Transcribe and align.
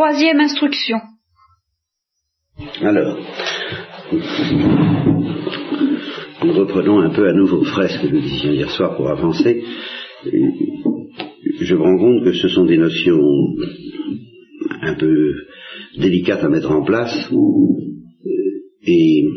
troisième 0.00 0.40
instruction. 0.40 0.96
Alors, 2.80 3.18
nous 6.42 6.52
reprenons 6.54 7.00
un 7.00 7.10
peu 7.10 7.28
à 7.28 7.34
nouveau 7.34 7.62
frais 7.64 7.88
ce 7.88 8.00
que 8.00 8.06
nous 8.06 8.22
disions 8.22 8.50
hier 8.50 8.70
soir 8.70 8.96
pour 8.96 9.10
avancer. 9.10 9.62
Je 10.24 11.74
me 11.74 11.82
rends 11.82 11.98
compte 11.98 12.24
que 12.24 12.32
ce 12.32 12.48
sont 12.48 12.64
des 12.64 12.78
notions 12.78 13.20
un 14.80 14.94
peu 14.94 15.34
délicates 15.98 16.44
à 16.44 16.48
mettre 16.48 16.70
en 16.70 16.82
place 16.82 17.30
et 18.82 19.28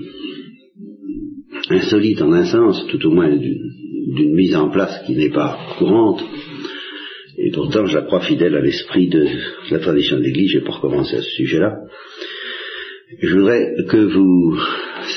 insolites 1.72 2.22
en 2.22 2.32
un 2.32 2.46
sens, 2.46 2.88
tout 2.88 3.06
au 3.06 3.12
moins 3.12 3.36
d'une 3.36 4.34
mise 4.34 4.56
en 4.56 4.70
place 4.70 5.04
qui 5.06 5.18
n'est 5.18 5.34
pas 5.34 5.58
courante. 5.78 6.24
Pourtant, 7.54 7.86
je 7.86 7.96
la 7.96 8.06
crois 8.06 8.22
fidèle 8.22 8.56
à 8.56 8.62
l'esprit 8.62 9.10
de 9.10 9.28
la 9.70 9.80
tradition 9.80 10.18
de 10.18 10.24
l'Église. 10.24 10.52
Je 10.52 10.60
vais 10.60 10.66
pas 10.66 11.00
à 11.00 11.04
ce 11.04 11.22
sujet-là. 11.22 11.82
Je 13.22 13.36
voudrais 13.36 13.76
que 13.90 13.98
vous 13.98 14.58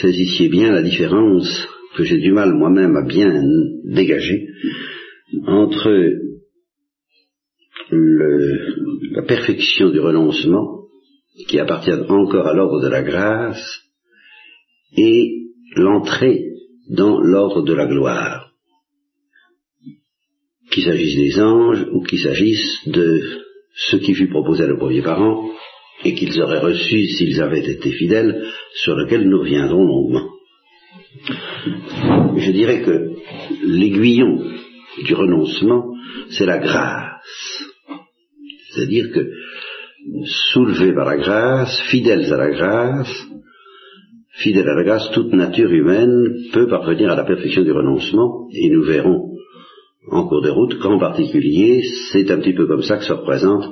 saisissiez 0.03 0.49
bien 0.49 0.73
la 0.73 0.83
différence 0.83 1.67
que 1.97 2.05
j'ai 2.05 2.19
du 2.19 2.33
mal 2.33 2.53
moi-même 2.53 2.95
à 2.97 3.07
bien 3.07 3.43
dégager 3.85 4.49
entre 5.47 5.91
le, 7.91 9.13
la 9.13 9.23
perfection 9.23 9.91
du 9.91 10.01
renoncement, 10.01 10.83
qui 11.49 11.59
appartient 11.59 11.93
encore 11.93 12.47
à 12.47 12.55
l'ordre 12.55 12.83
de 12.83 12.89
la 12.89 13.03
grâce, 13.03 13.83
et 14.97 15.33
l'entrée 15.75 16.45
dans 16.91 17.21
l'ordre 17.21 17.63
de 17.63 17.75
la 17.75 17.87
gloire, 17.87 18.46
qu'il 20.77 20.85
s'agisse 20.85 21.17
des 21.17 21.41
anges 21.41 21.87
ou 21.91 22.03
qu'il 22.03 22.19
s'agisse 22.19 22.87
de 22.87 23.23
ce 23.75 23.97
qui 23.97 24.13
fut 24.13 24.29
proposé 24.29 24.65
à 24.65 24.67
nos 24.67 24.77
premiers 24.77 25.01
parents 25.01 25.49
et 26.05 26.15
qu'ils 26.15 26.39
auraient 26.43 26.61
reçu 26.61 27.07
s'ils 27.07 27.41
avaient 27.41 27.67
été 27.67 27.93
fidèles, 27.93 28.45
sur 28.75 28.95
lequel 28.95 29.27
nous 29.27 29.39
reviendrons 29.39 29.85
longuement. 29.85 30.29
Je 32.37 32.53
dirais 32.53 32.83
que 32.83 33.13
l'aiguillon 33.65 34.39
du 35.03 35.15
renoncement, 35.15 35.95
c'est 36.29 36.45
la 36.45 36.59
grâce. 36.59 37.65
C'est-à-dire 38.71 39.07
que, 39.15 39.31
soulevés 40.53 40.93
par 40.93 41.07
la 41.07 41.17
grâce, 41.17 41.81
fidèles 41.91 42.31
à 42.31 42.37
la 42.37 42.51
grâce, 42.51 43.27
fidèles 44.35 44.69
à 44.69 44.75
la 44.75 44.85
grâce, 44.85 45.11
toute 45.13 45.33
nature 45.33 45.73
humaine 45.73 46.51
peut 46.53 46.69
parvenir 46.69 47.11
à 47.13 47.17
la 47.17 47.25
perfection 47.25 47.63
du 47.63 47.73
renoncement, 47.73 48.47
et 48.53 48.69
nous 48.69 48.83
verrons 48.83 49.37
en 50.11 50.27
cours 50.27 50.43
de 50.43 50.51
route 50.51 50.79
qu'en 50.79 50.99
particulier, 50.99 51.83
c'est 52.13 52.31
un 52.31 52.39
petit 52.39 52.55
peu 52.55 52.67
comme 52.67 52.83
ça 52.83 52.99
que 52.99 53.05
se 53.05 53.13
représente 53.13 53.65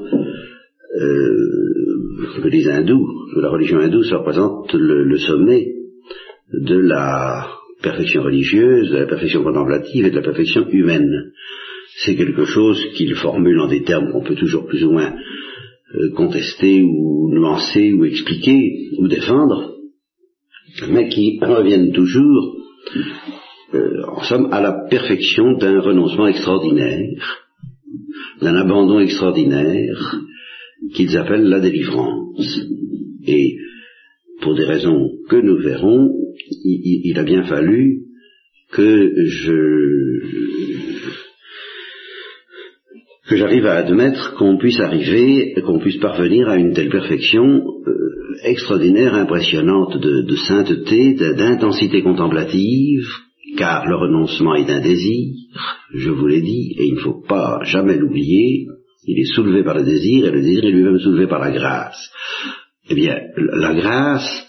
euh, 1.00 2.42
que 2.42 2.48
les 2.48 2.68
hindous, 2.68 3.06
que 3.34 3.40
la 3.40 3.50
religion 3.50 3.78
hindoue 3.78 4.04
se 4.04 4.14
représente 4.14 4.72
le 4.74 5.18
sommet 5.18 5.74
de 6.52 6.76
la 6.76 7.48
perfection 7.82 8.22
religieuse, 8.22 8.90
de 8.90 8.98
la 8.98 9.06
perfection 9.06 9.42
contemplative 9.42 10.06
et 10.06 10.10
de 10.10 10.16
la 10.16 10.22
perfection 10.22 10.68
humaine. 10.70 11.32
C'est 11.98 12.16
quelque 12.16 12.44
chose 12.44 12.80
qu'il 12.94 13.14
formule 13.14 13.60
en 13.60 13.68
des 13.68 13.82
termes 13.82 14.10
qu'on 14.10 14.24
peut 14.24 14.34
toujours 14.34 14.66
plus 14.66 14.84
ou 14.84 14.92
moins 14.92 15.14
euh, 15.94 16.10
contester 16.16 16.82
ou 16.82 17.30
nuancer 17.32 17.92
ou 17.92 18.04
expliquer 18.04 18.88
ou 18.98 19.06
défendre, 19.06 19.74
mais 20.88 21.08
qui 21.08 21.38
reviennent 21.40 21.92
toujours, 21.92 22.56
en 24.06 24.22
somme, 24.22 24.48
à 24.52 24.60
la 24.60 24.86
perfection 24.88 25.56
d'un 25.58 25.80
renoncement 25.80 26.26
extraordinaire, 26.26 27.44
d'un 28.40 28.56
abandon 28.56 29.00
extraordinaire 29.00 30.20
qu'ils 30.94 31.16
appellent 31.16 31.48
la 31.48 31.60
délivrance. 31.60 32.60
Et 33.26 33.56
pour 34.40 34.54
des 34.54 34.64
raisons 34.64 35.10
que 35.28 35.36
nous 35.36 35.58
verrons, 35.58 36.10
il, 36.64 37.18
a 37.18 37.22
bien 37.22 37.44
fallu 37.44 38.00
que 38.72 39.12
je 39.26 40.64
que 43.28 43.36
j'arrive 43.36 43.64
à 43.64 43.76
admettre 43.76 44.34
qu'on 44.34 44.58
puisse 44.58 44.78
arriver, 44.80 45.54
qu'on 45.64 45.78
puisse 45.78 45.96
parvenir 45.96 46.48
à 46.48 46.56
une 46.56 46.74
telle 46.74 46.90
perfection 46.90 47.64
euh, 47.86 48.04
extraordinaire, 48.42 49.14
impressionnante 49.14 49.98
de, 49.98 50.36
sainteté, 50.46 51.14
d'intensité 51.14 52.02
contemplative, 52.02 53.08
car 53.56 53.86
le 53.86 53.96
renoncement 53.96 54.54
est 54.54 54.70
un 54.70 54.80
désir, 54.80 55.34
je 55.92 56.10
vous 56.10 56.26
l'ai 56.26 56.42
dit, 56.42 56.74
et 56.78 56.86
il 56.86 56.94
ne 56.94 57.00
faut 57.00 57.22
pas 57.26 57.60
jamais 57.64 57.96
l'oublier, 57.96 58.66
il 59.06 59.20
est 59.20 59.34
soulevé 59.34 59.62
par 59.62 59.76
le 59.76 59.84
désir, 59.84 60.26
et 60.26 60.30
le 60.30 60.40
désir 60.40 60.64
est 60.64 60.70
lui-même 60.70 60.98
soulevé 60.98 61.26
par 61.26 61.40
la 61.40 61.52
grâce. 61.52 62.10
Eh 62.88 62.94
bien, 62.94 63.16
la 63.36 63.74
grâce 63.74 64.46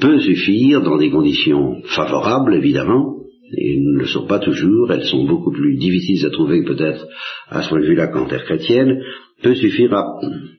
peut 0.00 0.18
suffire 0.20 0.82
dans 0.82 0.98
des 0.98 1.10
conditions 1.10 1.82
favorables, 1.84 2.54
évidemment, 2.54 3.16
et 3.56 3.78
ne 3.78 4.00
le 4.00 4.06
sont 4.06 4.26
pas 4.26 4.40
toujours, 4.40 4.90
elles 4.90 5.04
sont 5.04 5.24
beaucoup 5.24 5.52
plus 5.52 5.76
difficiles 5.76 6.26
à 6.26 6.30
trouver 6.30 6.64
peut-être 6.64 7.06
à 7.48 7.62
ce 7.62 7.68
point 7.68 7.80
de 7.80 7.86
vue-là 7.86 8.08
qu'en 8.08 8.26
terre 8.26 8.44
chrétienne, 8.44 9.00
peut 9.42 9.54
suffire 9.54 9.92
à 9.94 10.04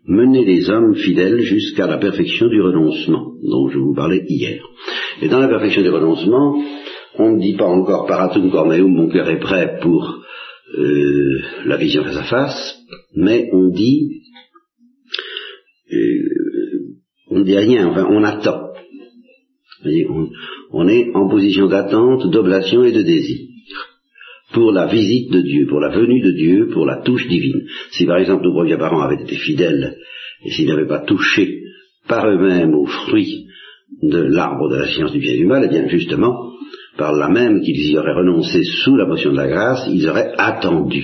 mener 0.08 0.46
les 0.46 0.70
hommes 0.70 0.96
fidèles 0.96 1.42
jusqu'à 1.42 1.88
la 1.88 1.98
perfection 1.98 2.48
du 2.48 2.62
renoncement, 2.62 3.34
dont 3.44 3.70
je 3.70 3.80
vous 3.80 3.94
parlais 3.94 4.24
hier. 4.28 4.62
Et 5.22 5.28
dans 5.28 5.40
la 5.40 5.48
perfection 5.48 5.82
du 5.82 5.90
renoncement, 5.90 6.62
on 7.20 7.36
ne 7.36 7.42
dit 7.42 7.56
pas 7.56 7.66
encore 7.66 8.06
paratum 8.06 8.50
cormeum, 8.52 8.92
mon 8.92 9.10
cœur 9.10 9.30
est 9.30 9.40
prêt 9.40 9.80
pour 9.82 10.24
euh, 10.78 11.40
la 11.66 11.78
vision 11.78 12.04
face 12.04 12.18
à 12.18 12.24
face, 12.24 12.78
mais 13.16 13.50
on 13.54 13.70
dit, 13.70 14.22
euh, 15.92 15.98
on 17.30 17.40
ne 17.40 17.44
dit 17.44 17.58
rien, 17.58 17.88
enfin 17.88 18.08
on 18.10 18.24
attend 18.24 18.68
on, 20.72 20.88
est 20.88 21.12
en 21.14 21.30
position 21.30 21.68
d'attente, 21.68 22.30
d'oblation 22.30 22.84
et 22.84 22.92
de 22.92 23.02
désir 23.02 23.40
pour 24.54 24.72
la 24.72 24.88
visite 24.88 25.32
de 25.32 25.42
Dieu, 25.42 25.68
pour 25.68 25.80
la 25.80 25.90
venue 25.90 26.22
de 26.22 26.32
Dieu, 26.32 26.70
pour 26.72 26.86
la 26.86 27.02
touche 27.02 27.28
divine. 27.28 27.68
Si 27.92 28.06
par 28.06 28.18
exemple 28.18 28.44
nos 28.44 28.54
premiers 28.54 28.78
parents 28.78 29.02
avaient 29.02 29.22
été 29.22 29.36
fidèles 29.36 29.98
et 30.46 30.52
s'ils 30.52 30.68
n'avaient 30.68 30.88
pas 30.88 31.02
touché 31.02 31.64
par 32.08 32.28
eux-mêmes 32.28 32.74
aux 32.74 32.86
fruits 32.86 33.48
de 34.02 34.20
l'arbre 34.20 34.70
de 34.70 34.78
la 34.78 34.88
science 34.88 35.12
du 35.12 35.20
bien 35.20 35.34
et 35.34 35.38
du 35.38 35.46
mal, 35.46 35.64
eh 35.66 35.70
bien 35.70 35.88
justement, 35.88 36.54
par 36.98 37.14
là 37.14 37.30
même 37.30 37.62
qu'ils 37.62 37.92
y 37.92 37.98
auraient 37.98 38.14
renoncé 38.14 38.64
sous 38.64 38.96
la 38.96 39.06
motion 39.06 39.32
de 39.32 39.38
la 39.38 39.48
grâce, 39.48 39.88
ils 39.90 40.08
auraient 40.10 40.34
attendu 40.38 41.04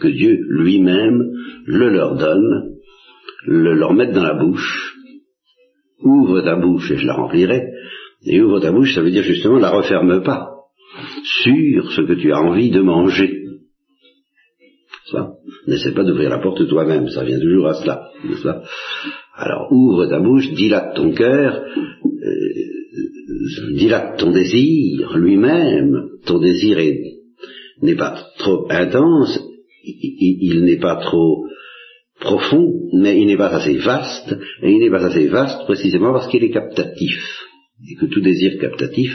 que 0.00 0.08
Dieu 0.08 0.38
lui-même 0.48 1.22
le 1.66 1.90
leur 1.90 2.16
donne, 2.16 2.74
le 3.46 3.74
leur 3.74 3.92
mette 3.92 4.12
dans 4.12 4.22
la 4.22 4.34
bouche, 4.34 4.94
ouvre 6.02 6.40
ta 6.42 6.56
bouche 6.56 6.90
et 6.90 6.96
je 6.96 7.06
la 7.06 7.14
remplirai. 7.14 7.62
Et 8.26 8.40
ouvre 8.40 8.60
ta 8.60 8.72
bouche, 8.72 8.94
ça 8.94 9.02
veut 9.02 9.10
dire 9.10 9.22
justement, 9.22 9.58
la 9.58 9.70
referme 9.70 10.22
pas 10.22 10.50
sur 11.42 11.92
ce 11.92 12.02
que 12.02 12.14
tu 12.14 12.32
as 12.32 12.40
envie 12.40 12.70
de 12.70 12.80
manger. 12.80 13.42
Ça, 15.10 15.32
n'essaie 15.66 15.92
pas 15.92 16.04
d'ouvrir 16.04 16.30
la 16.30 16.38
porte 16.38 16.66
toi-même, 16.66 17.08
ça 17.08 17.24
vient 17.24 17.38
toujours 17.38 17.68
à 17.68 17.74
cela, 17.74 18.10
Alors 19.34 19.70
ouvre 19.70 20.06
ta 20.06 20.20
bouche, 20.20 20.50
dilate 20.52 20.94
ton 20.96 21.12
cœur, 21.12 21.62
euh, 21.62 22.63
dilate 23.74 24.18
ton 24.18 24.32
désir 24.32 25.16
lui-même. 25.16 26.08
Ton 26.26 26.38
désir 26.38 26.78
n'est 27.82 27.96
pas 27.96 28.26
trop 28.38 28.66
intense, 28.70 29.40
il 29.84 30.64
n'est 30.64 30.78
pas 30.78 30.96
trop 30.96 31.44
profond, 32.20 32.72
mais 32.92 33.20
il 33.20 33.26
n'est 33.26 33.36
pas 33.36 33.48
assez 33.48 33.76
vaste, 33.78 34.34
et 34.62 34.70
il 34.70 34.78
n'est 34.78 34.90
pas 34.90 35.04
assez 35.04 35.26
vaste 35.26 35.64
précisément 35.64 36.12
parce 36.12 36.28
qu'il 36.28 36.44
est 36.44 36.50
captatif, 36.50 37.42
et 37.90 37.94
que 37.96 38.06
tout 38.06 38.20
désir 38.20 38.58
captatif 38.60 39.12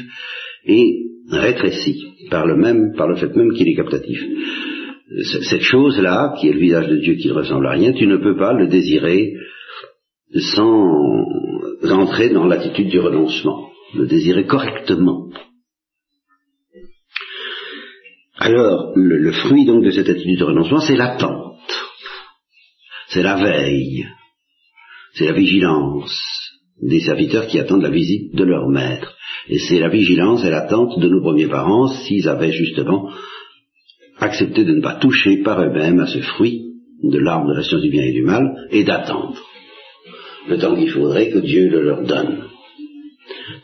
est 0.66 0.94
rétréci 1.32 2.06
par 2.30 2.46
le 2.46 2.58
même, 2.58 2.94
par 2.96 3.08
le 3.08 3.16
fait 3.16 3.36
même 3.36 3.54
qu'il 3.54 3.68
est 3.70 3.76
captatif. 3.76 4.20
Cette 5.50 5.62
chose-là, 5.62 6.36
qui 6.40 6.50
est 6.50 6.54
le 6.54 6.60
visage 6.60 6.88
de 6.88 6.98
Dieu 6.98 7.16
qui 7.16 7.30
ne 7.30 7.34
ressemble 7.34 7.66
à 7.68 7.72
rien, 7.72 7.94
tu 7.94 8.06
ne 8.06 8.18
peux 8.18 8.38
pas 8.38 8.54
le 8.54 8.68
désirer 8.68 9.34
sans 10.36 11.26
entrer 11.90 12.30
dans 12.30 12.46
l'attitude 12.46 12.90
du 12.90 13.00
renoncement, 13.00 13.69
le 13.94 14.08
désirer 14.08 14.46
correctement. 14.46 15.30
Alors, 18.38 18.94
le, 18.96 19.32
fruit 19.32 19.66
donc 19.66 19.84
de 19.84 19.92
cette 19.92 20.10
attitude 20.10 20.40
de 20.40 20.46
renoncement, 20.46 20.80
c'est 20.80 20.96
l'attente 20.96 21.50
c'est 23.10 23.24
la 23.24 23.36
veille, 23.36 24.08
c'est 25.14 25.26
la 25.26 25.34
vigilance 25.34 26.16
des 26.82 27.02
serviteurs 27.02 27.48
qui 27.48 27.60
attendent 27.60 27.82
la 27.82 27.90
visite 27.90 28.36
de 28.36 28.44
leur 28.44 28.70
maître. 28.70 29.16
Et 29.48 29.58
c'est 29.58 29.80
la 29.80 29.90
vigilance 29.90 30.46
et 30.46 30.52
l'attente 30.52 31.00
de 31.00 31.10
nos 31.10 31.22
premiers 31.22 31.48
parents 31.48 31.88
s'ils 31.88 32.30
avaient 32.30 32.52
justement 32.52 33.10
accepté 34.20 34.64
de 34.64 34.74
ne 34.74 34.82
pas 34.82 34.96
toucher 34.96 35.38
par 35.38 35.62
eux-mêmes 35.62 36.00
à 36.00 36.08
ce 36.08 36.20
fruit 36.20 36.66
de 37.02 37.18
l'arbre 37.18 37.50
de 37.50 37.56
la 37.56 37.64
science 37.64 37.82
du 37.82 37.90
bien 37.90 38.04
et 38.04 38.14
du 38.14 38.24
mal 38.24 38.68
et 38.70 38.84
d'attendre 38.84 39.42
le 40.48 40.58
temps 40.58 40.76
qu'il 40.76 40.90
faudrait 40.90 41.32
que 41.32 41.40
Dieu 41.40 41.70
le 41.70 41.82
leur 41.82 42.04
donne. 42.04 42.49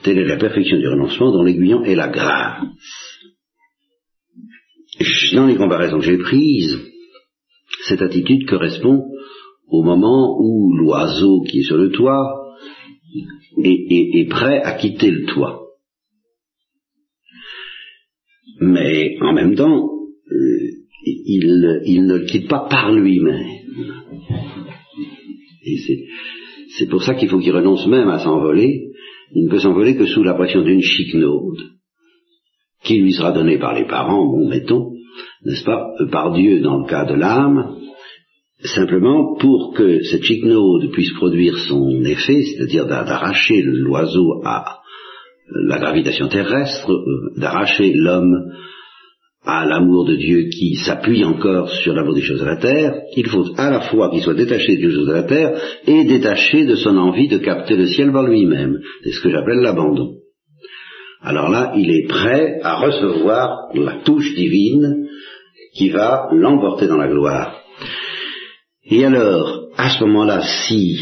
Telle 0.04 0.20
est 0.20 0.26
la 0.26 0.38
perfection 0.38 0.78
du 0.78 0.88
renoncement 0.88 1.32
dont 1.32 1.44
l'aiguillon 1.44 1.84
est 1.84 1.96
la 1.96 2.08
grâce. 2.08 2.66
Dans 5.34 5.48
les 5.48 5.56
comparaisons 5.56 6.00
que 6.00 6.06
j'ai 6.06 6.18
prises, 6.18 6.80
cette 7.88 8.02
attitude 8.02 8.48
correspond 8.48 9.12
au 9.68 9.84
moment 9.84 10.38
où 10.40 10.74
l'oiseau 10.76 11.42
qui 11.42 11.60
est 11.60 11.64
sur 11.64 11.78
le 11.78 11.92
toit 11.92 12.46
est, 13.64 14.30
prêt 14.30 14.62
à 14.62 14.74
quitter 14.74 15.12
le 15.12 15.26
toit. 15.26 15.62
Mais 18.62 19.18
en 19.22 19.34
même 19.34 19.56
temps, 19.56 19.90
euh, 20.32 20.86
il, 21.06 22.04
ne 22.06 22.18
le 22.18 22.26
quitte 22.26 22.48
pas 22.48 22.68
par 22.70 22.94
lui-même. 22.94 23.46
C'est 26.78 26.88
pour 26.90 27.04
ça 27.04 27.16
qu'il 27.16 27.30
faut 27.30 27.40
qu'il 27.40 27.54
renonce 27.54 27.88
même 27.88 28.10
à 28.10 28.20
s'envoler. 28.20 28.85
Il 29.36 29.46
ne 29.46 29.50
peut 29.50 29.60
s'envoler 29.60 29.98
que 29.98 30.06
sous 30.06 30.24
la 30.24 30.34
pression 30.34 30.62
d'une 30.64 30.82
chicnaude, 30.82 31.60
qui 32.84 33.00
lui 33.00 33.12
sera 33.12 33.34
donnée 33.34 33.60
par 33.60 33.74
les 33.74 33.86
parents, 33.86 34.26
bon, 34.26 34.48
mettons, 34.48 34.92
n'est-ce 35.44 35.66
pas, 35.66 35.94
par 36.10 36.32
Dieu 36.34 36.62
dans 36.62 36.80
le 36.80 36.88
cas 36.88 37.06
de 37.06 37.16
l'âme, 37.16 37.76
simplement 38.64 39.36
pour 39.38 39.74
que 39.76 40.02
cette 40.04 40.24
chicnaude 40.24 40.90
puisse 40.92 41.14
produire 41.14 41.58
son 41.58 42.04
effet, 42.06 42.44
c'est-à-dire 42.44 42.88
d'arracher 42.88 43.62
l'oiseau 43.62 44.42
à 44.46 44.80
la 45.68 45.80
gravitation 45.80 46.28
terrestre, 46.28 46.92
euh, 46.92 47.40
d'arracher 47.40 47.94
l'homme 47.94 48.52
à 49.46 49.66
l'amour 49.66 50.06
de 50.06 50.16
Dieu 50.16 50.50
qui 50.50 50.76
s'appuie 50.76 51.24
encore 51.24 51.70
sur 51.70 51.94
l'amour 51.94 52.16
des 52.16 52.22
choses 52.22 52.40
de 52.40 52.46
la 52.46 52.58
terre, 52.58 52.96
il 53.16 53.28
faut 53.28 53.46
à 53.58 53.70
la 53.70 53.82
fois 53.82 54.10
qu'il 54.10 54.22
soit 54.22 54.34
détaché 54.34 54.78
des 54.78 54.90
choses 54.90 55.08
de 55.08 55.14
la 55.14 55.24
terre 55.24 55.60
et 55.86 56.04
détaché 56.04 56.66
de 56.66 56.76
son 56.76 56.98
envie 56.98 57.28
de 57.28 57.38
capter 57.38 57.76
le 57.76 57.86
ciel 57.88 58.12
par 58.12 58.24
lui-même. 58.24 58.80
C'est 59.04 59.12
ce 59.12 59.22
que 59.22 59.30
j'appelle 59.30 59.60
l'abandon. 59.60 60.16
Alors 61.22 61.50
là, 61.50 61.74
il 61.76 61.90
est 61.90 62.08
prêt 62.08 62.60
à 62.64 62.76
recevoir 62.76 63.70
la 63.74 64.02
touche 64.04 64.36
divine 64.36 65.08
qui 65.76 65.90
va 65.90 66.30
l'emporter 66.32 66.88
dans 66.88 66.98
la 66.98 67.08
gloire. 67.08 67.62
Et 68.90 69.04
alors, 69.04 69.70
à 69.78 69.90
ce 69.90 70.04
moment-là, 70.04 70.42
si, 70.68 70.98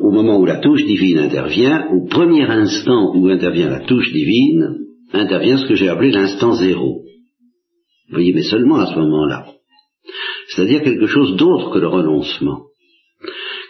au 0.00 0.10
moment 0.10 0.38
où 0.38 0.44
la 0.44 0.60
touche 0.60 0.84
divine 0.84 1.18
intervient, 1.18 1.86
au 1.92 2.06
premier 2.06 2.44
instant 2.44 3.14
où 3.14 3.28
intervient 3.28 3.70
la 3.70 3.80
touche 3.80 4.12
divine, 4.12 4.76
intervient 5.12 5.56
ce 5.58 5.66
que 5.66 5.74
j'ai 5.74 5.88
appelé 5.88 6.10
l'instant 6.10 6.52
zéro. 6.52 7.02
Vous 8.12 8.18
voyez, 8.18 8.34
mais 8.34 8.42
seulement 8.42 8.76
à 8.76 8.92
ce 8.92 8.98
moment-là. 8.98 9.46
C'est-à-dire 10.48 10.82
quelque 10.82 11.06
chose 11.06 11.34
d'autre 11.36 11.70
que 11.70 11.78
le 11.78 11.88
renoncement. 11.88 12.64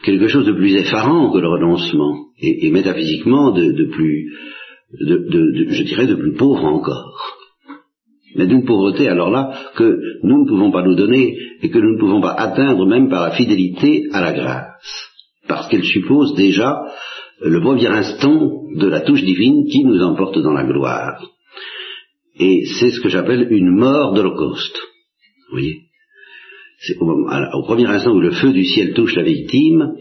Quelque 0.02 0.26
chose 0.26 0.46
de 0.46 0.52
plus 0.52 0.74
effarant 0.74 1.30
que 1.30 1.38
le 1.38 1.48
renoncement. 1.48 2.26
Et, 2.40 2.68
métaphysiquement 2.70 3.52
de, 3.52 3.84
plus, 3.92 4.32
je 4.98 5.82
dirais, 5.84 6.08
de 6.08 6.16
plus 6.16 6.34
pauvre 6.34 6.64
encore. 6.64 7.38
Mais 8.34 8.48
d'une 8.48 8.64
pauvreté 8.64 9.08
alors 9.08 9.30
là 9.30 9.52
que 9.76 9.96
nous 10.24 10.42
ne 10.42 10.48
pouvons 10.48 10.72
pas 10.72 10.82
nous 10.82 10.96
donner 10.96 11.36
et 11.62 11.70
que 11.70 11.78
nous 11.78 11.92
ne 11.92 12.00
pouvons 12.00 12.20
pas 12.20 12.32
atteindre 12.32 12.84
même 12.84 13.08
par 13.08 13.22
la 13.22 13.36
fidélité 13.36 14.06
à 14.12 14.22
la 14.22 14.32
grâce. 14.32 15.08
Parce 15.46 15.68
qu'elle 15.68 15.84
suppose 15.84 16.34
déjà 16.34 16.80
le 17.40 17.60
premier 17.60 17.86
instant 17.86 18.64
de 18.74 18.88
la 18.88 19.02
touche 19.02 19.22
divine 19.22 19.66
qui 19.70 19.84
nous 19.84 20.02
emporte 20.02 20.38
dans 20.40 20.52
la 20.52 20.64
gloire. 20.64 21.22
Et 22.38 22.64
c'est 22.78 22.90
ce 22.90 23.00
que 23.00 23.08
j'appelle 23.08 23.48
une 23.50 23.70
mort 23.70 24.14
d'Holocauste. 24.14 24.76
Vous 25.48 25.58
voyez? 25.58 25.82
C'est 26.78 26.96
au, 26.98 27.62
premier 27.62 27.86
instant 27.86 28.12
où 28.12 28.20
le 28.20 28.32
feu 28.32 28.52
du 28.52 28.64
ciel 28.64 28.92
touche 28.92 29.14
la 29.14 29.22
victime, 29.22 29.94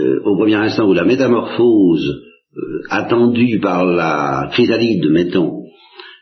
euh, 0.00 0.20
au 0.24 0.36
premier 0.36 0.56
instant 0.56 0.88
où 0.88 0.94
la 0.94 1.04
métamorphose 1.04 2.22
euh, 2.56 2.82
attendue 2.90 3.60
par 3.60 3.84
la 3.84 4.48
chrysalide, 4.50 5.06
mettons, 5.10 5.62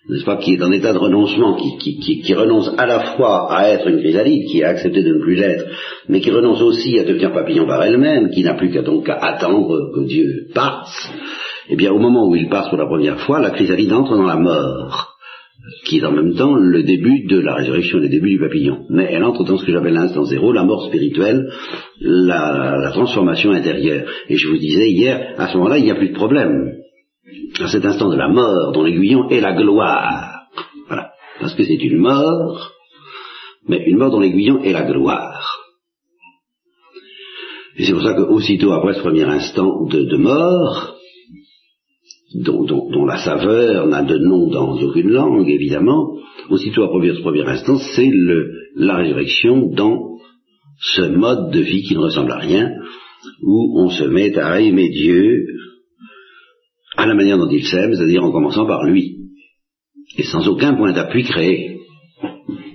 n'est-ce 0.09 0.25
pas, 0.25 0.37
qui 0.37 0.55
est 0.55 0.63
en 0.63 0.73
état 0.73 0.93
de 0.93 0.99
renoncement, 0.99 1.57
qui, 1.57 2.35
renonce 2.35 2.71
à 2.77 2.87
la 2.87 3.01
fois 3.15 3.51
à 3.55 3.69
être 3.71 3.89
une 3.89 4.01
chrysalide, 4.01 4.49
qui 4.49 4.63
a 4.63 4.71
accepté 4.71 5.03
de 5.03 5.15
ne 5.15 5.21
plus 5.21 5.37
l'être, 5.37 5.65
mais 6.09 6.21
qui 6.21 6.31
renonce 6.31 6.61
aussi 6.61 6.99
à 6.99 7.05
devenir 7.05 7.33
papillon 7.33 7.67
par 7.67 7.83
elle-même, 7.83 8.31
qui 8.31 8.43
n'a 8.43 8.55
plus 8.55 8.71
qu'à 8.71 8.83
donc 8.83 9.09
attendre 9.09 9.93
que 9.95 10.07
Dieu 10.07 10.49
passe, 10.55 11.11
eh 11.71 11.77
bien 11.77 11.93
au 11.93 11.99
moment 11.99 12.29
où 12.29 12.37
il 12.37 12.49
passe 12.49 12.69
pour 12.69 12.79
la 12.79 12.87
première 12.87 13.21
fois, 13.21 13.41
la 13.41 13.51
chrysalide 13.51 13.93
entre 13.93 14.17
dans 14.17 14.27
la 14.27 14.37
mort 14.37 15.10
qui 15.85 15.99
est 15.99 16.05
en 16.05 16.13
même 16.13 16.35
temps 16.35 16.55
le 16.55 16.83
début 16.83 17.27
de 17.27 17.39
la 17.39 17.55
résurrection, 17.55 17.99
le 17.99 18.09
début 18.09 18.31
du 18.31 18.39
papillon. 18.39 18.87
Mais 18.91 19.09
elle 19.11 19.25
entre 19.25 19.45
dans 19.45 19.57
ce 19.57 19.65
que 19.65 19.73
j'appelle 19.73 19.95
l'instant 19.95 20.25
zéro, 20.25 20.53
la 20.53 20.65
mort 20.65 20.87
spirituelle, 20.87 21.49
la, 22.01 22.91
transformation 22.93 23.53
intérieure. 23.53 24.09
Et 24.29 24.37
je 24.37 24.49
vous 24.49 24.59
disais 24.59 24.91
hier, 24.91 25.35
à 25.39 25.49
ce 25.49 25.57
moment-là, 25.57 25.79
il 25.79 25.85
n'y 25.85 25.91
a 25.91 25.97
plus 25.97 26.11
de 26.11 26.15
problème. 26.15 26.73
À 27.61 27.69
cet 27.69 27.85
instant 27.85 28.09
de 28.09 28.17
la 28.17 28.29
mort, 28.29 28.73
dont 28.73 28.83
l'aiguillon 28.83 29.29
est 29.31 29.41
la 29.41 29.53
gloire. 29.53 30.47
Voilà. 30.89 31.11
Parce 31.41 31.55
que 31.55 31.65
c'est 31.65 31.83
une 31.83 31.99
mort, 31.99 32.73
mais 33.69 33.83
une 33.87 33.99
mort 33.99 34.11
dont 34.11 34.21
l'aiguillon 34.21 34.63
est 34.63 34.73
la 34.73 34.83
gloire. 34.83 35.57
Et 37.77 37.85
c'est 37.85 37.93
pour 37.93 38.03
ça 38.03 38.15
qu'aussitôt 38.15 38.73
après 38.73 38.95
ce 38.95 39.01
premier 39.01 39.25
instant 39.25 39.87
de 39.87 40.17
mort, 40.17 41.00
dont, 42.35 43.05
la 43.07 43.19
saveur 43.19 43.87
n'a 43.89 44.03
de 44.03 44.19
nom 44.19 44.49
dans 44.51 44.81
aucune 44.81 45.11
langue, 45.11 45.49
évidemment, 45.49 46.17
aussitôt 46.49 46.85
à 46.85 46.89
ce 46.89 47.21
premier 47.23 47.43
instant, 47.43 47.79
c'est 47.79 48.11
la 48.77 48.97
résurrection 48.97 49.71
dans 49.73 50.17
ce 50.81 51.03
mode 51.03 51.53
de 51.53 51.61
vie 51.61 51.83
qui 51.83 51.95
ne 51.95 52.01
ressemble 52.01 52.33
à 52.33 52.39
rien, 52.39 52.71
où 53.43 53.81
on 53.81 53.91
se 53.91 54.05
met 54.05 54.37
à 54.39 54.61
aimer 54.61 54.89
Dieu 54.89 55.47
à 56.97 57.07
la 57.07 57.15
manière 57.15 57.39
dont 57.39 57.51
il 57.51 57.65
s'aime, 57.65 57.95
c'est-à-dire 57.95 58.25
en 58.25 58.33
commençant 58.33 58.67
par 58.67 58.85
lui, 58.85 59.17
et 60.17 60.23
sans 60.23 60.47
aucun 60.49 60.75
point 60.75 60.93
d'appui 60.93 61.25
créé, 61.25 61.79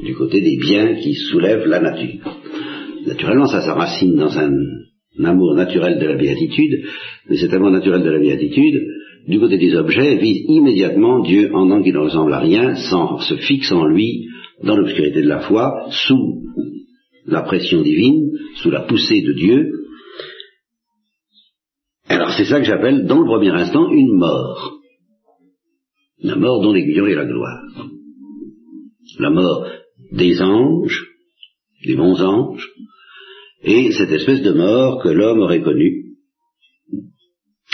du 0.03 0.15
côté 0.15 0.41
des 0.41 0.57
biens 0.57 0.95
qui 0.95 1.13
soulèvent 1.13 1.65
la 1.65 1.79
nature. 1.79 2.37
Naturellement, 3.05 3.47
ça 3.47 3.61
s'enracine 3.61 4.15
dans 4.15 4.37
un 4.37 4.51
amour 5.23 5.55
naturel 5.55 5.99
de 5.99 6.05
la 6.05 6.15
béatitude, 6.15 6.85
mais 7.29 7.37
cet 7.37 7.53
amour 7.53 7.71
naturel 7.71 8.03
de 8.03 8.09
la 8.09 8.19
béatitude, 8.19 8.81
du 9.27 9.39
côté 9.39 9.57
des 9.57 9.75
objets, 9.75 10.17
vise 10.17 10.45
immédiatement 10.47 11.21
Dieu 11.21 11.53
en 11.53 11.67
tant 11.67 11.81
qu'il 11.81 11.93
ne 11.93 11.99
ressemble 11.99 12.33
à 12.33 12.39
rien, 12.39 12.75
sans 12.75 13.19
se 13.19 13.35
fixe 13.35 13.71
en 13.71 13.85
lui, 13.85 14.27
dans 14.63 14.75
l'obscurité 14.75 15.21
de 15.21 15.27
la 15.27 15.41
foi, 15.41 15.87
sous 15.89 16.43
la 17.25 17.41
pression 17.41 17.81
divine, 17.81 18.29
sous 18.57 18.69
la 18.69 18.81
poussée 18.81 19.21
de 19.21 19.33
Dieu. 19.33 19.71
Alors 22.07 22.31
c'est 22.37 22.45
ça 22.45 22.59
que 22.59 22.65
j'appelle, 22.65 23.05
dans 23.07 23.19
le 23.19 23.25
premier 23.25 23.49
instant, 23.49 23.89
une 23.91 24.15
mort. 24.15 24.79
La 26.21 26.35
mort 26.35 26.61
dont 26.61 26.73
l'aiguillon 26.73 27.07
est 27.07 27.15
la 27.15 27.25
gloire. 27.25 27.63
La 29.19 29.31
mort 29.31 29.67
des 30.11 30.39
anges, 30.41 31.07
des 31.85 31.95
bons 31.95 32.21
anges, 32.21 32.69
et 33.63 33.91
cette 33.91 34.11
espèce 34.11 34.43
de 34.43 34.53
mort 34.53 35.01
que 35.01 35.09
l'homme 35.09 35.39
aurait 35.39 35.61
connue 35.61 36.04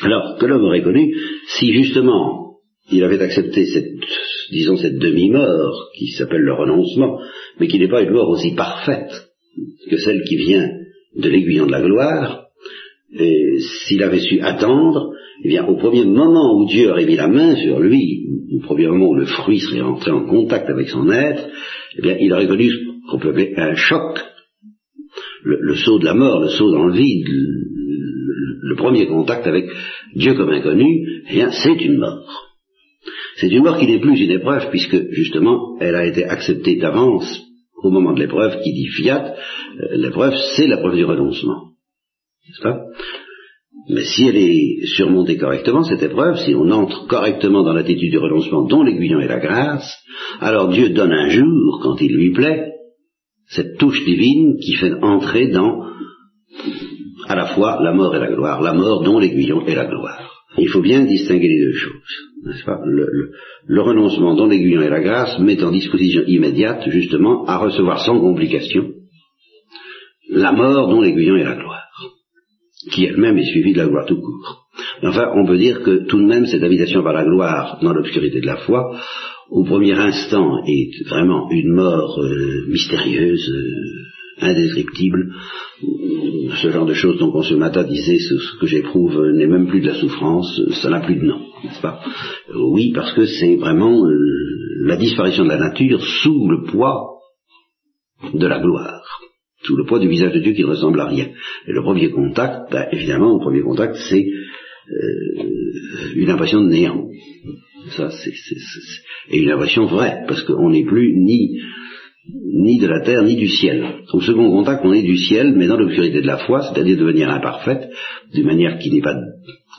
alors 0.01 0.37
que 0.37 0.45
l'homme 0.45 0.65
aurait 0.65 0.83
connu, 0.83 1.13
si 1.47 1.73
justement 1.73 2.57
il 2.91 3.03
avait 3.03 3.21
accepté 3.21 3.65
cette, 3.65 3.91
disons, 4.51 4.77
cette 4.77 4.97
demi-mort 4.97 5.89
qui 5.97 6.07
s'appelle 6.07 6.41
le 6.41 6.53
renoncement, 6.53 7.19
mais 7.59 7.67
qui 7.67 7.79
n'est 7.79 7.89
pas 7.89 8.01
une 8.01 8.11
mort 8.11 8.29
aussi 8.29 8.53
parfaite 8.55 9.29
que 9.89 9.97
celle 9.97 10.23
qui 10.23 10.37
vient 10.37 10.69
de 11.15 11.29
l'aiguillon 11.29 11.67
de 11.67 11.71
la 11.71 11.81
gloire, 11.81 12.45
s'il 13.13 14.03
avait 14.03 14.19
su 14.19 14.39
attendre, 14.41 15.11
eh 15.43 15.47
bien, 15.47 15.65
au 15.65 15.75
premier 15.75 16.05
moment 16.05 16.57
où 16.57 16.67
Dieu 16.67 16.91
aurait 16.91 17.05
mis 17.05 17.15
la 17.15 17.27
main 17.27 17.55
sur 17.55 17.79
lui, 17.79 18.25
au 18.55 18.59
premier 18.61 18.87
moment 18.87 19.09
où 19.09 19.15
le 19.15 19.25
fruit 19.25 19.59
serait 19.59 19.81
entré 19.81 20.11
en 20.11 20.25
contact 20.25 20.69
avec 20.69 20.89
son 20.89 21.09
être, 21.09 21.49
eh 21.97 22.01
bien, 22.01 22.15
il 22.19 22.31
aurait 22.31 22.47
connu 22.47 22.69
ce 22.69 22.77
qu'on 23.09 23.19
peut 23.19 23.29
appeler 23.29 23.53
un 23.57 23.75
choc, 23.75 24.19
le, 25.43 25.57
le, 25.59 25.75
saut 25.75 25.99
de 25.99 26.05
la 26.05 26.13
mort, 26.13 26.41
le 26.41 26.49
saut 26.49 26.71
dans 26.71 26.85
le 26.85 26.93
vide, 26.93 27.27
le 28.71 28.75
premier 28.75 29.05
contact 29.07 29.45
avec 29.47 29.65
Dieu 30.15 30.33
comme 30.33 30.49
inconnu, 30.49 31.23
eh 31.29 31.33
bien, 31.33 31.51
c'est 31.51 31.79
une 31.89 31.97
mort. 31.97 32.29
C'est 33.37 33.49
une 33.49 33.63
mort 33.63 33.77
qui 33.77 33.87
n'est 33.87 33.99
plus 33.99 34.19
une 34.19 34.31
épreuve, 34.31 34.69
puisque 34.69 35.11
justement, 35.11 35.77
elle 35.79 35.95
a 35.95 36.05
été 36.05 36.23
acceptée 36.23 36.77
d'avance 36.77 37.41
au 37.83 37.89
moment 37.89 38.13
de 38.13 38.19
l'épreuve 38.19 38.61
qui 38.61 38.71
dit 38.73 38.87
fiat. 38.87 39.33
Euh, 39.33 39.97
l'épreuve, 39.97 40.35
c'est 40.55 40.67
la 40.67 40.77
preuve 40.77 40.95
du 40.95 41.05
renoncement. 41.05 41.71
N'est-ce 42.47 42.61
pas? 42.61 42.79
Mais 43.89 44.03
si 44.03 44.27
elle 44.27 44.37
est 44.37 44.85
surmontée 44.95 45.37
correctement, 45.37 45.83
cette 45.83 46.03
épreuve, 46.03 46.37
si 46.37 46.53
on 46.53 46.69
entre 46.69 47.07
correctement 47.07 47.63
dans 47.63 47.73
l'attitude 47.73 48.11
du 48.11 48.17
renoncement 48.19 48.67
dont 48.67 48.83
l'aiguillon 48.83 49.19
est 49.19 49.27
la 49.27 49.39
grâce, 49.39 49.91
alors 50.39 50.69
Dieu 50.69 50.89
donne 50.89 51.11
un 51.11 51.29
jour, 51.29 51.79
quand 51.81 51.99
il 51.99 52.13
lui 52.15 52.31
plaît, 52.31 52.71
cette 53.47 53.77
touche 53.79 54.03
divine 54.05 54.57
qui 54.59 54.75
fait 54.75 54.93
entrer 55.01 55.47
dans 55.47 55.91
à 57.27 57.35
la 57.35 57.47
fois 57.47 57.79
la 57.81 57.93
mort 57.93 58.15
et 58.15 58.19
la 58.19 58.31
gloire, 58.31 58.61
la 58.61 58.73
mort 58.73 59.03
dont 59.03 59.19
l'aiguillon 59.19 59.65
est 59.65 59.75
la 59.75 59.85
gloire. 59.85 60.31
Il 60.57 60.67
faut 60.67 60.81
bien 60.81 61.05
distinguer 61.05 61.47
les 61.47 61.65
deux 61.65 61.73
choses, 61.73 62.63
pas? 62.65 62.79
Le, 62.85 63.81
renoncement 63.81 64.35
dont 64.35 64.47
l'aiguillon 64.47 64.81
est 64.81 64.89
la 64.89 64.99
grâce 65.01 65.39
met 65.39 65.63
en 65.63 65.71
disposition 65.71 66.23
immédiate, 66.27 66.89
justement, 66.89 67.45
à 67.45 67.57
recevoir 67.57 68.03
sans 68.03 68.19
complication 68.19 68.89
la 70.29 70.51
mort 70.51 70.89
dont 70.89 71.01
l'aiguillon 71.01 71.35
est 71.37 71.43
la 71.43 71.55
gloire, 71.55 71.87
qui 72.91 73.05
elle-même 73.05 73.37
est 73.37 73.51
suivie 73.51 73.73
de 73.73 73.79
la 73.79 73.87
gloire 73.87 74.05
tout 74.05 74.19
court. 74.19 74.65
Enfin, 75.03 75.31
on 75.35 75.45
peut 75.45 75.57
dire 75.57 75.81
que 75.83 76.05
tout 76.05 76.19
de 76.19 76.25
même 76.25 76.45
cette 76.45 76.63
habitation 76.63 77.03
par 77.03 77.13
la 77.13 77.25
gloire 77.25 77.79
dans 77.81 77.93
l'obscurité 77.93 78.39
de 78.39 78.45
la 78.45 78.57
foi, 78.57 78.97
au 79.49 79.63
premier 79.65 79.93
instant, 79.93 80.63
est 80.65 81.07
vraiment 81.09 81.49
une 81.51 81.73
mort 81.73 82.19
euh, 82.21 82.65
mystérieuse, 82.69 83.49
euh, 83.49 84.10
indescriptible, 84.41 85.33
ce 86.55 86.69
genre 86.69 86.85
de 86.85 86.93
choses 86.93 87.17
dont 87.17 87.31
Consumata 87.31 87.83
disait 87.83 88.17
ce, 88.17 88.59
que 88.59 88.67
j'éprouve 88.67 89.31
n'est 89.33 89.47
même 89.47 89.67
plus 89.67 89.81
de 89.81 89.87
la 89.87 89.95
souffrance, 89.95 90.61
ça 90.81 90.89
n'a 90.89 90.99
plus 90.99 91.15
de 91.15 91.25
nom, 91.25 91.39
n'est-ce 91.63 91.81
pas? 91.81 92.01
Oui, 92.55 92.91
parce 92.93 93.13
que 93.13 93.25
c'est 93.25 93.55
vraiment 93.55 94.05
euh, 94.05 94.85
la 94.85 94.97
disparition 94.97 95.43
de 95.43 95.49
la 95.49 95.59
nature 95.59 96.03
sous 96.03 96.49
le 96.49 96.63
poids 96.63 97.07
de 98.33 98.47
la 98.47 98.59
gloire, 98.59 99.03
sous 99.63 99.75
le 99.75 99.85
poids 99.85 99.99
du 99.99 100.07
visage 100.07 100.33
de 100.33 100.39
Dieu 100.39 100.53
qui 100.53 100.63
ne 100.63 100.67
ressemble 100.67 100.99
à 100.99 101.07
rien. 101.07 101.29
Et 101.67 101.71
le 101.71 101.81
premier 101.81 102.09
contact, 102.09 102.71
ben, 102.71 102.87
évidemment, 102.91 103.37
le 103.37 103.43
premier 103.43 103.61
contact, 103.61 103.95
c'est 104.09 104.25
euh, 104.25 105.43
une 106.15 106.29
impression 106.29 106.61
de 106.61 106.69
néant. 106.69 107.07
Ça, 107.97 108.11
c'est, 108.11 108.33
et 109.29 109.39
une 109.39 109.49
impression 109.49 109.85
vraie, 109.85 110.23
parce 110.27 110.43
qu'on 110.43 110.69
n'est 110.69 110.85
plus 110.85 111.15
ni 111.17 111.59
ni 112.33 112.79
de 112.79 112.87
la 112.87 113.01
terre, 113.01 113.23
ni 113.23 113.35
du 113.35 113.47
ciel. 113.47 113.83
Au 114.13 114.21
second 114.21 114.49
contact, 114.49 114.81
on 114.85 114.93
est 114.93 115.01
du 115.01 115.17
ciel, 115.17 115.53
mais 115.55 115.67
dans 115.67 115.77
l'obscurité 115.77 116.21
de 116.21 116.27
la 116.27 116.37
foi, 116.37 116.61
c'est-à-dire 116.61 116.97
de 116.97 117.03
manière 117.03 117.31
imparfaite, 117.31 117.89
d'une 118.33 118.45
manière 118.45 118.77
qui 118.79 118.91
n'est 118.91 119.01
pas 119.01 119.15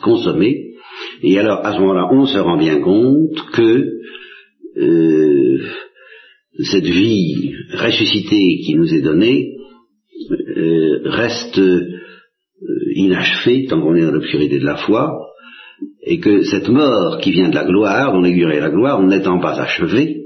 consommée. 0.03 0.73
Et 1.23 1.39
alors, 1.39 1.65
à 1.65 1.73
ce 1.73 1.81
moment-là, 1.81 2.09
on 2.13 2.27
se 2.27 2.39
rend 2.39 2.59
bien 2.59 2.81
compte 2.81 3.51
que 3.53 3.89
euh, 4.77 5.59
cette 6.65 6.85
vie 6.85 7.53
ressuscitée 7.75 8.61
qui 8.65 8.75
nous 8.75 8.93
est 8.93 9.03
donnée 9.03 9.55
euh, 10.31 11.01
reste 11.05 11.59
euh, 11.59 11.83
inachevée 12.95 13.67
tant 13.67 13.81
qu'on 13.81 13.95
est 13.95 14.03
dans 14.03 14.13
l'obscurité 14.13 14.59
de 14.59 14.67
la 14.67 14.77
foi, 14.77 15.11
et 16.05 16.19
que 16.19 16.43
cette 16.43 16.69
mort 16.69 17.19
qui 17.19 17.33
vient 17.33 17.49
de 17.49 17.55
la 17.55 17.65
gloire, 17.65 18.13
dont 18.13 18.21
l'aiguille 18.21 18.53
est 18.53 18.61
la 18.61 18.71
gloire, 18.71 19.03
n'étant 19.03 19.41
pas 19.41 19.61
achevée, 19.61 20.23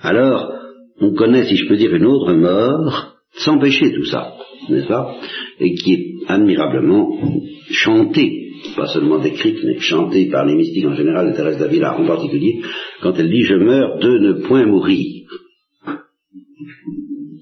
alors 0.00 0.53
on 1.00 1.14
connaît, 1.14 1.44
si 1.46 1.56
je 1.56 1.66
peux 1.66 1.76
dire, 1.76 1.94
une 1.94 2.06
autre 2.06 2.32
mort, 2.32 3.16
sans 3.36 3.58
péché 3.58 3.92
tout 3.92 4.04
ça, 4.04 4.34
n'est-ce 4.68 4.86
pas? 4.86 5.16
Et 5.60 5.74
qui 5.74 5.92
est 5.92 6.14
admirablement 6.28 7.18
chantée, 7.70 8.52
pas 8.76 8.86
seulement 8.86 9.18
décrite, 9.18 9.58
mais 9.64 9.78
chantée 9.80 10.26
par 10.30 10.46
les 10.46 10.54
mystiques 10.54 10.86
en 10.86 10.94
général, 10.94 11.30
et 11.30 11.34
Thérèse 11.34 11.58
d'Avila 11.58 11.98
en 11.98 12.06
particulier, 12.06 12.60
quand 13.02 13.14
elle 13.18 13.30
dit 13.30 13.42
«je 13.44 13.56
meurs 13.56 13.98
de 13.98 14.18
ne 14.18 14.32
point 14.46 14.66
mourir». 14.66 15.22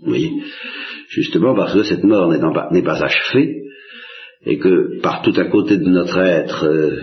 Vous 0.02 0.08
voyez? 0.08 0.32
Justement 1.08 1.54
parce 1.54 1.74
que 1.74 1.82
cette 1.84 2.04
mort 2.04 2.32
n'est 2.72 2.82
pas 2.82 3.04
achevée, 3.04 3.62
et 4.44 4.58
que 4.58 5.00
par 5.00 5.22
tout 5.22 5.34
à 5.36 5.44
côté 5.44 5.76
de 5.78 5.88
notre 5.88 6.18
être 6.18 6.64
euh, 6.64 6.98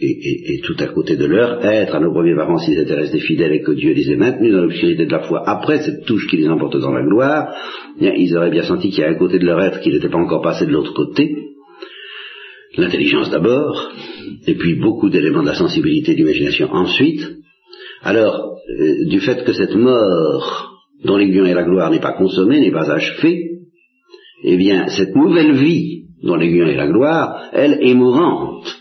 et, 0.00 0.60
tout 0.62 0.76
à 0.78 0.86
côté 0.86 1.16
de 1.16 1.26
leur 1.26 1.64
être, 1.64 1.94
à 1.94 2.00
nos 2.00 2.12
premiers 2.12 2.34
parents 2.34 2.58
s'ils 2.58 2.78
étaient 2.78 3.10
des 3.10 3.20
fidèles 3.20 3.52
et 3.52 3.62
que 3.62 3.72
Dieu 3.72 3.92
les 3.92 4.10
ait 4.10 4.16
maintenus 4.16 4.52
dans 4.52 4.62
l'obscurité 4.62 5.06
de 5.06 5.12
la 5.12 5.20
foi, 5.20 5.42
après 5.46 5.78
cette 5.82 6.04
touche 6.04 6.26
qui 6.28 6.36
les 6.36 6.48
emporte 6.48 6.78
dans 6.78 6.92
la 6.92 7.02
gloire, 7.02 7.54
ils 8.00 8.36
auraient 8.36 8.50
bien 8.50 8.62
senti 8.62 8.90
qu'il 8.90 9.00
y 9.00 9.04
a 9.04 9.10
un 9.10 9.18
côté 9.18 9.38
de 9.38 9.46
leur 9.46 9.60
être 9.60 9.80
qui 9.80 9.90
n'était 9.90 10.08
pas 10.08 10.18
encore 10.18 10.42
passé 10.42 10.66
de 10.66 10.72
l'autre 10.72 10.94
côté, 10.94 11.36
l'intelligence 12.76 13.30
d'abord, 13.30 13.90
et 14.46 14.54
puis 14.54 14.76
beaucoup 14.76 15.10
d'éléments 15.10 15.42
de 15.42 15.48
la 15.48 15.54
sensibilité, 15.54 16.12
de 16.12 16.18
l'imagination 16.18 16.72
ensuite. 16.72 17.26
Alors, 18.02 18.56
euh, 18.68 19.08
du 19.08 19.20
fait 19.20 19.44
que 19.44 19.52
cette 19.52 19.74
mort 19.74 20.78
dont 21.04 21.16
l'aiguillon 21.16 21.46
et 21.46 21.54
la 21.54 21.64
gloire 21.64 21.90
n'est 21.90 22.00
pas 22.00 22.12
consommée, 22.12 22.60
n'est 22.60 22.70
pas 22.70 22.90
achevée, 22.90 23.50
eh 24.44 24.56
bien, 24.56 24.88
cette 24.88 25.14
nouvelle 25.14 25.52
vie 25.52 26.04
dont 26.22 26.36
l'aiguillon 26.36 26.66
est 26.66 26.76
la 26.76 26.88
gloire, 26.88 27.50
elle 27.52 27.78
est 27.82 27.94
mourante. 27.94 28.79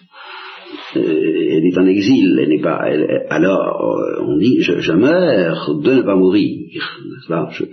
Euh, 0.96 1.01
elle 1.01 1.65
est 1.65 1.77
en 1.77 1.86
exil, 1.86 2.39
elle 2.41 2.50
n'est 2.50 2.62
pas. 2.62 2.81
alors, 3.29 3.96
euh, 3.96 4.24
on 4.24 4.38
dit 4.38 4.62
je, 4.62 4.91
meurs 4.93 5.75
de 5.84 5.93
ne 5.93 6.01
pas 6.01 6.15
mourir, 6.15 6.58
je, 6.72 7.63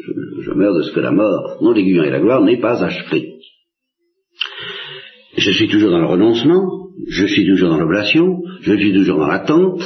je, 0.43 0.53
meurs 0.53 0.75
de 0.75 0.83
ce 0.83 0.93
que 0.93 1.01
la 1.01 1.13
mort, 1.13 1.59
dont 1.63 1.73
l'aiguillon 1.73 2.03
et 2.03 2.11
la 2.11 2.21
gloire, 2.21 2.43
n'est 2.43 2.61
pas 2.61 2.85
achevée. 2.85 3.37
Je 5.37 5.51
suis 5.51 5.69
toujours 5.69 5.91
dans 5.91 6.01
le 6.01 6.07
renoncement, 6.07 6.89
je 7.09 7.27
suis 7.27 7.47
toujours 7.47 7.71
dans 7.71 7.79
l'oblation, 7.79 8.43
je 8.61 8.77
suis 8.77 8.93
toujours 8.93 9.19
dans 9.19 9.29
l'attente, 9.29 9.83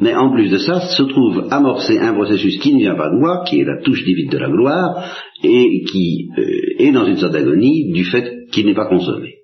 mais 0.00 0.14
en 0.14 0.32
plus 0.32 0.48
de 0.48 0.58
ça, 0.58 0.80
se 0.80 1.02
trouve 1.02 1.48
amorcé 1.50 1.98
un 1.98 2.14
processus 2.14 2.58
qui 2.58 2.74
ne 2.74 2.80
vient 2.80 2.94
pas 2.94 3.10
de 3.10 3.18
moi, 3.18 3.44
qui 3.46 3.60
est 3.60 3.64
la 3.64 3.82
touche 3.82 4.04
divine 4.04 4.30
de 4.30 4.38
la 4.38 4.48
gloire, 4.48 5.04
et 5.44 5.84
qui 5.84 6.28
euh, 6.38 6.42
est 6.78 6.92
dans 6.92 7.06
une 7.06 7.16
sorte 7.16 7.34
d'agonie 7.34 7.92
du 7.92 8.04
fait 8.04 8.46
qu'il 8.50 8.66
n'est 8.66 8.74
pas 8.74 8.88
consommé. 8.88 9.39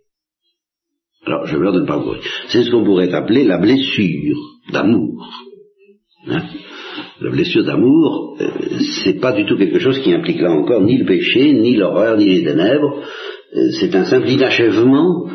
Alors, 1.26 1.44
je 1.46 1.56
veux 1.56 1.72
de 1.72 1.80
ne 1.80 1.86
pas 1.86 1.98
mourir. 1.98 2.22
C'est 2.48 2.62
ce 2.62 2.70
qu'on 2.70 2.84
pourrait 2.84 3.12
appeler 3.12 3.44
la 3.44 3.58
blessure 3.58 4.36
d'amour. 4.72 5.28
Hein? 6.28 6.42
La 7.20 7.30
blessure 7.30 7.64
d'amour, 7.64 8.36
euh, 8.40 8.78
c'est 9.04 9.20
pas 9.20 9.32
du 9.32 9.44
tout 9.44 9.56
quelque 9.56 9.80
chose 9.80 9.98
qui 10.00 10.12
implique 10.12 10.40
là 10.40 10.52
encore 10.52 10.82
ni 10.82 10.98
le 10.98 11.04
péché, 11.04 11.52
ni 11.52 11.74
l'horreur, 11.76 12.16
ni 12.16 12.26
les 12.26 12.44
ténèbres. 12.44 13.02
Euh, 13.54 13.70
c'est 13.80 13.94
un 13.96 14.04
simple 14.04 14.28
inachèvement 14.28 15.28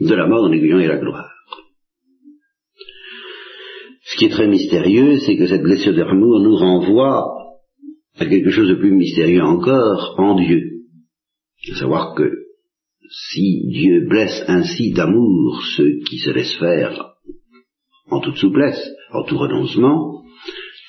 de 0.00 0.14
la 0.14 0.26
mort 0.26 0.42
dans 0.42 0.48
l'aiguillon 0.48 0.80
et 0.80 0.86
la 0.86 0.98
gloire. 0.98 1.30
Ce 4.04 4.16
qui 4.16 4.26
est 4.26 4.30
très 4.30 4.48
mystérieux, 4.48 5.18
c'est 5.18 5.36
que 5.36 5.46
cette 5.46 5.62
blessure 5.62 5.94
d'amour 5.94 6.40
nous 6.40 6.56
renvoie 6.56 7.24
à 8.18 8.26
quelque 8.26 8.50
chose 8.50 8.68
de 8.68 8.74
plus 8.74 8.92
mystérieux 8.92 9.42
encore 9.42 10.14
en 10.18 10.34
Dieu. 10.34 10.60
À 11.72 11.76
savoir 11.76 12.14
que 12.14 12.45
si 13.10 13.66
Dieu 13.68 14.06
blesse 14.08 14.44
ainsi 14.48 14.92
d'amour 14.92 15.62
ceux 15.76 15.98
qui 16.08 16.18
se 16.18 16.30
laissent 16.30 16.58
faire 16.58 17.12
en 18.10 18.20
toute 18.20 18.36
souplesse, 18.36 18.80
en 19.12 19.24
tout 19.24 19.38
renoncement, 19.38 20.22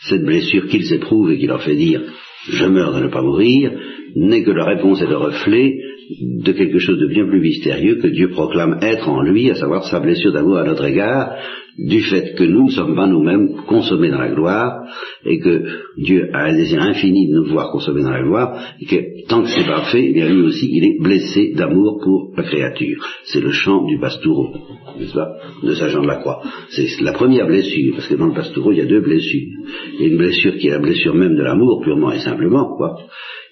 cette 0.08 0.24
blessure 0.24 0.68
qu'ils 0.68 0.94
éprouvent 0.94 1.32
et 1.32 1.38
qui 1.38 1.48
leur 1.48 1.64
fait 1.64 1.76
dire 1.76 2.02
je 2.50 2.66
meurs 2.66 2.94
de 2.94 3.04
ne 3.04 3.10
pas 3.10 3.22
mourir, 3.22 3.72
n'est 4.16 4.44
que 4.44 4.52
la 4.52 4.66
réponse 4.66 5.02
et 5.02 5.08
le 5.08 5.18
reflet 5.18 5.78
de 6.22 6.52
quelque 6.54 6.80
chose 6.80 7.00
de 7.00 7.08
bien 7.08 7.26
plus 7.26 7.42
mystérieux 7.42 7.96
que 7.96 8.08
Dieu 8.08 8.30
proclame 8.30 8.80
être 8.82 9.10
en 9.10 9.22
lui, 9.22 9.50
à 9.50 9.56
savoir 9.56 9.86
sa 9.86 10.00
blessure 10.00 10.32
d'amour 10.32 10.58
à 10.58 10.64
notre 10.64 10.86
égard, 10.86 11.36
du 11.77 12.01
fait 12.01 12.34
que 12.36 12.43
nous 12.43 12.65
ne 12.65 12.72
sommes 12.72 12.96
pas 12.96 13.07
nous-mêmes 13.07 13.62
consommés 13.67 14.10
dans 14.10 14.19
la 14.19 14.34
gloire, 14.34 14.84
et 15.25 15.39
que 15.39 15.63
Dieu 15.98 16.29
a 16.34 16.46
un 16.46 16.53
désir 16.55 16.81
infini 16.81 17.29
de 17.29 17.36
nous 17.36 17.51
voir 17.51 17.72
consommés 17.72 18.01
dans 18.01 18.12
la 18.12 18.24
gloire, 18.24 18.60
et 18.81 18.86
que 18.86 19.27
tant 19.27 19.43
que 19.43 19.50
c'est 19.50 19.67
pas 19.67 19.84
fait, 19.91 20.05
eh 20.10 20.13
bien 20.13 20.27
lui 20.27 20.41
aussi, 20.41 20.69
il 20.72 20.84
est 20.84 21.00
blessé 21.00 21.53
d'amour 21.55 22.00
pour 22.03 22.34
la 22.36 22.43
créature. 22.43 23.05
C'est 23.25 23.41
le 23.41 23.51
chant 23.51 23.86
du 23.86 24.00
pastoureau, 24.00 24.53
n'est-ce 25.00 25.13
pas, 25.13 25.38
de 25.63 25.74
Saint 25.75 25.89
Jean 25.89 26.01
de 26.01 26.07
la 26.07 26.17
Croix. 26.17 26.41
C'est 26.69 26.88
la 27.01 27.13
première 27.13 27.46
blessure, 27.46 27.93
parce 27.96 28.07
que 28.07 28.15
dans 28.15 28.27
le 28.27 28.34
pastoureau, 28.34 28.72
il 28.72 28.79
y 28.79 28.81
a 28.81 28.86
deux 28.86 29.01
blessures. 29.01 29.48
Il 29.93 30.01
y 30.01 30.03
a 30.05 30.07
une 30.07 30.17
blessure 30.17 30.57
qui 30.57 30.67
est 30.67 30.72
la 30.72 30.79
blessure 30.79 31.13
même 31.13 31.36
de 31.36 31.43
l'amour, 31.43 31.81
purement 31.84 32.12
et 32.12 32.19
simplement, 32.19 32.75
quoi. 32.75 32.98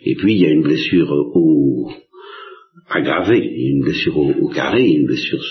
Et 0.03 0.15
puis, 0.15 0.33
il 0.33 0.41
y 0.41 0.45
a 0.45 0.49
une 0.49 0.61
blessure 0.61 1.11
au, 1.11 1.91
aggravée, 2.89 3.43
une 3.43 3.81
blessure 3.81 4.17
au, 4.17 4.49
carré, 4.49 4.87
une 4.87 5.07
blessure 5.07 5.41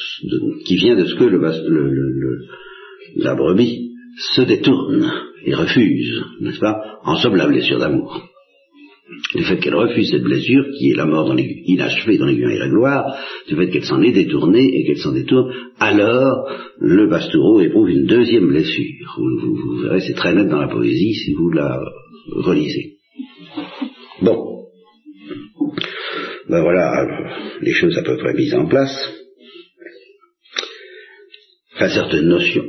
qui 0.65 0.77
vient 0.77 0.97
de 0.97 1.05
ce 1.05 1.15
que 1.15 1.25
le, 1.25 1.39
le, 1.39 2.47
la 3.17 3.35
brebis 3.35 3.91
se 4.35 4.43
détourne 4.43 5.11
et 5.45 5.55
refuse, 5.55 6.23
n'est-ce 6.41 6.61
pas 6.61 7.01
En 7.05 7.17
somme, 7.17 7.37
la 7.37 7.47
blessure 7.47 7.79
d'amour. 7.79 8.29
Le 9.35 9.43
fait 9.43 9.59
qu'elle 9.59 9.75
refuse 9.75 10.11
cette 10.11 10.23
blessure, 10.23 10.65
qui 10.79 10.91
est 10.91 10.97
la 10.97 11.07
mort 11.07 11.29
dans 11.29 11.37
inachevée 11.37 12.19
dans 12.19 12.27
l'aiguillon 12.27 12.49
et 12.49 12.59
la 12.59 12.69
du 12.69 13.57
fait 13.57 13.71
qu'elle 13.71 13.85
s'en 13.85 14.03
est 14.03 14.13
détournée 14.13 14.65
et 14.65 14.85
qu'elle 14.85 14.99
s'en 14.99 15.13
détourne, 15.13 15.53
alors 15.79 16.49
le 16.79 17.09
pastoureau 17.09 17.61
éprouve 17.61 17.91
une 17.91 18.07
deuxième 18.07 18.49
blessure. 18.49 19.19
vous 19.19 19.83
verrez, 19.83 20.01
c'est 20.01 20.15
très 20.15 20.35
net 20.35 20.49
dans 20.49 20.61
la 20.61 20.69
poésie 20.69 21.15
si 21.15 21.35
vous 21.35 21.51
la 21.51 21.81
relisez. 22.45 22.95
Bon 24.23 24.64
ben 26.49 26.63
voilà, 26.63 27.07
les 27.61 27.73
choses 27.73 27.97
à 27.99 28.03
peu 28.03 28.17
près 28.19 28.35
mises 28.35 28.55
en 28.55 28.67
place. 28.67 28.95
Enfin, 31.75 31.89
certaines 31.89 32.29
notions, 32.29 32.65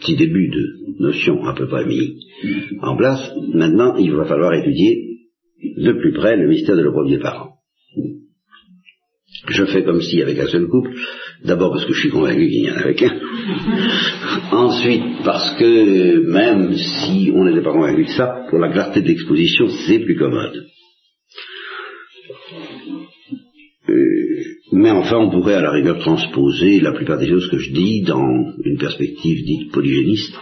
petit 0.00 0.16
début 0.16 0.48
de 0.48 1.02
notions 1.02 1.44
à 1.46 1.54
peu 1.54 1.66
près 1.68 1.86
mis 1.86 2.18
en 2.82 2.96
place. 2.96 3.32
Maintenant, 3.54 3.96
il 3.96 4.12
va 4.12 4.24
falloir 4.24 4.52
étudier 4.54 5.20
de 5.78 5.92
plus 5.92 6.12
près 6.12 6.36
le 6.36 6.48
mystère 6.48 6.76
de 6.76 6.82
le 6.82 6.92
premier 6.92 7.18
parent. 7.18 7.54
Je 9.48 9.64
fais 9.66 9.84
comme 9.84 10.00
si 10.00 10.22
avec 10.22 10.38
un 10.38 10.46
seul 10.46 10.66
couple, 10.68 10.90
d'abord 11.44 11.72
parce 11.72 11.84
que 11.84 11.92
je 11.92 12.00
suis 12.00 12.10
convaincu 12.10 12.48
qu'il 12.48 12.64
y 12.64 12.70
en 12.70 12.76
avait 12.76 12.94
qu'un, 12.94 13.12
ensuite 14.52 15.22
parce 15.22 15.58
que 15.58 16.20
même 16.30 16.74
si 16.74 17.30
on 17.34 17.44
n'était 17.44 17.62
pas 17.62 17.72
convaincu 17.72 18.04
de 18.04 18.10
ça, 18.10 18.46
pour 18.48 18.58
la 18.58 18.70
clarté 18.70 19.02
de 19.02 19.08
l'exposition, 19.08 19.68
c'est 19.86 19.98
plus 19.98 20.16
commode. 20.16 20.66
Mais 23.86 24.90
enfin, 24.90 25.18
on 25.18 25.30
pourrait 25.30 25.54
à 25.54 25.60
la 25.60 25.70
rigueur 25.70 25.98
transposer 25.98 26.80
la 26.80 26.92
plupart 26.92 27.18
des 27.18 27.28
choses 27.28 27.48
que 27.50 27.58
je 27.58 27.72
dis 27.72 28.02
dans 28.02 28.54
une 28.64 28.78
perspective 28.78 29.44
dite 29.44 29.72
polygéniste, 29.72 30.34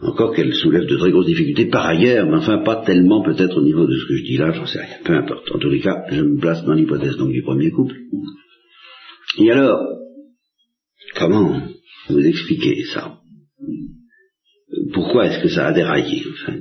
encore 0.00 0.34
qu'elle 0.34 0.54
soulève 0.54 0.86
de 0.86 0.96
très 0.96 1.10
grosses 1.10 1.26
difficultés 1.26 1.66
par 1.66 1.86
ailleurs, 1.86 2.26
mais 2.26 2.36
enfin 2.36 2.58
pas 2.58 2.84
tellement 2.84 3.22
peut-être 3.22 3.58
au 3.58 3.62
niveau 3.62 3.86
de 3.86 3.96
ce 3.96 4.06
que 4.06 4.16
je 4.16 4.24
dis 4.24 4.36
là, 4.36 4.52
j'en 4.52 4.66
sais 4.66 4.80
rien, 4.80 4.96
peu 5.04 5.14
importe. 5.14 5.50
En 5.52 5.58
tous 5.58 5.70
les 5.70 5.80
cas, 5.80 6.04
je 6.10 6.22
me 6.22 6.38
place 6.38 6.64
dans 6.64 6.74
l'hypothèse 6.74 7.16
donc 7.16 7.32
du 7.32 7.42
premier 7.42 7.70
couple. 7.70 7.96
Et 9.38 9.50
alors, 9.50 9.80
comment 11.16 11.60
vous 12.08 12.26
expliquer 12.26 12.84
ça? 12.92 13.18
Pourquoi 14.92 15.26
est-ce 15.26 15.42
que 15.42 15.48
ça 15.48 15.66
a 15.68 15.72
déraillé 15.72 16.22
enfin, 16.30 16.58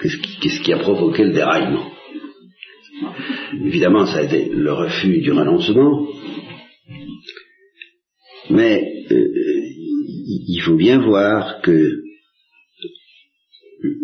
Qu'est-ce 0.00 0.60
qui, 0.60 0.72
a 0.72 0.78
provoqué 0.78 1.24
le 1.24 1.32
déraillement? 1.32 1.93
Évidemment, 3.64 4.06
ça 4.06 4.18
a 4.18 4.22
été 4.22 4.48
le 4.50 4.72
refus 4.72 5.20
du 5.20 5.32
renoncement, 5.32 6.06
mais 8.50 9.06
euh, 9.10 9.28
il 10.46 10.60
faut 10.64 10.76
bien 10.76 11.00
voir 11.00 11.60
que 11.62 12.04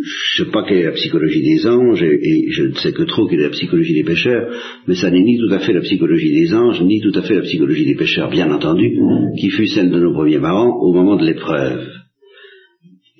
je 0.02 0.42
ne 0.42 0.46
sais 0.46 0.52
pas 0.52 0.64
quelle 0.64 0.78
est 0.78 0.84
la 0.84 0.92
psychologie 0.92 1.42
des 1.42 1.66
anges, 1.66 2.02
et, 2.02 2.50
je 2.50 2.64
ne 2.64 2.74
sais 2.74 2.92
que 2.92 3.02
trop 3.04 3.26
quelle 3.26 3.40
est 3.40 3.44
la 3.44 3.50
psychologie 3.50 3.94
des 3.94 4.04
pêcheurs, 4.04 4.50
mais 4.86 4.94
ça 4.94 5.10
n'est 5.10 5.22
ni 5.22 5.38
tout 5.38 5.52
à 5.52 5.60
fait 5.60 5.72
la 5.72 5.80
psychologie 5.80 6.32
des 6.32 6.54
anges, 6.54 6.82
ni 6.82 7.00
tout 7.00 7.12
à 7.14 7.22
fait 7.22 7.34
la 7.34 7.42
psychologie 7.42 7.86
des 7.86 7.94
pêcheurs, 7.94 8.30
bien 8.30 8.50
entendu, 8.50 8.98
qui 9.38 9.50
fut 9.50 9.68
celle 9.68 9.90
de 9.90 10.00
nos 10.00 10.12
premiers 10.12 10.40
parents 10.40 10.78
au 10.80 10.92
moment 10.92 11.16
de 11.16 11.24
l'épreuve, 11.24 11.88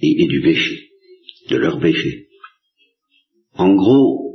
et, 0.03 0.27
du 0.27 0.41
péché, 0.41 0.89
de 1.51 1.57
leur 1.57 1.79
péché. 1.79 2.27
En 3.55 3.75
gros, 3.75 4.30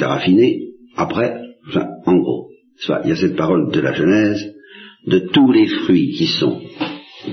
à 0.00 0.08
raffiner, 0.08 0.68
après, 0.96 1.40
enfin, 1.68 1.88
en 2.06 2.16
gros, 2.16 2.50
il 3.04 3.08
y 3.08 3.12
a 3.12 3.16
cette 3.16 3.36
parole 3.36 3.70
de 3.70 3.80
la 3.80 3.92
Genèse, 3.92 4.54
de 5.06 5.18
tous 5.18 5.50
les 5.52 5.66
fruits 5.66 6.12
qui 6.16 6.26
sont 6.26 6.60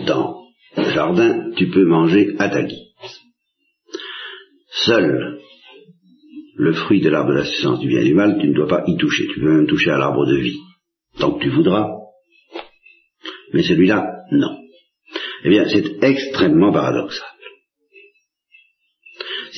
dans 0.06 0.40
le 0.78 0.90
jardin, 0.92 1.52
tu 1.56 1.70
peux 1.70 1.86
manger 1.86 2.36
à 2.40 2.50
ta 2.50 2.64
guise. 2.64 2.80
Seul 4.72 5.40
le 6.60 6.74
fruit 6.74 7.00
de 7.00 7.10
l'arbre 7.10 7.30
de 7.30 7.38
la 7.38 7.46
science 7.46 7.80
du 7.80 7.88
bien 7.88 8.02
et 8.02 8.06
du 8.06 8.14
mal, 8.14 8.38
tu 8.40 8.50
ne 8.50 8.54
dois 8.54 8.68
pas 8.68 8.84
y 8.86 8.98
toucher. 8.98 9.28
Tu 9.28 9.40
peux 9.40 9.56
même 9.56 9.66
toucher 9.66 9.92
à 9.92 9.98
l'arbre 9.98 10.26
de 10.26 10.36
vie, 10.36 10.60
tant 11.18 11.32
que 11.32 11.44
tu 11.44 11.50
voudras. 11.50 11.88
Mais 13.54 13.64
celui-là, 13.64 14.26
non. 14.32 14.58
Eh 15.46 15.50
bien, 15.50 15.66
c'est 15.70 16.04
extrêmement 16.04 16.74
paradoxal. 16.74 17.29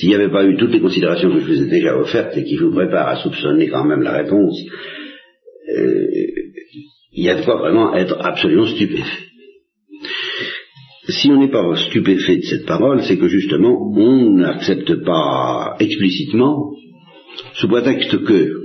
S'il 0.02 0.08
n'y 0.08 0.16
avait 0.16 0.32
pas 0.32 0.44
eu 0.44 0.56
toutes 0.56 0.72
les 0.72 0.80
considérations 0.80 1.30
que 1.30 1.38
je 1.38 1.46
vous 1.46 1.62
ai 1.62 1.70
déjà 1.70 1.96
offertes 1.96 2.36
et 2.36 2.42
qui 2.42 2.56
vous 2.56 2.72
préparent 2.72 3.10
à 3.10 3.22
soupçonner 3.22 3.68
quand 3.68 3.84
même 3.84 4.02
la 4.02 4.14
réponse, 4.14 4.60
euh, 5.78 6.06
il 7.12 7.24
y 7.24 7.30
a 7.30 7.36
de 7.36 7.44
quoi 7.44 7.58
vraiment 7.58 7.94
être 7.94 8.16
absolument 8.20 8.66
stupéfait. 8.66 9.28
Si 11.08 11.30
on 11.30 11.38
n'est 11.38 11.52
pas 11.52 11.76
stupéfait 11.76 12.38
de 12.38 12.42
cette 12.42 12.66
parole, 12.66 13.04
c'est 13.04 13.16
que 13.16 13.28
justement, 13.28 13.92
on 13.96 14.32
n'accepte 14.32 15.04
pas 15.04 15.76
explicitement, 15.78 16.72
sous 17.54 17.68
prétexte 17.68 18.24
que, 18.24 18.56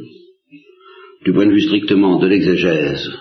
du 1.24 1.34
point 1.34 1.46
de 1.46 1.51
vue 1.51 1.62
strictement 1.62 2.17
de 2.17 2.25
l'exégèse, 2.25 3.12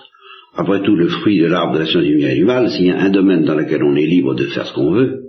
après 0.55 0.81
tout 0.81 0.95
le 0.95 1.07
fruit 1.07 1.37
de 1.37 1.45
l'arbre 1.45 1.75
de 1.75 1.79
la 1.81 1.85
science 1.85 2.03
du 2.03 2.15
bien 2.15 2.29
et 2.29 2.37
du 2.37 2.45
mal, 2.45 2.71
s'il 2.71 2.87
y 2.87 2.91
a 2.91 2.99
un 2.99 3.11
domaine 3.11 3.45
dans 3.45 3.53
lequel 3.53 3.83
on 3.83 3.95
est 3.95 4.07
libre 4.07 4.33
de 4.33 4.45
faire 4.45 4.65
ce 4.65 4.73
qu'on 4.73 4.91
veut, 4.91 5.26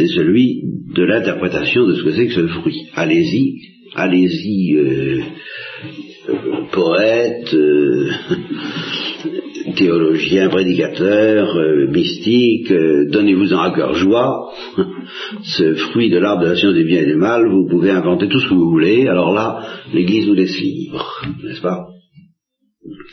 c'est 0.00 0.14
celui 0.14 0.62
de 0.96 1.04
l'interprétation 1.04 1.86
de 1.86 1.94
ce 1.94 2.02
que 2.02 2.12
c'est 2.12 2.26
que 2.28 2.32
ce 2.32 2.46
fruit. 2.46 2.86
Allez-y, 2.94 3.60
allez-y, 3.94 4.76
euh, 4.76 5.20
poète, 6.72 7.52
euh, 7.52 8.08
théologien, 9.76 10.48
prédicateur, 10.48 11.54
euh, 11.54 11.86
mystique, 11.88 12.72
donnez-vous-en 12.72 13.60
à 13.60 13.74
cœur 13.74 13.94
joie, 13.94 14.54
ce 15.42 15.74
fruit 15.74 16.08
de 16.08 16.18
l'arbre 16.18 16.44
de 16.44 16.48
la 16.48 16.56
science 16.56 16.74
du 16.74 16.84
bien 16.84 17.02
et 17.02 17.06
du 17.06 17.16
mal, 17.16 17.46
vous 17.50 17.68
pouvez 17.68 17.90
inventer 17.90 18.28
tout 18.28 18.40
ce 18.40 18.48
que 18.48 18.54
vous 18.54 18.70
voulez, 18.70 19.06
alors 19.06 19.34
là, 19.34 19.66
l'Église 19.92 20.26
nous 20.26 20.34
laisse 20.34 20.58
libre, 20.58 21.22
n'est-ce 21.44 21.60
pas? 21.60 21.88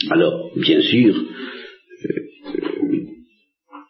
Alors, 0.10 0.52
bien 0.56 0.80
sûr, 0.82 1.16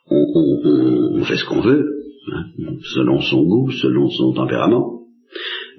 on, 0.10 1.24
fait 1.24 1.38
ce 1.38 1.46
qu'on 1.46 1.62
veut, 1.62 1.97
hein, 2.34 2.46
selon 2.94 3.22
son 3.22 3.44
goût, 3.44 3.72
selon 3.72 4.10
son 4.10 4.34
tempérament, 4.34 5.02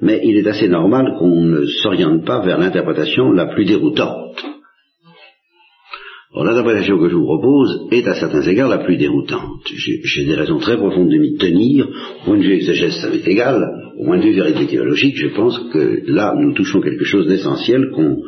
mais 0.00 0.20
il 0.24 0.36
est 0.36 0.46
assez 0.46 0.68
normal 0.68 1.16
qu'on 1.18 1.42
ne 1.42 1.66
s'oriente 1.66 2.24
pas 2.24 2.44
vers 2.44 2.58
l'interprétation 2.58 3.32
la 3.32 3.46
plus 3.46 3.64
déroutante 3.64 4.28
l'interprétation 6.44 6.98
que 6.98 7.08
je 7.08 7.14
vous 7.14 7.24
propose 7.24 7.88
est 7.90 8.06
à 8.06 8.14
certains 8.14 8.42
égards 8.42 8.68
la 8.68 8.78
plus 8.78 8.96
déroutante. 8.96 9.62
J'ai 9.74 10.24
des 10.24 10.34
raisons 10.34 10.58
très 10.58 10.76
profondes 10.76 11.10
de 11.10 11.16
m'y 11.16 11.36
tenir. 11.36 11.86
Au 11.86 12.24
point 12.24 12.38
de 12.38 12.42
vue 12.42 12.54
exégèse, 12.54 13.00
ça 13.00 13.10
m'est 13.10 13.26
égal. 13.26 13.64
Au 13.98 14.04
point 14.04 14.18
de 14.18 14.22
vue 14.22 14.34
vérité 14.34 14.66
théologique, 14.66 15.16
je 15.16 15.28
pense 15.28 15.58
que 15.72 16.02
là, 16.06 16.34
nous 16.38 16.54
touchons 16.54 16.80
quelque 16.80 17.04
chose 17.04 17.26
d'essentiel 17.26 17.90
qu'on 17.94 18.18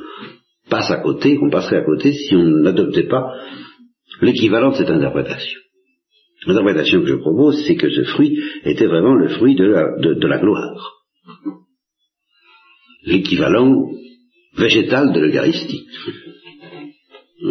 passe 0.68 0.90
à 0.90 0.98
côté, 0.98 1.36
qu'on 1.36 1.50
passerait 1.50 1.78
à 1.78 1.84
côté 1.84 2.12
si 2.12 2.34
on 2.34 2.44
n'adoptait 2.44 3.08
pas 3.08 3.26
l'équivalent 4.22 4.70
de 4.70 4.76
cette 4.76 4.90
interprétation. 4.90 5.60
L'interprétation 6.46 7.00
que 7.02 7.08
je 7.08 7.16
propose, 7.16 7.62
c'est 7.66 7.76
que 7.76 7.90
ce 7.90 8.04
fruit 8.04 8.38
était 8.64 8.86
vraiment 8.86 9.14
le 9.14 9.28
fruit 9.28 9.54
de 9.56 9.64
la, 9.64 10.38
gloire. 10.38 10.96
L'équivalent 13.04 13.90
végétal 14.56 15.12
de 15.12 15.20
l'Eucharistie. 15.20 15.86
Vous 17.42 17.50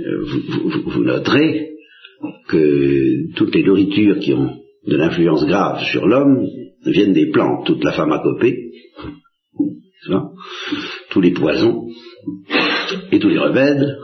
euh, 0.00 0.24
vous, 0.86 1.04
noterez 1.04 1.70
que 2.48 3.34
toutes 3.34 3.54
les 3.54 3.64
nourritures 3.64 4.18
qui 4.18 4.32
ont 4.32 4.58
de 4.86 4.96
l'influence 4.96 5.44
grave 5.46 5.82
sur 5.84 6.06
l'homme 6.06 6.46
viennent 6.84 7.12
des 7.12 7.30
plantes, 7.30 7.66
toute 7.66 7.84
la 7.84 7.92
pharmacopée, 7.92 8.56
tous 11.10 11.20
les 11.20 11.32
poisons 11.32 11.88
et 13.12 13.18
tous 13.18 13.28
les 13.28 13.38
remèdes, 13.38 13.98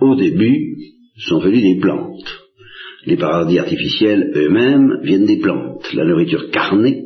au 0.00 0.14
début, 0.14 0.76
sont 1.16 1.40
venus 1.40 1.62
des 1.62 1.80
plantes. 1.80 2.37
Les 3.08 3.16
paradis 3.16 3.58
artificiels 3.58 4.32
eux-mêmes 4.36 5.00
viennent 5.02 5.24
des 5.24 5.38
plantes. 5.38 5.92
La 5.94 6.04
nourriture 6.04 6.50
carnée, 6.50 7.04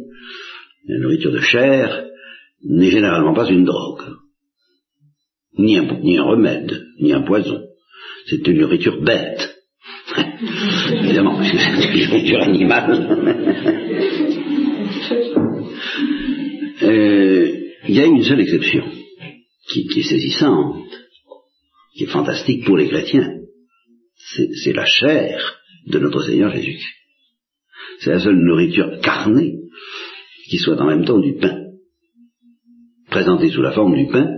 la 0.88 0.98
nourriture 0.98 1.32
de 1.32 1.40
chair, 1.40 2.04
n'est 2.64 2.90
généralement 2.90 3.34
pas 3.34 3.48
une 3.48 3.64
drogue, 3.64 4.02
ni 5.58 5.78
un 5.78 6.22
remède, 6.22 6.86
ni 7.00 7.12
un 7.12 7.22
poison 7.22 7.62
c'est 8.26 8.46
une 8.46 8.58
nourriture 8.58 9.00
bête. 9.02 9.56
Évidemment, 10.92 11.40
c'est 11.42 11.94
une 11.94 12.06
nourriture 12.06 12.42
animale. 12.42 13.18
Euh, 16.84 17.48
il 17.86 17.94
y 17.94 18.00
a 18.00 18.06
une 18.06 18.24
seule 18.24 18.40
exception, 18.40 18.84
qui, 19.68 19.86
est 19.96 20.02
saisissante, 20.02 20.90
qui 21.94 22.04
est 22.04 22.08
fantastique 22.08 22.64
pour 22.64 22.76
les 22.76 22.88
chrétiens. 22.88 23.36
C'est 24.64 24.72
la 24.72 24.84
chair 24.84 25.61
de 25.86 25.98
notre 25.98 26.22
Seigneur 26.22 26.50
Jésus. 26.54 26.82
C'est 28.00 28.10
la 28.10 28.20
seule 28.20 28.36
nourriture 28.36 29.00
carnée 29.02 29.58
qui 30.48 30.58
soit 30.58 30.80
en 30.80 30.86
même 30.86 31.04
temps 31.04 31.20
du 31.20 31.34
pain, 31.34 31.56
présentée 33.10 33.50
sous 33.50 33.62
la 33.62 33.72
forme 33.72 33.96
du 33.96 34.06
pain 34.10 34.28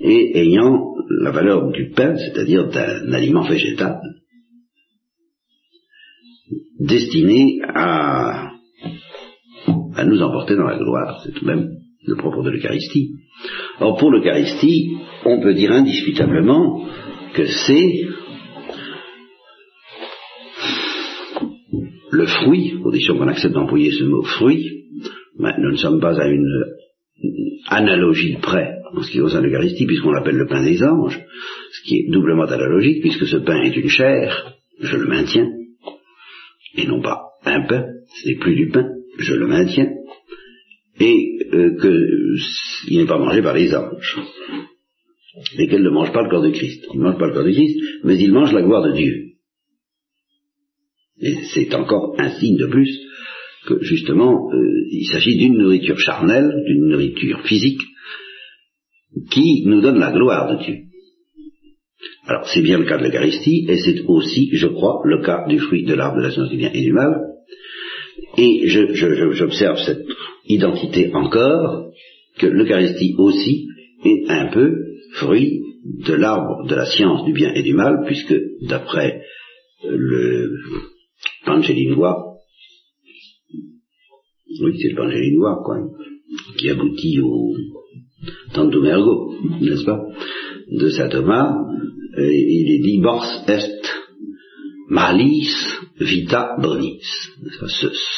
et 0.00 0.40
ayant 0.40 0.94
la 1.22 1.30
valeur 1.30 1.70
du 1.70 1.90
pain, 1.90 2.16
c'est-à-dire 2.16 2.68
d'un 2.68 3.12
aliment 3.12 3.42
végétal, 3.42 4.00
destiné 6.80 7.60
à, 7.68 8.50
à 9.94 10.04
nous 10.04 10.22
emporter 10.22 10.56
dans 10.56 10.66
la 10.66 10.78
gloire. 10.78 11.22
C'est 11.24 11.32
tout 11.32 11.44
de 11.44 11.50
même 11.50 11.70
le 12.04 12.16
propre 12.16 12.42
de 12.42 12.50
l'Eucharistie. 12.50 13.14
Or, 13.80 13.96
pour 13.96 14.10
l'Eucharistie, 14.10 14.96
on 15.24 15.40
peut 15.40 15.54
dire 15.54 15.72
indiscutablement 15.72 16.86
que 17.34 17.46
c'est 17.46 18.06
le 22.12 22.26
fruit, 22.26 22.74
condition 22.82 23.16
qu'on 23.16 23.28
accepte 23.28 23.54
d'employer 23.54 23.90
ce 23.90 24.04
mot 24.04 24.22
fruit, 24.22 24.84
mais 25.38 25.54
nous 25.58 25.72
ne 25.72 25.76
sommes 25.76 26.00
pas 26.00 26.20
à 26.20 26.28
une 26.28 26.64
analogie 27.68 28.36
près 28.40 28.68
en 28.94 29.02
ce 29.02 29.10
qui 29.10 29.18
concerne 29.18 29.46
l'Eucharistie, 29.46 29.86
puisqu'on 29.86 30.10
l'appelle 30.10 30.36
le 30.36 30.46
pain 30.46 30.62
des 30.62 30.82
anges, 30.82 31.18
ce 31.72 31.82
qui 31.88 31.96
est 31.96 32.10
doublement 32.10 32.44
analogique, 32.44 33.00
puisque 33.00 33.26
ce 33.26 33.38
pain 33.38 33.62
est 33.62 33.74
une 33.74 33.88
chair, 33.88 34.54
je 34.78 34.96
le 34.96 35.06
maintiens, 35.06 35.48
et 36.76 36.86
non 36.86 37.00
pas 37.00 37.22
un 37.46 37.66
pain, 37.66 37.86
ce 38.22 38.28
n'est 38.28 38.36
plus 38.36 38.56
du 38.56 38.68
pain, 38.68 38.86
je 39.18 39.34
le 39.34 39.46
maintiens, 39.46 39.90
et 41.00 41.38
euh, 41.54 41.78
qu'il 41.80 42.98
n'est 42.98 43.06
pas 43.06 43.18
mangé 43.18 43.40
par 43.40 43.54
les 43.54 43.74
anges, 43.74 44.18
lesquels 45.56 45.82
ne 45.82 45.90
mangent 45.90 46.12
pas 46.12 46.22
le 46.22 46.28
corps 46.28 46.42
de 46.42 46.50
Christ. 46.50 46.84
Ils 46.92 46.98
ne 46.98 47.04
mangent 47.04 47.18
pas 47.18 47.28
le 47.28 47.32
corps 47.32 47.44
de 47.44 47.52
Christ, 47.52 47.78
mais 48.04 48.18
ils 48.18 48.32
mangent 48.32 48.52
la 48.52 48.62
gloire 48.62 48.82
de 48.82 48.92
Dieu. 48.92 49.31
Et 51.22 51.34
c'est 51.54 51.74
encore 51.74 52.14
un 52.18 52.30
signe 52.38 52.56
de 52.56 52.66
plus 52.66 53.00
que 53.66 53.82
justement 53.82 54.50
euh, 54.52 54.86
il 54.90 55.06
s'agit 55.06 55.38
d'une 55.38 55.56
nourriture 55.56 55.98
charnelle, 55.98 56.52
d'une 56.66 56.88
nourriture 56.88 57.42
physique, 57.42 57.80
qui 59.30 59.64
nous 59.66 59.80
donne 59.80 59.98
la 59.98 60.10
gloire 60.10 60.56
de 60.56 60.64
Dieu. 60.64 60.76
Alors 62.26 62.46
c'est 62.48 62.62
bien 62.62 62.78
le 62.78 62.86
cas 62.86 62.98
de 62.98 63.04
l'Eucharistie, 63.04 63.66
et 63.68 63.78
c'est 63.78 64.00
aussi, 64.06 64.50
je 64.52 64.66
crois, 64.66 65.00
le 65.04 65.22
cas 65.22 65.46
du 65.48 65.58
fruit 65.58 65.84
de 65.84 65.94
l'arbre 65.94 66.18
de 66.18 66.22
la 66.22 66.30
science 66.30 66.50
du 66.50 66.56
bien 66.56 66.70
et 66.72 66.82
du 66.82 66.92
mal. 66.92 67.20
Et 68.36 68.66
j'observe 68.66 69.78
cette 69.84 70.06
identité 70.46 71.12
encore, 71.14 71.90
que 72.38 72.46
l'Eucharistie 72.46 73.14
aussi 73.18 73.68
est 74.04 74.28
un 74.30 74.46
peu 74.46 74.72
fruit 75.14 75.60
de 75.84 76.14
l'arbre 76.14 76.66
de 76.66 76.74
la 76.74 76.86
science 76.86 77.24
du 77.24 77.32
bien 77.32 77.52
et 77.54 77.62
du 77.62 77.74
mal, 77.74 78.04
puisque 78.06 78.34
d'après 78.62 79.22
le 79.84 80.50
Pangélinois, 81.44 82.36
oui, 84.60 84.78
c'est 84.80 84.90
le 84.90 84.96
Pangélinois, 84.96 85.62
quoi, 85.64 85.78
qui 86.58 86.70
aboutit 86.70 87.20
au 87.20 87.54
Tantum 88.52 88.84
Ergo, 88.84 89.34
n'est-ce 89.60 89.84
pas, 89.84 90.00
de 90.70 90.90
saint 90.90 91.08
Thomas, 91.08 91.56
il 92.18 92.70
est 92.70 92.82
dit 92.82 93.00
Bors 93.00 93.26
est 93.48 93.82
malis 94.88 95.50
vita 95.98 96.56
bonis. 96.60 97.00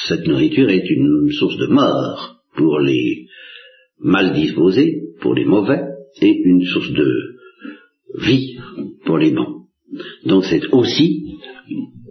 cette 0.08 0.26
nourriture 0.26 0.68
est 0.70 0.88
une 0.88 1.30
source 1.30 1.56
de 1.56 1.66
mort 1.66 2.40
pour 2.56 2.80
les 2.80 3.26
mal 4.00 4.34
disposés, 4.34 5.02
pour 5.20 5.34
les 5.34 5.44
mauvais, 5.44 5.82
et 6.20 6.34
une 6.44 6.64
source 6.64 6.90
de 6.90 7.36
vie 8.18 8.56
pour 9.04 9.18
les 9.18 9.30
bons. 9.30 9.66
Donc 10.24 10.44
c'est 10.44 10.66
aussi 10.72 11.23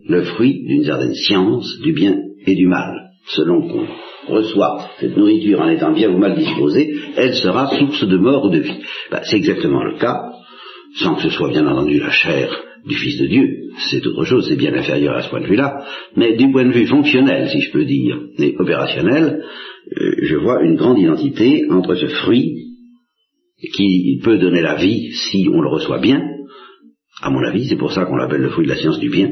le 0.08 0.24
fruit 0.24 0.64
d'une 0.66 0.84
certaine 0.84 1.14
science 1.14 1.80
du 1.82 1.94
bien 1.94 2.18
et 2.46 2.56
du 2.56 2.68
mal. 2.68 3.12
Selon 3.28 3.62
qu'on 3.62 3.88
reçoit 4.28 4.90
cette 5.00 5.16
nourriture 5.16 5.62
en 5.62 5.70
étant 5.70 5.94
bien 5.94 6.10
ou 6.10 6.18
mal 6.18 6.36
disposé, 6.36 6.94
elle 7.16 7.34
sera 7.36 7.68
source 7.78 8.06
de 8.06 8.18
mort 8.18 8.46
ou 8.46 8.50
de 8.50 8.60
vie. 8.60 8.82
Ben, 9.12 9.22
c'est 9.24 9.38
exactement 9.38 9.84
le 9.84 9.98
cas, 9.98 10.20
sans 10.96 11.16
que 11.16 11.24
ce 11.24 11.30
soit 11.30 11.50
bien 11.50 11.66
entendu 11.66 12.00
la 12.00 12.12
chair 12.12 12.50
du 12.86 12.96
Fils 12.96 13.18
de 13.18 13.28
Dieu, 13.28 13.64
c'est 13.90 14.06
autre 14.06 14.26
chose, 14.26 14.46
c'est 14.48 14.58
bien 14.58 14.74
inférieur 14.74 15.16
à 15.16 15.22
ce 15.22 15.30
point 15.30 15.40
de 15.40 15.48
vue-là, 15.48 15.86
mais 16.18 16.36
du 16.36 16.52
point 16.52 16.66
de 16.66 16.74
vue 16.74 16.86
fonctionnel, 16.86 17.50
si 17.50 17.62
je 17.62 17.72
peux 17.72 17.86
dire, 17.86 18.20
et 18.40 18.56
opérationnel, 18.60 19.42
euh, 19.98 20.16
je 20.22 20.36
vois 20.36 20.62
une 20.64 20.76
grande 20.76 21.00
identité 21.00 21.66
entre 21.70 21.96
ce 21.96 22.08
fruit 22.08 22.56
qui 23.74 24.20
peut 24.22 24.38
donner 24.38 24.62
la 24.62 24.76
vie 24.76 25.14
si 25.14 25.48
on 25.50 25.62
le 25.62 25.70
reçoit 25.70 26.00
bien, 26.00 26.22
à 27.22 27.30
mon 27.30 27.44
avis, 27.46 27.68
c'est 27.68 27.78
pour 27.78 27.94
ça 27.94 28.06
qu'on 28.06 28.18
l'appelle 28.18 28.42
le 28.42 28.50
fruit 28.50 28.66
de 28.66 28.72
la 28.72 28.78
science 28.78 29.00
du 29.00 29.10
bien, 29.10 29.32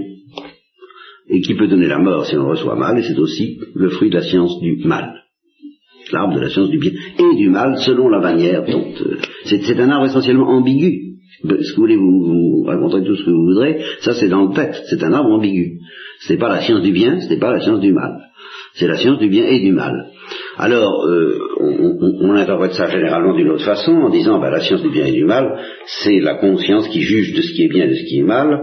et 1.32 1.42
qui 1.42 1.56
peut 1.56 1.68
donner 1.68 1.88
la 1.88 1.98
mort 1.98 2.26
si 2.26 2.36
on 2.36 2.48
reçoit 2.48 2.76
mal, 2.76 3.00
et 3.00 3.04
c'est 3.04 3.18
aussi 3.18 3.58
le 3.74 3.90
fruit 3.90 4.10
de 4.10 4.16
la 4.16 4.22
science 4.22 4.60
du 4.60 4.82
mal. 4.84 5.14
L'arbre 6.12 6.36
de 6.36 6.42
la 6.42 6.50
science 6.50 6.70
du 6.70 6.78
bien 6.78 6.92
et 6.92 7.36
du 7.38 7.50
mal 7.50 7.78
selon 7.78 8.10
la 8.10 8.20
manière 8.20 8.66
dont... 8.66 8.94
Euh, 9.02 9.18
c'est 9.46 9.80
un 9.80 9.90
arbre 9.90 10.08
essentiellement 10.08 10.50
ambigu. 10.50 11.12
Ce 11.44 11.48
que 11.48 11.76
vous 11.76 11.82
voulez, 11.82 11.96
vous, 11.96 12.64
raconter 12.68 13.04
tout 13.06 13.16
ce 13.16 13.24
que 13.24 13.30
vous 13.30 13.46
voudrez, 13.46 13.82
ça 14.02 14.14
c'est 14.14 14.28
dans 14.28 14.48
le 14.48 14.54
texte, 14.54 14.84
c'est 14.90 15.04
un 15.04 15.14
arbre 15.14 15.32
ambigu. 15.32 15.80
Ce 16.20 16.34
n'est 16.34 16.40
pas 16.40 16.50
la 16.50 16.62
science 16.62 16.82
du 16.82 16.92
bien, 16.92 17.20
ce 17.22 17.30
n'est 17.30 17.40
pas 17.40 17.52
la 17.52 17.62
science 17.62 17.80
du 17.80 17.94
mal. 17.94 18.12
C'est 18.74 18.88
la 18.88 18.98
science 18.98 19.20
du 19.20 19.30
bien 19.30 19.46
et 19.46 19.60
du 19.60 19.72
mal. 19.72 20.08
Alors, 20.58 21.06
euh, 21.06 21.40
on, 21.60 22.34
interprète 22.34 22.74
ça 22.74 22.90
généralement 22.90 23.36
d'une 23.36 23.50
autre 23.50 23.66
façon, 23.66 23.92
en 23.92 24.10
disant, 24.10 24.40
bah, 24.40 24.50
la 24.50 24.60
science 24.60 24.82
du 24.82 24.90
bien 24.90 25.06
et 25.06 25.12
du 25.12 25.26
mal, 25.26 25.60
c'est 26.04 26.20
la 26.20 26.36
conscience 26.36 26.88
qui 26.90 27.02
juge 27.02 27.34
de 27.34 27.42
ce 27.42 27.54
qui 27.54 27.64
est 27.64 27.70
bien 27.70 27.86
et 27.86 27.90
de 27.90 27.96
ce 27.96 28.06
qui 28.06 28.20
est 28.20 28.24
mal, 28.24 28.62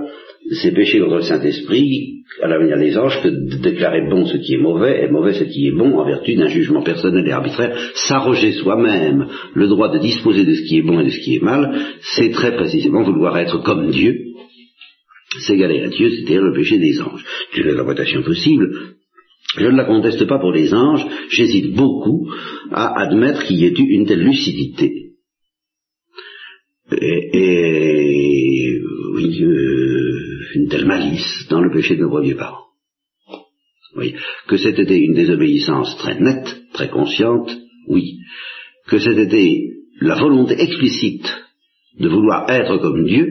c'est 0.63 0.73
péché 0.73 1.01
contre 1.01 1.17
le 1.17 1.23
Saint-Esprit, 1.23 2.18
à 2.43 2.47
la 2.47 2.59
manière 2.59 2.79
des 2.79 2.97
anges, 2.97 3.21
que 3.23 3.29
de 3.29 3.63
déclarer 3.63 4.09
bon 4.09 4.27
ce 4.27 4.37
qui 4.37 4.55
est 4.55 4.59
mauvais 4.59 5.05
et 5.05 5.11
mauvais 5.11 5.35
ce 5.35 5.45
qui 5.45 5.67
est 5.69 5.73
bon 5.73 5.99
en 5.99 6.05
vertu 6.05 6.35
d'un 6.35 6.49
jugement 6.49 6.83
personnel 6.83 7.27
et 7.27 7.33
arbitraire, 7.33 7.77
s'arroger 7.95 8.53
soi-même 8.53 9.27
le 9.55 9.67
droit 9.67 9.91
de 9.91 9.99
disposer 9.99 10.45
de 10.45 10.55
ce 10.55 10.63
qui 10.63 10.79
est 10.79 10.83
bon 10.83 11.01
et 11.01 11.05
de 11.05 11.11
ce 11.11 11.19
qui 11.21 11.37
est 11.37 11.43
mal, 11.43 11.75
c'est 12.17 12.31
très 12.31 12.55
précisément 12.55 13.03
vouloir 13.03 13.37
être 13.39 13.63
comme 13.63 13.91
Dieu, 13.91 14.15
s'égaler 15.41 15.81
à 15.81 15.89
Dieu, 15.89 16.11
c'est-à-dire 16.11 16.43
le 16.43 16.55
péché 16.55 16.79
des 16.79 17.01
anges. 17.01 17.25
C'est 17.53 17.63
l'interprétation 17.63 18.23
possible, 18.23 18.71
je 19.57 19.67
ne 19.67 19.77
la 19.77 19.85
conteste 19.85 20.27
pas 20.27 20.39
pour 20.39 20.53
les 20.53 20.73
anges, 20.75 21.07
j'hésite 21.31 21.75
beaucoup 21.75 22.31
à 22.71 23.01
admettre 23.01 23.45
qu'il 23.45 23.57
y 23.57 23.65
ait 23.65 23.73
eu 23.73 23.95
une 23.95 24.07
telle 24.07 24.23
lucidité. 24.23 24.93
Et, 26.93 28.79
oui, 29.15 29.43
euh, 29.43 30.28
une 30.55 30.69
telle 30.69 30.87
malice 30.87 31.47
dans 31.49 31.61
le 31.61 31.71
péché 31.71 31.97
de 31.97 32.03
nos 32.03 32.11
premiers 32.11 32.35
parents. 32.35 32.67
Oui. 33.97 34.15
Que 34.47 34.57
c'était 34.57 34.99
une 34.99 35.15
désobéissance 35.15 35.97
très 35.99 36.19
nette, 36.19 36.57
très 36.73 36.89
consciente, 36.89 37.51
oui. 37.89 38.19
Que 38.87 38.99
c'était 38.99 39.63
la 40.01 40.17
volonté 40.17 40.61
explicite 40.61 41.27
de 41.99 42.09
vouloir 42.09 42.49
être 42.51 42.79
comme 42.79 43.05
Dieu. 43.05 43.27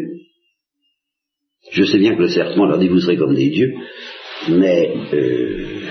Je 1.72 1.84
sais 1.84 1.98
bien 1.98 2.16
que 2.16 2.22
le 2.22 2.30
serpent 2.30 2.66
leur 2.66 2.80
dit 2.80 2.88
vous 2.88 3.00
serez 3.00 3.18
comme 3.18 3.36
des 3.36 3.50
dieux, 3.50 3.74
mais 4.50 4.94
euh, 5.14 5.82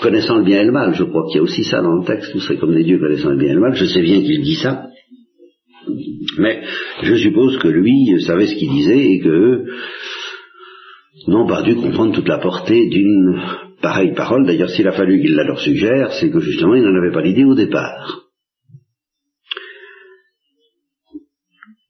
connaissant 0.00 0.38
le 0.38 0.44
bien 0.44 0.62
et 0.62 0.64
le 0.64 0.72
mal, 0.72 0.94
je 0.94 1.04
crois 1.04 1.24
qu'il 1.26 1.36
y 1.36 1.38
a 1.38 1.42
aussi 1.42 1.64
ça 1.64 1.82
dans 1.82 1.94
le 1.94 2.04
texte, 2.04 2.32
vous 2.32 2.40
serez 2.40 2.58
comme 2.58 2.74
des 2.74 2.84
dieux 2.84 2.98
connaissant 2.98 3.30
le 3.30 3.36
bien 3.36 3.50
et 3.50 3.54
le 3.54 3.60
mal, 3.60 3.74
je 3.74 3.84
sais 3.84 4.02
bien 4.02 4.20
qu'il 4.20 4.42
dit 4.42 4.56
ça, 4.56 4.88
mais 6.40 6.62
je 7.02 7.14
suppose 7.16 7.58
que 7.58 7.68
lui 7.68 8.20
savait 8.22 8.46
ce 8.46 8.56
qu'il 8.56 8.70
disait 8.70 9.12
et 9.12 9.20
que 9.20 9.66
n'ont 11.28 11.46
pas 11.46 11.62
dû 11.62 11.76
comprendre 11.76 12.14
toute 12.14 12.28
la 12.28 12.38
portée 12.38 12.88
d'une 12.88 13.40
pareille 13.82 14.14
parole. 14.14 14.46
D'ailleurs, 14.46 14.70
s'il 14.70 14.88
a 14.88 14.92
fallu 14.92 15.20
qu'il 15.20 15.34
la 15.34 15.44
leur 15.44 15.60
suggère, 15.60 16.12
c'est 16.14 16.30
que 16.30 16.40
justement, 16.40 16.74
il 16.74 16.82
n'en 16.82 16.98
avait 16.98 17.12
pas 17.12 17.22
l'idée 17.22 17.44
au 17.44 17.54
départ. 17.54 18.30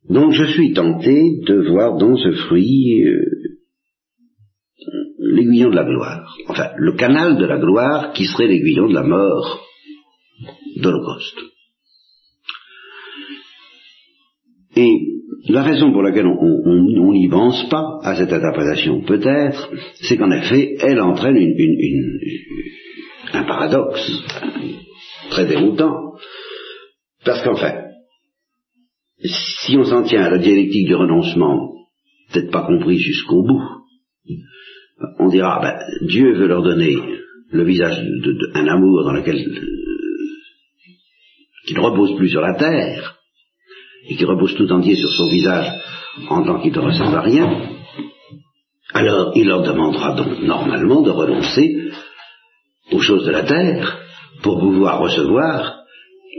Donc 0.08 0.32
je 0.32 0.44
suis 0.44 0.72
tenté 0.72 1.40
de 1.46 1.68
voir 1.70 1.96
dans 1.96 2.16
ce 2.16 2.32
fruit 2.32 3.04
euh, 3.04 3.20
l'aiguillon 5.18 5.70
de 5.70 5.76
la 5.76 5.84
gloire, 5.84 6.36
enfin 6.48 6.70
le 6.76 6.96
canal 6.96 7.38
de 7.38 7.44
la 7.44 7.58
gloire 7.58 8.12
qui 8.12 8.26
serait 8.26 8.48
l'aiguillon 8.48 8.88
de 8.88 8.94
la 8.94 9.04
mort 9.04 9.60
d'Holocauste. 10.76 11.49
Et 14.76 15.10
la 15.48 15.62
raison 15.62 15.92
pour 15.92 16.02
laquelle 16.02 16.26
on 16.26 17.12
n'y 17.12 17.28
pense 17.28 17.68
pas 17.68 17.98
à 18.02 18.14
cette 18.16 18.32
interprétation, 18.32 19.02
peut-être, 19.02 19.70
c'est 20.02 20.16
qu'en 20.16 20.30
effet, 20.30 20.76
elle 20.80 21.00
entraîne 21.00 21.36
un 23.32 23.44
paradoxe 23.44 24.10
très 25.30 25.46
déroutant. 25.46 26.14
Parce 27.24 27.42
qu'en 27.42 27.56
fait, 27.56 27.90
si 29.24 29.76
on 29.76 29.84
s'en 29.84 30.02
tient 30.04 30.22
à 30.22 30.30
la 30.30 30.38
dialectique 30.38 30.86
du 30.86 30.94
renoncement, 30.94 31.72
peut-être 32.32 32.50
pas 32.50 32.66
compris 32.66 32.98
jusqu'au 32.98 33.42
bout, 33.42 33.62
on 35.18 35.28
dira, 35.28 35.60
ben, 35.60 36.06
Dieu 36.06 36.34
veut 36.34 36.46
leur 36.46 36.62
donner 36.62 36.96
le 37.50 37.64
visage 37.64 38.02
d'un 38.54 38.66
amour 38.66 39.04
dans 39.04 39.12
lequel 39.12 39.36
euh, 39.36 39.80
ne 41.74 41.80
repose 41.80 42.16
plus 42.16 42.28
sur 42.28 42.40
la 42.40 42.54
terre, 42.54 43.19
et 44.08 44.16
qui 44.16 44.24
repose 44.24 44.54
tout 44.54 44.70
entier 44.72 44.96
sur 44.96 45.10
son 45.10 45.28
visage 45.28 45.70
en 46.28 46.42
tant 46.42 46.60
qu'il 46.60 46.72
ne 46.72 46.78
ressemble 46.78 47.16
à 47.16 47.22
rien, 47.22 47.48
alors 48.92 49.32
il 49.36 49.46
leur 49.46 49.62
demandera 49.62 50.14
donc 50.14 50.40
normalement 50.42 51.02
de 51.02 51.10
renoncer 51.10 51.90
aux 52.92 53.00
choses 53.00 53.24
de 53.24 53.30
la 53.30 53.44
terre 53.44 53.98
pour 54.42 54.58
pouvoir 54.58 54.98
recevoir 54.98 55.80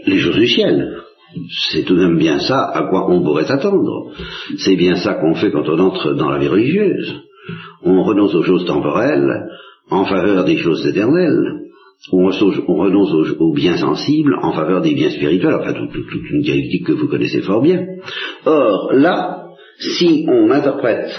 les 0.05 0.19
choses 0.19 0.35
du 0.35 0.47
ciel. 0.47 0.97
C'est 1.71 1.83
tout 1.83 1.95
de 1.95 2.05
même 2.05 2.17
bien 2.17 2.39
ça 2.39 2.71
à 2.73 2.83
quoi 2.89 3.09
on 3.09 3.23
pourrait 3.23 3.45
s'attendre. 3.45 4.11
C'est 4.57 4.75
bien 4.75 4.95
ça 4.97 5.13
qu'on 5.13 5.35
fait 5.35 5.51
quand 5.51 5.67
on 5.69 5.79
entre 5.79 6.13
dans 6.13 6.29
la 6.29 6.39
vie 6.39 6.49
religieuse. 6.49 7.21
On 7.83 8.03
renonce 8.03 8.35
aux 8.35 8.43
choses 8.43 8.65
temporelles 8.65 9.47
en 9.89 10.05
faveur 10.05 10.43
des 10.43 10.57
choses 10.57 10.85
éternelles 10.85 11.60
on, 12.09 12.25
renonce 12.25 13.13
aux, 13.39 13.53
biens 13.53 13.77
sensibles 13.77 14.35
en 14.41 14.53
faveur 14.53 14.81
des 14.81 14.95
biens 14.95 15.11
spirituels, 15.11 15.53
enfin 15.53 15.73
toute, 15.73 15.93
une 16.31 16.41
dialectique 16.41 16.87
que 16.87 16.93
vous 16.93 17.07
connaissez 17.07 17.41
fort 17.41 17.61
bien. 17.61 17.85
Or, 18.45 18.91
là, 18.93 19.45
si 19.79 20.25
on 20.27 20.49
interprète, 20.49 21.11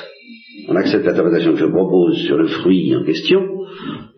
on 0.68 0.76
accepte 0.76 1.04
l'interprétation 1.04 1.52
que 1.52 1.58
je 1.58 1.66
propose 1.66 2.16
sur 2.24 2.36
le 2.36 2.48
fruit 2.48 2.94
en 2.96 3.04
question, 3.04 3.40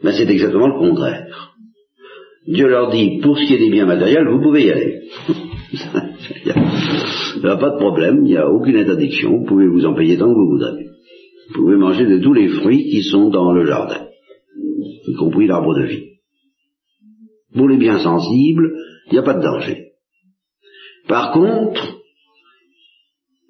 ben 0.02 0.12
c'est 0.12 0.30
exactement 0.30 0.68
le 0.68 0.78
contraire. 0.78 1.54
Dieu 2.46 2.68
leur 2.68 2.90
dit, 2.90 3.20
pour 3.22 3.38
ce 3.38 3.44
qui 3.44 3.54
est 3.54 3.58
des 3.58 3.70
biens 3.70 3.86
matériels, 3.86 4.28
vous 4.28 4.40
pouvez 4.40 4.64
y 4.64 4.70
aller. 4.70 5.02
il 5.72 7.42
n'y 7.42 7.48
a 7.48 7.56
pas 7.56 7.70
de 7.70 7.76
problème, 7.76 8.20
il 8.24 8.30
n'y 8.30 8.36
a 8.36 8.50
aucune 8.50 8.76
interdiction, 8.76 9.38
vous 9.38 9.44
pouvez 9.44 9.66
vous 9.66 9.84
en 9.84 9.94
payer 9.94 10.16
tant 10.16 10.28
que 10.28 10.34
vous 10.34 10.50
voudrez. 10.50 10.86
Vous 11.48 11.62
pouvez 11.62 11.76
manger 11.76 12.06
de 12.06 12.18
tous 12.18 12.32
les 12.32 12.48
fruits 12.48 12.84
qui 12.90 13.02
sont 13.02 13.28
dans 13.28 13.52
le 13.52 13.66
jardin, 13.66 14.06
y 15.06 15.14
compris 15.14 15.46
l'arbre 15.46 15.74
de 15.78 15.84
vie. 15.84 16.13
Pour 17.54 17.68
les 17.68 17.76
biens 17.76 18.00
sensibles, 18.00 18.72
il 19.06 19.12
n'y 19.12 19.18
a 19.18 19.22
pas 19.22 19.34
de 19.34 19.42
danger. 19.42 19.92
Par 21.06 21.32
contre, 21.32 22.00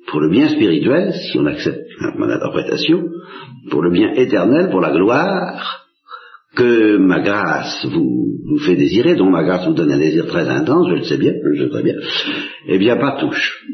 pour 0.09 0.21
le 0.21 0.31
bien 0.31 0.49
spirituel, 0.49 1.13
si 1.13 1.39
on 1.39 1.47
accepte 1.47 1.81
mon 2.19 2.29
interprétation, 2.29 3.09
pour 3.71 3.83
le 3.83 3.91
bien 3.91 4.13
éternel, 4.13 4.71
pour 4.71 4.81
la 4.81 4.93
gloire, 4.93 5.87
que 6.55 6.97
ma 6.99 7.21
grâce 7.21 7.85
vous, 7.87 8.59
fait 8.65 8.77
désirer, 8.77 9.17
dont 9.17 9.31
ma 9.31 9.43
grâce 9.43 9.67
vous 9.67 9.75
donne 9.75 9.91
un 9.91 9.99
désir 9.99 10.27
très 10.27 10.49
intense, 10.49 10.89
je 10.89 10.95
le 10.95 11.03
sais 11.05 11.17
bien, 11.17 11.33
je 11.33 11.65
le 11.65 11.73
sais 11.73 11.83
bien, 11.83 11.95
eh 12.69 12.79
bien 12.79 12.97
pas 12.97 13.19
touche. 13.19 13.65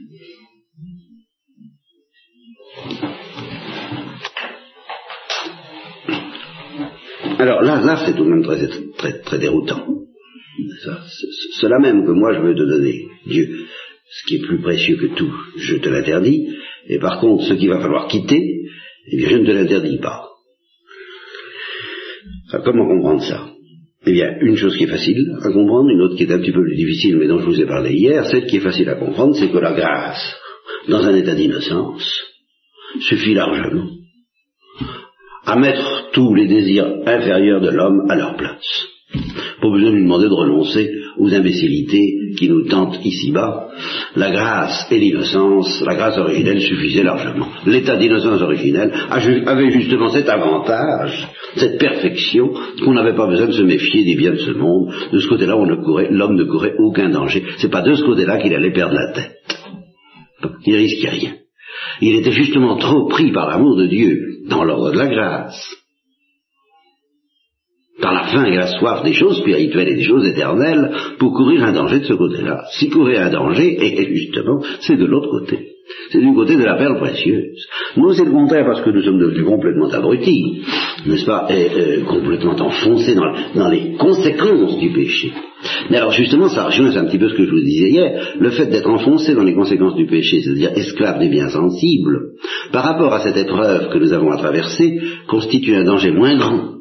Alors 7.39 7.63
là, 7.63 7.81
là, 7.81 8.03
c'est 8.05 8.15
tout 8.15 8.25
de 8.25 8.31
même 8.31 8.43
très, 8.43 8.69
très, 8.99 9.21
très 9.21 9.39
déroutant. 9.39 9.87
Cela 11.61 11.79
même 11.79 12.05
que 12.05 12.13
moi 12.13 12.35
je 12.35 12.41
veux 12.41 12.55
te 12.55 12.63
donner, 12.63 13.07
Dieu, 13.27 13.49
ce 14.11 14.27
qui 14.27 14.37
est 14.37 14.47
plus 14.47 14.61
précieux 14.61 14.97
que 14.97 15.15
tout, 15.15 15.33
je 15.57 15.77
te 15.77 15.89
l'interdis, 15.89 16.49
et 16.89 16.99
par 16.99 17.21
contre 17.21 17.45
ce 17.45 17.55
qu'il 17.55 17.69
va 17.69 17.81
falloir 17.81 18.09
quitter, 18.09 18.63
eh 19.13 19.17
bien 19.17 19.29
je 19.29 19.37
ne 19.37 19.47
te 19.47 19.51
l'interdis 19.53 19.99
pas. 19.99 20.29
comment 22.65 22.87
comprendre 22.87 23.23
ça? 23.23 23.51
Eh 24.07 24.13
bien, 24.13 24.39
une 24.41 24.57
chose 24.57 24.77
qui 24.77 24.85
est 24.85 24.91
facile 24.91 25.37
à 25.43 25.53
comprendre, 25.53 25.91
une 25.91 26.01
autre 26.01 26.17
qui 26.17 26.23
est 26.23 26.33
un 26.33 26.39
petit 26.39 26.53
peu 26.53 26.63
plus 26.63 26.77
difficile, 26.77 27.19
mais 27.19 27.29
dont 27.29 27.39
je 27.39 27.45
vous 27.45 27.61
ai 27.61 27.67
parlé 27.67 27.93
hier, 27.93 28.25
celle 28.27 28.47
qui 28.47 28.57
est 28.57 28.61
facile 28.61 28.89
à 28.89 28.95
comprendre, 28.95 29.37
c'est 29.37 29.51
que 29.51 29.59
la 29.59 29.75
grâce, 29.75 30.37
dans 30.89 31.05
un 31.05 31.15
état 31.15 31.35
d'innocence, 31.35 32.23
suffit 33.01 33.35
largement 33.35 33.91
à 35.45 35.57
mettre 35.57 36.11
tous 36.13 36.35
les 36.35 36.47
désirs 36.47 37.01
inférieurs 37.07 37.61
de 37.61 37.71
l'homme 37.71 38.07
à 38.09 38.17
leur 38.17 38.37
place. 38.37 38.87
Pas 39.13 39.71
besoin 39.71 39.91
de 39.91 39.97
lui 39.97 40.05
demander 40.05 40.29
de 40.29 40.35
renoncer 40.35 40.91
aux 41.19 41.35
imbécilités 41.35 42.35
qui 42.37 42.49
nous 42.49 42.67
tentent 42.69 43.05
ici-bas. 43.05 43.69
La 44.17 44.31
grâce 44.31 44.87
et 44.91 44.99
l'innocence, 44.99 45.83
la 45.85 45.95
grâce 45.97 46.19
originelle 46.19 46.61
suffisait 46.61 47.03
largement. 47.03 47.49
L'état 47.67 47.97
d'innocence 47.97 48.41
originelle 48.41 48.93
avait 49.11 49.71
justement 49.71 50.11
cet 50.11 50.29
avantage, 50.29 51.29
cette 51.57 51.79
perfection, 51.79 52.53
qu'on 52.85 52.95
n'avait 52.95 53.17
pas 53.17 53.27
besoin 53.27 53.49
de 53.49 53.53
se 53.53 53.63
méfier 53.63 54.05
des 54.05 54.15
biens 54.15 54.33
de 54.33 54.39
ce 54.39 54.53
monde. 54.53 54.93
De 55.13 55.19
ce 55.19 55.29
côté-là, 55.29 55.57
l'homme 56.11 56.37
ne 56.37 56.45
courait 56.45 56.77
aucun 56.79 57.11
danger. 57.11 57.45
C'est 57.59 57.71
pas 57.71 57.83
de 57.83 57.95
ce 57.95 58.05
côté-là 58.05 58.39
qu'il 58.39 58.55
allait 58.55 58.73
perdre 58.73 58.95
la 58.95 59.13
tête. 59.13 59.37
Il 60.65 60.77
risquait 60.77 61.11
rien. 61.11 61.33
Il 62.01 62.15
était 62.15 62.33
justement 62.33 62.77
trop 62.77 63.09
pris 63.09 63.33
par 63.33 63.49
l'amour 63.49 63.77
de 63.77 63.87
Dieu 63.87 64.19
dans 64.49 64.65
l'ordre 64.65 64.93
de 64.93 64.99
la 64.99 65.09
grâce 65.09 65.80
par 68.01 68.15
la 68.15 68.25
faim 68.25 68.45
et 68.45 68.57
la 68.57 68.67
soif 68.67 69.03
des 69.05 69.13
choses 69.13 69.39
spirituelles 69.39 69.89
et 69.89 69.97
des 69.97 70.03
choses 70.03 70.27
éternelles 70.27 70.91
pour 71.19 71.33
courir 71.33 71.65
un 71.65 71.73
danger 71.73 72.01
de 72.01 72.05
ce 72.05 72.15
côté-là. 72.15 72.65
Si 72.73 72.89
courir 72.89 73.23
un 73.23 73.31
danger, 73.31 73.77
et 73.81 74.15
justement, 74.15 74.61
c'est 74.81 74.97
de 74.97 75.07
l'autre 75.07 75.31
côté. 75.31 75.71
C'est 76.11 76.21
du 76.21 76.33
côté 76.35 76.57
de 76.57 76.65
la 76.65 76.77
perle 76.77 76.99
précieuse. 76.99 77.67
Nous, 77.97 78.13
c'est 78.13 78.25
le 78.25 78.31
contraire 78.31 78.65
parce 78.67 78.81
que 78.83 78.91
nous 78.91 79.03
sommes 79.03 79.19
devenus 79.19 79.45
complètement 79.45 79.89
abrutis, 79.91 80.63
n'est-ce 81.07 81.27
pas, 81.27 81.49
et, 81.51 82.03
complètement 82.03 82.55
enfoncés 82.61 83.15
dans, 83.15 83.33
dans, 83.55 83.69
les 83.69 83.95
conséquences 83.97 84.79
du 84.79 84.91
péché. 84.91 85.33
Mais 85.91 85.99
alors 85.99 86.13
justement, 86.13 86.49
ça 86.49 86.67
rejoint 86.67 86.97
un 86.97 87.05
petit 87.07 87.19
peu 87.19 87.29
ce 87.29 87.35
que 87.35 87.45
je 87.45 87.51
vous 87.51 87.61
disais 87.61 87.91
hier, 87.91 88.35
le 88.39 88.51
fait 88.51 88.67
d'être 88.67 88.89
enfoncé 88.89 89.35
dans 89.35 89.45
les 89.45 89.55
conséquences 89.55 89.95
du 89.95 90.07
péché, 90.07 90.41
c'est-à-dire 90.43 90.71
esclave 90.75 91.19
des 91.19 91.29
biens 91.29 91.49
sensibles, 91.49 92.33
par 92.73 92.85
rapport 92.85 93.13
à 93.13 93.21
cette 93.21 93.37
épreuve 93.37 93.91
que 93.91 93.99
nous 93.99 94.13
avons 94.13 94.31
à 94.31 94.37
traverser, 94.37 95.01
constitue 95.29 95.75
un 95.75 95.85
danger 95.85 96.13
moins 96.13 96.37
grand 96.37 96.80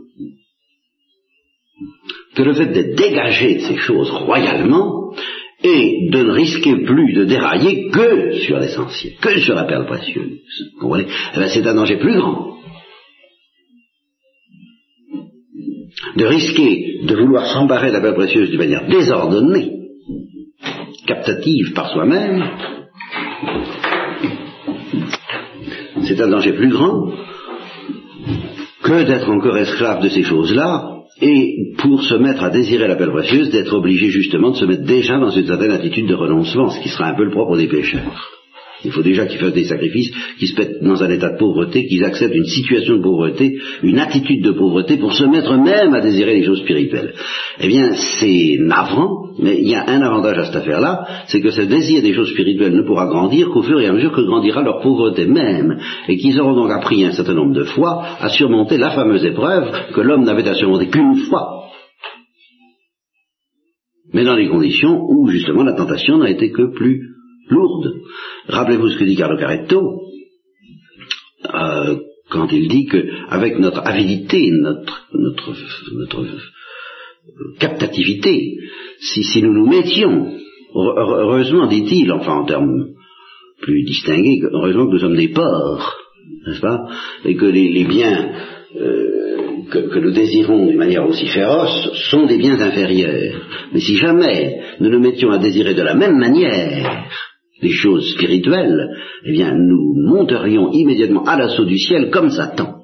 que 2.39 2.43
le 2.45 2.54
fait 2.54 2.67
d'être 2.67 2.95
dégagé 2.95 3.56
de 3.56 3.60
ces 3.60 3.75
choses 3.75 4.10
royalement 4.12 5.13
et 5.62 6.10
de 6.10 6.23
ne 6.23 6.32
risquer 6.32 6.73
plus 6.86 7.12
de 7.12 7.25
dérailler 7.25 7.89
que 7.89 8.32
sur 8.45 8.60
l'essentiel, 8.60 9.15
que 9.19 9.39
sur 9.41 9.56
la 9.56 9.65
perle 9.65 9.86
précieuse. 9.86 10.39
Vous 10.75 10.80
comprenez 10.80 11.08
C'est 11.49 11.67
un 11.67 11.75
danger 11.75 11.97
plus 11.97 12.15
grand. 12.15 12.56
De 16.15 16.25
risquer 16.25 17.02
de 17.04 17.13
vouloir 17.13 17.45
s'embarrer 17.47 17.89
de 17.89 17.95
la 17.95 17.99
perle 17.99 18.15
précieuse 18.15 18.49
d'une 18.52 18.60
manière 18.60 18.88
désordonnée, 18.88 19.73
captative 21.08 21.73
par 21.73 21.89
soi-même, 21.89 22.41
c'est 26.04 26.21
un 26.21 26.30
danger 26.30 26.54
plus 26.54 26.69
grand 26.69 27.12
que 28.82 29.04
d'être 29.04 29.30
encore 29.30 29.58
esclave 29.58 30.02
de 30.02 30.08
ces 30.08 30.23
choses-là 30.23 30.99
et 31.21 31.73
pour 31.77 32.03
se 32.03 32.15
mettre 32.15 32.43
à 32.43 32.49
désirer 32.49 32.88
la 32.88 32.95
belle 32.95 33.12
précieuse, 33.12 33.49
d'être 33.49 33.73
obligé 33.73 34.10
justement 34.10 34.51
de 34.51 34.58
se 34.58 34.65
mettre 34.65 34.84
déjà 34.84 35.19
dans 35.19 35.32
une 35.32 35.47
certaine 35.47 35.71
attitude 35.71 36.08
de 36.08 36.15
renoncement, 36.15 36.69
ce 36.69 36.79
qui 36.79 36.89
sera 36.89 37.10
un 37.10 37.15
peu 37.15 37.25
le 37.25 37.32
propre 37.32 37.58
des 37.58 37.67
pécheurs. 37.67 38.38
Il 38.86 38.92
faut 38.92 39.02
déjà 39.02 39.26
qu'ils 39.26 39.39
fassent 39.39 39.54
des 39.54 39.65
sacrifices, 39.65 40.12
qu'ils 40.38 40.48
se 40.48 40.56
mettent 40.56 40.82
dans 40.82 41.04
un 41.04 41.10
état 41.10 41.34
de 41.34 41.38
pauvreté, 41.38 41.86
qu'ils 41.86 42.04
acceptent 42.06 42.36
une 42.36 42.46
situation 42.46 42.98
de 42.98 43.02
pauvreté, 43.02 43.58
une 43.84 44.00
attitude 44.00 44.44
de 44.44 44.52
pauvreté 44.52 44.98
pour 44.98 45.13
se 45.13 45.26
mettre 45.26 45.58
même 45.58 45.94
à 45.94 46.02
désirer 46.02 46.36
les 46.36 46.46
choses 46.46 46.62
spirituelles. 46.62 47.13
Eh 47.60 47.68
bien, 47.68 47.92
c'est 48.20 48.58
navrant, 48.60 49.32
mais 49.38 49.58
il 49.62 49.70
y 49.70 49.76
a 49.76 49.84
un 49.86 50.02
avantage 50.02 50.38
à 50.38 50.46
cette 50.46 50.56
affaire-là, 50.56 51.06
c'est 51.28 51.42
que 51.42 51.52
ce 51.52 51.62
désir 51.62 52.02
des 52.02 52.13
choses 52.13 52.32
spirituelles 52.32 52.76
ne 52.76 52.84
pourra 52.84 53.08
grandir 53.08 53.50
qu'au 53.50 53.63
fur 53.63 53.80
et 53.82 53.88
à 53.88 53.92
mesure 53.92 54.13
que 54.13 54.22
grandira 54.22 54.62
leur 54.62 54.82
pauvreté 54.82 55.26
même, 55.26 55.78
et 56.08 56.18
qu'ils 56.18 56.39
auront 56.39 56.56
donc 56.56 56.72
appris 56.72 57.04
un 57.04 57.12
certain 57.12 57.34
nombre 57.34 57.54
de 57.54 57.65
fois 57.65 58.04
à 58.22 58.30
surmonter 58.30 58.78
la 58.78 58.92
fameuse 58.92 59.26
épreuve 59.26 59.72
que 59.94 60.02
l'homme 60.02 60.24
n'avait 60.24 60.48
à 60.48 60.56
surmonter 60.56 60.88
qu'une 60.88 61.18
fois. 61.30 61.65
Mais 64.13 64.24
dans 64.24 64.36
les 64.36 64.48
conditions 64.48 65.04
où 65.08 65.28
justement 65.28 65.63
la 65.63 65.74
tentation 65.74 66.18
n'a 66.18 66.30
été 66.30 66.52
que 66.52 66.74
plus 66.74 67.18
lourde. 67.50 68.02
Rappelez-vous 68.48 68.90
ce 68.90 68.98
que 68.98 69.06
dit 69.06 69.16
Carlo 69.16 69.38
Caretto, 69.38 70.02
euh, 71.54 71.98
quand 72.30 72.48
il 72.52 72.68
dit 72.68 72.86
que 72.86 73.04
avec 73.30 73.58
notre 73.60 73.82
avidité, 73.86 74.50
notre, 74.52 75.08
notre, 75.14 75.54
notre 75.94 76.26
captativité, 77.60 78.58
si, 79.00 79.24
si 79.24 79.42
nous 79.42 79.54
nous 79.54 79.68
mettions, 79.68 80.32
heureusement 80.76 81.68
dit-il, 81.68 82.12
enfin 82.12 82.34
en 82.34 82.46
termes 82.46 82.90
plus 83.62 83.84
distingués, 83.84 84.42
heureusement 84.52 84.88
que 84.88 84.94
nous 84.94 85.00
sommes 85.00 85.18
des 85.18 85.30
porcs, 85.30 85.96
n'est-ce 86.46 86.62
pas, 86.62 86.86
et 87.26 87.36
que 87.36 87.46
les, 87.46 87.70
les 87.72 87.86
biens 87.86 88.32
euh, 88.76 89.64
que, 89.72 89.80
que, 89.80 90.00
nous 90.00 90.12
désirons 90.12 90.68
d'une 90.68 90.78
manière 90.78 91.08
aussi 91.08 91.28
féroce 91.28 91.90
sont 92.10 92.26
des 92.26 92.38
biens 92.38 92.60
inférieurs. 92.60 93.42
Mais 93.74 93.80
si 93.80 93.98
jamais 93.98 94.62
nous 94.80 94.90
nous 94.90 95.00
mettions 95.00 95.32
à 95.32 95.38
désirer 95.40 95.74
de 95.74 95.82
la 95.82 95.96
même 95.96 96.18
manière 96.18 97.06
les 97.62 97.72
choses 97.72 98.13
spirituelles, 98.13 98.89
eh 99.26 99.32
bien, 99.32 99.56
nous 99.56 99.93
monterions 99.95 100.72
immédiatement 100.72 101.24
à 101.24 101.38
l'assaut 101.38 101.65
du 101.65 101.78
ciel 101.78 102.10
comme 102.10 102.30
Satan. 102.30 102.76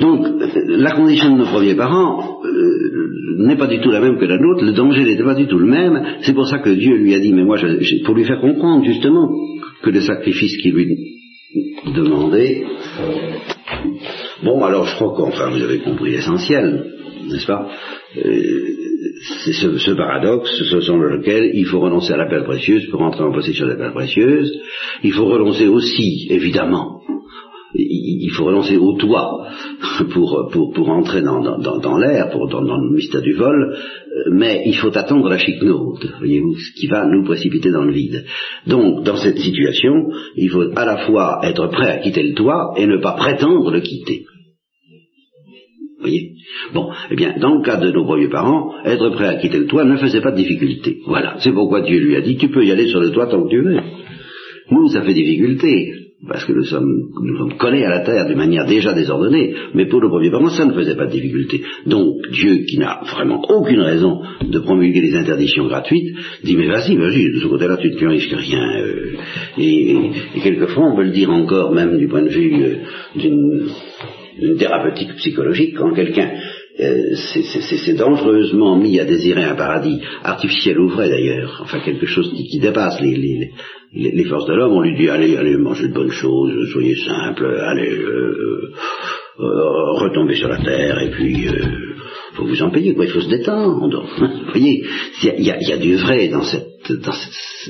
Donc, 0.00 0.26
la 0.68 0.92
condition 0.92 1.32
de 1.32 1.38
nos 1.38 1.46
premiers 1.46 1.74
parents 1.74 2.40
euh, 2.44 3.38
n'est 3.38 3.56
pas 3.56 3.66
du 3.66 3.80
tout 3.80 3.90
la 3.90 4.00
même 4.00 4.18
que 4.18 4.24
la 4.24 4.38
nôtre, 4.38 4.64
le 4.64 4.72
danger 4.72 5.04
n'était 5.04 5.24
pas 5.24 5.34
du 5.34 5.46
tout 5.46 5.58
le 5.58 5.66
même, 5.66 6.18
c'est 6.22 6.34
pour 6.34 6.46
ça 6.46 6.58
que 6.58 6.70
Dieu 6.70 6.96
lui 6.96 7.14
a 7.14 7.20
dit, 7.20 7.32
mais 7.32 7.44
moi, 7.44 7.56
pour 8.04 8.14
lui 8.14 8.24
faire 8.24 8.40
comprendre 8.40 8.84
justement 8.84 9.28
que 9.82 9.90
le 9.90 10.00
sacrifice 10.00 10.56
qu'il 10.62 10.74
lui 10.74 10.96
demandait 11.94 12.64
Bon, 14.42 14.64
alors 14.64 14.86
je 14.86 14.94
crois 14.94 15.14
qu'enfin 15.16 15.50
vous 15.50 15.62
avez 15.62 15.80
compris 15.80 16.12
l'essentiel, 16.12 16.84
n'est-ce 17.28 17.46
pas? 17.46 17.68
Euh, 18.16 18.78
C'est 19.44 19.52
ce, 19.52 19.90
paradoxe, 19.92 20.50
ce 20.70 20.80
sont 20.80 20.98
lequel 20.98 21.50
il 21.54 21.66
faut 21.66 21.80
renoncer 21.80 22.12
à 22.12 22.16
la 22.16 22.26
perle 22.26 22.44
précieuse 22.44 22.86
pour 22.90 23.02
entrer 23.02 23.24
en 23.24 23.32
possession 23.32 23.66
de 23.66 23.72
la 23.72 23.76
perle 23.76 23.94
précieuse. 23.94 24.60
Il 25.02 25.12
faut 25.12 25.26
renoncer 25.26 25.66
aussi, 25.66 26.28
évidemment, 26.30 27.02
il 27.74 28.30
faut 28.30 28.44
relancer 28.44 28.76
au 28.76 28.94
toit 28.94 29.46
pour, 30.10 30.48
pour, 30.52 30.72
pour 30.72 30.88
entrer 30.88 31.20
dans, 31.20 31.40
dans, 31.58 31.78
dans 31.78 31.98
l'air, 31.98 32.30
pour, 32.30 32.48
dans, 32.48 32.62
dans, 32.62 32.78
le 32.78 32.94
mystère 32.94 33.20
du 33.20 33.34
vol, 33.34 33.76
euh, 33.76 34.30
mais 34.32 34.62
il 34.66 34.74
faut 34.76 34.96
attendre 34.96 35.28
la 35.28 35.38
chicnaude, 35.38 36.14
voyez-vous, 36.18 36.56
ce 36.56 36.72
qui 36.80 36.86
va 36.86 37.06
nous 37.06 37.24
précipiter 37.24 37.70
dans 37.70 37.84
le 37.84 37.92
vide. 37.92 38.24
Donc, 38.66 39.04
dans 39.04 39.16
cette 39.16 39.38
situation, 39.38 40.08
il 40.36 40.48
faut 40.50 40.64
à 40.76 40.84
la 40.84 41.06
fois 41.06 41.40
être 41.42 41.66
prêt 41.68 41.90
à 41.90 41.98
quitter 41.98 42.22
le 42.22 42.34
toit 42.34 42.72
et 42.76 42.86
ne 42.86 42.98
pas 42.98 43.12
prétendre 43.12 43.70
le 43.70 43.80
quitter. 43.80 44.24
Voyez 46.00 46.32
Bon, 46.72 46.90
eh 47.10 47.16
bien, 47.16 47.34
dans 47.40 47.56
le 47.56 47.62
cas 47.62 47.76
de 47.76 47.90
nos 47.90 48.04
premiers 48.04 48.28
parents, 48.28 48.72
être 48.84 49.10
prêt 49.10 49.26
à 49.26 49.34
quitter 49.36 49.58
le 49.58 49.66
toit 49.66 49.84
ne 49.84 49.96
faisait 49.96 50.20
pas 50.20 50.30
de 50.30 50.36
difficulté. 50.36 50.98
Voilà, 51.06 51.36
c'est 51.40 51.52
pourquoi 51.52 51.80
Dieu 51.82 51.98
lui 51.98 52.16
a 52.16 52.20
dit, 52.20 52.36
tu 52.36 52.48
peux 52.48 52.64
y 52.64 52.70
aller 52.70 52.88
sur 52.88 53.00
le 53.00 53.10
toit 53.10 53.26
tant 53.26 53.42
que 53.42 53.50
tu 53.50 53.60
veux. 53.60 53.80
Nous, 54.70 54.88
ça 54.88 55.02
fait 55.02 55.14
difficulté 55.14 56.08
parce 56.26 56.44
que 56.44 56.52
nous 56.52 56.64
sommes, 56.64 57.10
nous 57.22 57.38
sommes 57.38 57.56
collés 57.56 57.84
à 57.84 57.90
la 57.90 58.00
terre 58.00 58.26
d'une 58.26 58.36
manière 58.36 58.66
déjà 58.66 58.92
désordonnée, 58.92 59.54
mais 59.74 59.86
pour 59.86 60.00
le 60.00 60.08
premier 60.08 60.30
parent, 60.30 60.48
ça 60.48 60.64
ne 60.64 60.72
faisait 60.72 60.96
pas 60.96 61.06
de 61.06 61.12
difficulté. 61.12 61.62
Donc, 61.86 62.16
Dieu, 62.32 62.64
qui 62.68 62.78
n'a 62.78 63.00
vraiment 63.12 63.40
aucune 63.48 63.80
raison 63.80 64.20
de 64.42 64.58
promulguer 64.58 65.00
des 65.00 65.14
interdictions 65.14 65.68
gratuites, 65.68 66.14
dit, 66.42 66.56
mais 66.56 66.66
vas-y, 66.66 66.96
vas-y, 66.96 67.32
de 67.32 67.38
ce 67.40 67.46
côté-là, 67.46 67.76
tu 67.76 67.90
ne 67.90 68.08
risques 68.08 68.34
rien. 68.34 68.80
Euh, 68.80 69.12
et, 69.58 69.96
quelquefois, 70.42 70.92
on 70.92 70.96
peut 70.96 71.04
le 71.04 71.12
dire 71.12 71.30
encore, 71.30 71.72
même 71.72 71.96
du 71.98 72.08
point 72.08 72.22
de 72.22 72.28
vue 72.28 72.62
euh, 72.62 72.76
d'une 73.14 73.68
thérapeutique 74.58 75.14
psychologique, 75.16 75.74
quand 75.76 75.92
quelqu'un 75.92 76.30
euh, 76.80 77.14
c'est 77.14 77.96
dangereusement 77.96 78.76
mis 78.76 79.00
à 79.00 79.04
désirer 79.04 79.42
un 79.42 79.56
paradis 79.56 80.00
artificiel 80.22 80.78
ou 80.78 80.88
vrai 80.88 81.08
d'ailleurs, 81.08 81.60
enfin 81.62 81.80
quelque 81.80 82.06
chose 82.06 82.32
qui, 82.32 82.60
dépasse 82.60 83.00
les, 83.00 83.50
les, 83.92 84.24
forces 84.24 84.46
de 84.46 84.54
l'homme, 84.54 84.74
on 84.74 84.82
lui 84.82 84.96
dit 84.96 85.08
allez, 85.08 85.36
allez, 85.36 85.56
mangez 85.56 85.88
de 85.88 85.92
bonnes 85.94 86.12
choses, 86.12 86.70
soyez 86.70 86.94
simple, 86.94 87.46
allez, 87.46 87.90
euh, 87.90 88.72
euh, 89.40 89.92
retombez 89.94 90.36
sur 90.36 90.48
la 90.48 90.58
terre, 90.58 91.00
et 91.02 91.10
puis 91.10 91.48
euh, 91.48 91.87
faut 92.34 92.44
vous 92.44 92.62
en 92.62 92.70
payer, 92.70 92.94
quoi, 92.94 93.04
il 93.04 93.10
faut 93.10 93.20
se 93.20 93.28
détendre. 93.28 94.06
vous 94.18 94.50
voyez, 94.50 94.84
il 95.22 95.44
y, 95.44 95.72
a, 95.72 95.76
du 95.76 95.96
vrai 95.96 96.28
dans 96.28 96.42
cette, 96.42 96.92
dans 97.02 97.12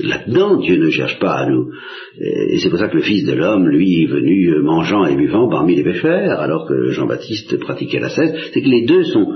là-dedans, 0.03 0.57
Dieu 0.57 0.77
ne 0.77 0.89
cherche 0.89 1.19
pas 1.19 1.33
à 1.33 1.49
nous. 1.49 1.71
Et 2.19 2.59
c'est 2.59 2.69
pour 2.69 2.79
ça 2.79 2.87
que 2.87 2.97
le 2.97 3.03
Fils 3.03 3.25
de 3.25 3.33
l'homme, 3.33 3.67
lui, 3.67 4.03
est 4.03 4.07
venu 4.07 4.61
mangeant 4.61 5.05
et 5.05 5.15
buvant 5.15 5.49
parmi 5.49 5.75
les 5.75 5.83
pécheurs, 5.83 6.39
alors 6.39 6.67
que 6.67 6.89
Jean-Baptiste 6.91 7.59
pratiquait 7.59 7.99
la 7.99 8.09
cesse. 8.09 8.33
C'est 8.53 8.61
que 8.61 8.69
les 8.69 8.85
deux 8.85 9.03
sont 9.03 9.27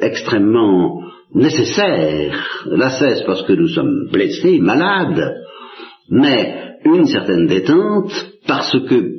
extrêmement 0.00 1.02
nécessaires. 1.34 2.64
La 2.66 2.90
cesse 2.90 3.22
parce 3.26 3.42
que 3.42 3.52
nous 3.52 3.68
sommes 3.68 4.08
blessés, 4.10 4.58
malades, 4.60 5.34
mais 6.10 6.54
une 6.84 7.06
certaine 7.06 7.46
détente 7.46 8.12
parce 8.46 8.72
que 8.88 9.17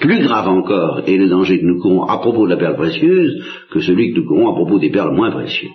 plus 0.00 0.22
grave 0.22 0.48
encore 0.48 1.02
est 1.06 1.16
le 1.16 1.28
danger 1.28 1.60
que 1.60 1.64
nous 1.64 1.80
courons 1.80 2.04
à 2.04 2.18
propos 2.18 2.46
de 2.46 2.50
la 2.50 2.56
perle 2.56 2.76
précieuse 2.76 3.44
que 3.70 3.80
celui 3.80 4.12
que 4.12 4.20
nous 4.20 4.26
courons 4.26 4.50
à 4.50 4.54
propos 4.54 4.78
des 4.78 4.90
perles 4.90 5.14
moins 5.14 5.30
précieuses. 5.30 5.70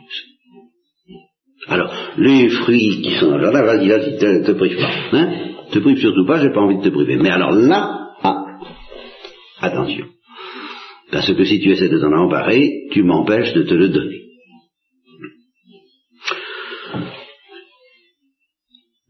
Alors, 1.68 1.92
les 2.18 2.50
fruits 2.50 3.02
qui 3.02 3.12
sont 3.20 3.38
là, 3.38 3.52
vas-y, 3.52 3.88
là, 3.88 4.00
te, 4.00 4.46
te 4.46 4.52
prive 4.52 4.78
pas. 4.78 5.18
Hein 5.18 5.48
te 5.72 5.80
prive 5.80 6.00
surtout 6.00 6.26
pas, 6.26 6.42
j'ai 6.42 6.52
pas 6.52 6.62
envie 6.62 6.78
de 6.78 6.84
te 6.84 6.90
priver. 6.90 7.18
Mais 7.18 7.30
alors 7.30 7.52
là, 7.52 8.12
ah, 8.24 8.46
attention. 9.60 10.08
Parce 11.12 11.34
que 11.34 11.44
si 11.46 11.60
tu 11.60 11.72
essaies 11.72 11.90
de 11.90 12.00
t'en 12.00 12.14
emparer, 12.14 12.88
tu 12.92 13.04
m'empêches 13.04 13.54
de 13.54 13.64
te 13.64 13.74
le 13.74 13.90
donner. 13.90 14.22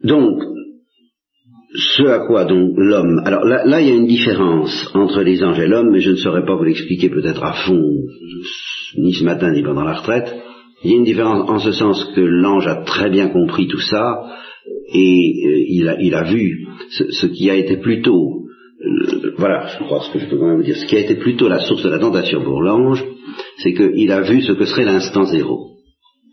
Donc, 0.04 0.42
ce 1.78 2.04
à 2.08 2.20
quoi 2.26 2.46
donc 2.46 2.74
l'homme. 2.76 3.22
Alors 3.26 3.46
là, 3.46 3.64
là, 3.66 3.82
il 3.82 3.88
y 3.88 3.92
a 3.92 3.96
une 3.96 4.08
différence 4.08 4.90
entre 4.96 5.22
les 5.22 5.44
anges 5.44 5.60
et 5.60 5.68
l'homme, 5.68 5.92
mais 5.92 6.00
je 6.00 6.12
ne 6.12 6.16
saurais 6.16 6.44
pas 6.44 6.56
vous 6.56 6.64
l'expliquer 6.64 7.10
peut-être 7.10 7.44
à 7.44 7.54
fond, 7.54 7.84
ni 8.98 9.14
ce 9.14 9.24
matin 9.24 9.52
ni 9.52 9.62
pendant 9.62 9.84
la 9.84 9.94
retraite. 9.94 10.34
Il 10.84 10.92
y 10.92 10.94
a 10.94 10.98
une 10.98 11.04
différence 11.04 11.48
en 11.50 11.60
ce 11.60 11.72
sens 11.72 12.04
que 12.16 12.22
l'ange 12.22 12.68
a 12.68 12.84
très 12.84 13.10
bien 13.10 13.30
compris 13.30 13.68
tout 13.68 13.80
ça 13.80 14.24
et 14.92 15.34
euh, 15.46 15.66
il, 15.68 15.88
a, 15.88 16.02
il, 16.02 16.16
a, 16.16 16.24
vu 16.24 16.68
ce, 16.90 17.12
ce, 17.12 17.28
qui 17.28 17.50
a 17.50 17.56
été 17.56 17.78
plutôt, 17.78 18.44
euh, 18.84 19.34
voilà, 19.38 19.68
je 19.68 19.84
crois 19.84 20.02
ce 20.02 20.12
que 20.12 20.20
je 20.20 20.28
peux 20.28 20.38
quand 20.38 20.48
même 20.48 20.58
vous 20.58 20.64
dire, 20.64 20.78
ce 20.78 20.86
qui 20.86 20.96
a 20.96 21.00
été 21.00 21.16
plutôt 21.16 21.48
la 21.48 21.60
source 21.60 21.84
de 21.84 21.90
la 21.90 22.00
tentation 22.00 22.44
pour 22.44 22.62
l'ange, 22.62 23.04
c'est 23.58 23.74
qu'il 23.74 24.12
a 24.12 24.22
vu 24.22 24.42
ce 24.42 24.54
que 24.54 24.66
serait 24.66 24.86
l'instant 24.86 25.26
zéro. 25.26 25.78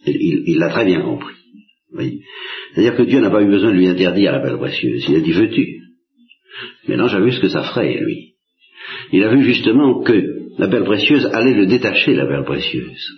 Il 0.07 0.59
l'a 0.59 0.69
très 0.69 0.85
bien 0.85 1.01
compris. 1.01 1.35
C'est-à-dire 1.97 2.97
que 2.97 3.03
Dieu 3.03 3.21
n'a 3.21 3.31
pas 3.31 3.43
eu 3.43 3.49
besoin 3.49 3.71
de 3.71 3.77
lui 3.77 3.87
interdire 3.87 4.33
la 4.33 4.41
belle 4.41 4.59
précieuse. 4.59 5.05
Il 5.09 5.17
a 5.17 5.21
dit 5.21 5.33
veux-tu? 5.33 5.81
Mais 6.89 6.97
l'ange 6.97 7.15
a 7.15 7.21
vu 7.21 7.33
ce 7.33 7.41
que 7.41 7.49
ça 7.49 7.63
ferait, 7.63 7.99
lui. 7.99 8.35
Il 9.13 9.23
a 9.23 9.35
vu 9.35 9.43
justement 9.45 10.03
que 10.03 10.35
la 10.59 10.67
belle 10.67 10.85
précieuse 10.85 11.27
allait 11.27 11.55
le 11.55 11.67
détacher, 11.67 12.15
la 12.15 12.27
belle 12.27 12.45
précieuse. 12.45 13.09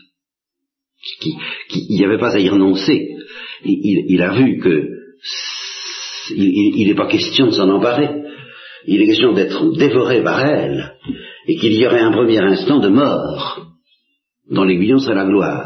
il 1.22 1.96
n'y 1.96 2.04
avait 2.04 2.18
pas 2.18 2.34
à 2.34 2.38
y 2.38 2.48
renoncer. 2.48 3.08
Il, 3.64 4.22
a 4.22 4.34
vu 4.34 4.58
que 4.58 4.88
il 6.30 6.86
n'est 6.86 6.94
pas 6.94 7.08
question 7.08 7.46
de 7.46 7.52
s'en 7.52 7.70
emparer. 7.70 8.22
Il 8.86 9.00
est 9.02 9.06
question 9.06 9.32
d'être 9.32 9.72
dévoré 9.76 10.22
par 10.22 10.44
elle 10.44 10.94
et 11.48 11.56
qu'il 11.56 11.72
y 11.72 11.86
aurait 11.86 12.00
un 12.00 12.12
premier 12.12 12.38
instant 12.38 12.78
de 12.78 12.88
mort 12.88 13.66
dont 14.50 14.64
l'aiguillon 14.64 14.98
serait 14.98 15.14
la 15.14 15.26
gloire 15.26 15.65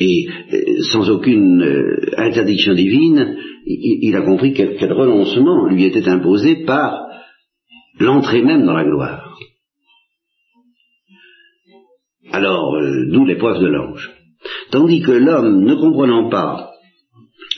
et 0.00 0.26
euh, 0.52 0.82
sans 0.92 1.08
aucune 1.10 1.62
euh, 1.62 2.10
interdiction 2.16 2.74
divine, 2.74 3.36
il, 3.66 4.14
a 4.14 4.22
compris 4.22 4.52
quel, 4.52 4.92
renoncement 4.92 5.66
lui 5.66 5.84
était 5.84 6.08
imposé 6.08 6.64
par 6.64 7.06
l'entrée 7.98 8.42
même 8.42 8.64
dans 8.64 8.74
la 8.74 8.84
gloire. 8.84 9.36
Alors, 12.32 12.74
euh, 12.76 13.06
d'où 13.10 13.24
l'épreuve 13.24 13.60
de 13.60 13.66
l'ange. 13.66 14.10
Tandis 14.70 15.00
que 15.00 15.12
l'homme, 15.12 15.64
ne 15.64 15.74
comprenant 15.74 16.28
pas 16.28 16.70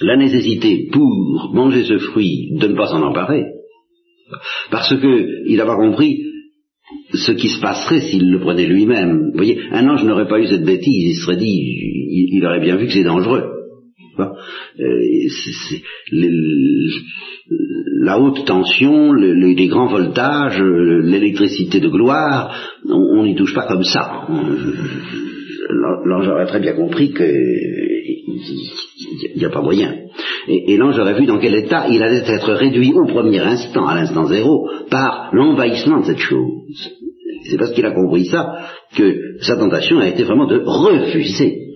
la 0.01 0.16
nécessité 0.16 0.88
pour 0.92 1.51
manger 1.53 1.85
ce 1.85 1.98
fruit 1.98 2.57
de 2.59 2.68
ne 2.68 2.77
pas 2.77 2.87
s'en 2.87 3.03
emparer, 3.03 3.44
parce 4.70 4.94
qu'il 5.01 5.57
n'a 5.57 5.66
pas 5.66 5.77
compris 5.77 6.28
ce 7.14 7.33
qui 7.33 7.48
se 7.48 7.61
passerait 7.61 8.01
s'il 8.01 8.31
le 8.31 8.40
prenait 8.40 8.66
lui-même. 8.66 9.33
Voyez, 9.35 9.59
un 9.70 9.88
ange 9.88 10.05
n'aurait 10.05 10.29
pas 10.29 10.40
eu 10.40 10.46
cette 10.46 10.64
bêtise, 10.64 11.16
il 11.16 11.20
serait 11.22 11.37
dit, 11.37 12.29
il, 12.33 12.44
aurait 12.44 12.61
bien 12.61 12.77
vu 12.77 12.87
que 12.87 12.92
c'est 12.92 13.05
dangereux. 13.05 13.44
Euh, 14.20 14.24
la 18.01 18.18
haute 18.20 18.44
tension, 18.44 19.12
les 19.12 19.68
grands 19.68 19.88
voltages, 19.88 20.61
l'électricité 20.61 21.81
de 21.81 21.88
gloire, 21.88 22.55
on 22.88 23.24
n'y 23.24 23.37
touche 23.37 23.55
pas 23.55 23.66
comme 23.66 23.85
ça. 23.85 24.27
L'ange 26.05 26.29
aurait 26.29 26.46
très 26.46 26.61
bien 26.61 26.74
compris 26.74 27.12
que 27.12 27.24
il 29.35 29.38
n'y 29.38 29.44
a 29.44 29.51
pas 29.51 29.62
moyen. 29.62 29.94
Et, 30.49 30.77
l'ange 30.79 30.99
aurait 30.99 31.19
vu 31.19 31.27
dans 31.27 31.39
quel 31.39 31.55
état 31.55 31.87
il 31.89 32.03
allait 32.03 32.25
être 32.27 32.53
réduit 32.53 32.95
au 32.95 33.07
premier 33.07 33.41
instant, 33.41 33.87
à 33.87 33.95
l'instant 33.95 34.27
zéro, 34.27 34.69
par 34.91 35.29
l'envahissement 35.33 36.01
de 36.01 36.07
cette 36.07 36.19
chose. 36.19 36.91
C'est 37.51 37.59
parce 37.59 37.73
qu'il 37.73 37.85
a 37.85 37.93
compris 37.93 38.27
ça 38.27 38.59
que 38.97 39.39
sa 39.41 39.57
tentation 39.57 39.99
a 39.99 40.09
été 40.09 40.25
vraiment 40.25 40.47
de 40.47 40.63
refuser. 40.65 41.67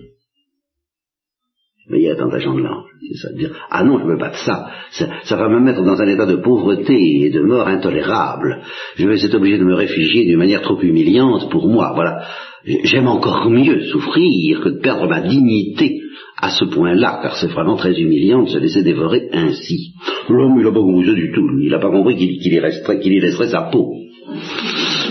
Mais 1.89 1.99
il 1.99 2.03
y 2.03 2.07
a 2.07 2.13
la 2.13 2.19
tentation 2.19 2.55
de 2.55 2.61
l'ange, 2.61 2.89
c'est 3.01 3.17
ça, 3.17 3.33
de 3.33 3.37
dire, 3.37 3.51
ah 3.69 3.83
non, 3.83 3.99
je 3.99 4.05
ne 4.05 4.11
veux 4.11 4.17
pas 4.17 4.29
de 4.29 4.35
ça. 4.35 4.69
ça. 4.91 5.09
ça. 5.23 5.35
va 5.35 5.49
me 5.49 5.59
mettre 5.59 5.83
dans 5.83 6.01
un 6.01 6.07
état 6.07 6.25
de 6.25 6.37
pauvreté 6.37 7.25
et 7.25 7.29
de 7.29 7.41
mort 7.41 7.67
intolérable. 7.67 8.61
Je 8.95 9.07
vais 9.07 9.23
être 9.23 9.35
obligé 9.35 9.57
de 9.57 9.65
me 9.65 9.75
réfugier 9.75 10.25
d'une 10.25 10.39
manière 10.39 10.61
trop 10.61 10.79
humiliante 10.81 11.51
pour 11.51 11.67
moi. 11.67 11.91
Voilà. 11.93 12.23
J'aime 12.65 13.07
encore 13.07 13.49
mieux 13.49 13.81
souffrir 13.87 14.61
que 14.61 14.69
de 14.69 14.79
perdre 14.79 15.09
ma 15.09 15.21
dignité 15.21 16.02
à 16.43 16.49
ce 16.49 16.65
point-là, 16.65 17.19
car 17.23 17.37
c'est 17.37 17.47
vraiment 17.47 17.77
très 17.77 17.97
humiliant 17.97 18.43
de 18.43 18.49
se 18.49 18.57
laisser 18.57 18.83
dévorer 18.83 19.29
ainsi. 19.31 19.93
L'homme, 20.27 20.55
il 20.59 20.65
n'a 20.65 20.73
pas 20.73 20.81
compris 20.81 21.15
du 21.15 21.31
tout. 21.31 21.47
Il 21.61 21.71
n'a 21.71 21.79
pas 21.79 21.89
compris 21.89 22.17
qu'il 22.17 23.13
y, 23.13 23.19
laisserait 23.21 23.47
sa 23.47 23.69
peau. 23.71 23.93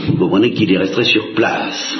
Vous 0.08 0.16
comprenez 0.18 0.52
qu'il 0.52 0.70
y 0.70 0.76
resterait 0.76 1.04
sur 1.04 1.32
place. 1.32 1.98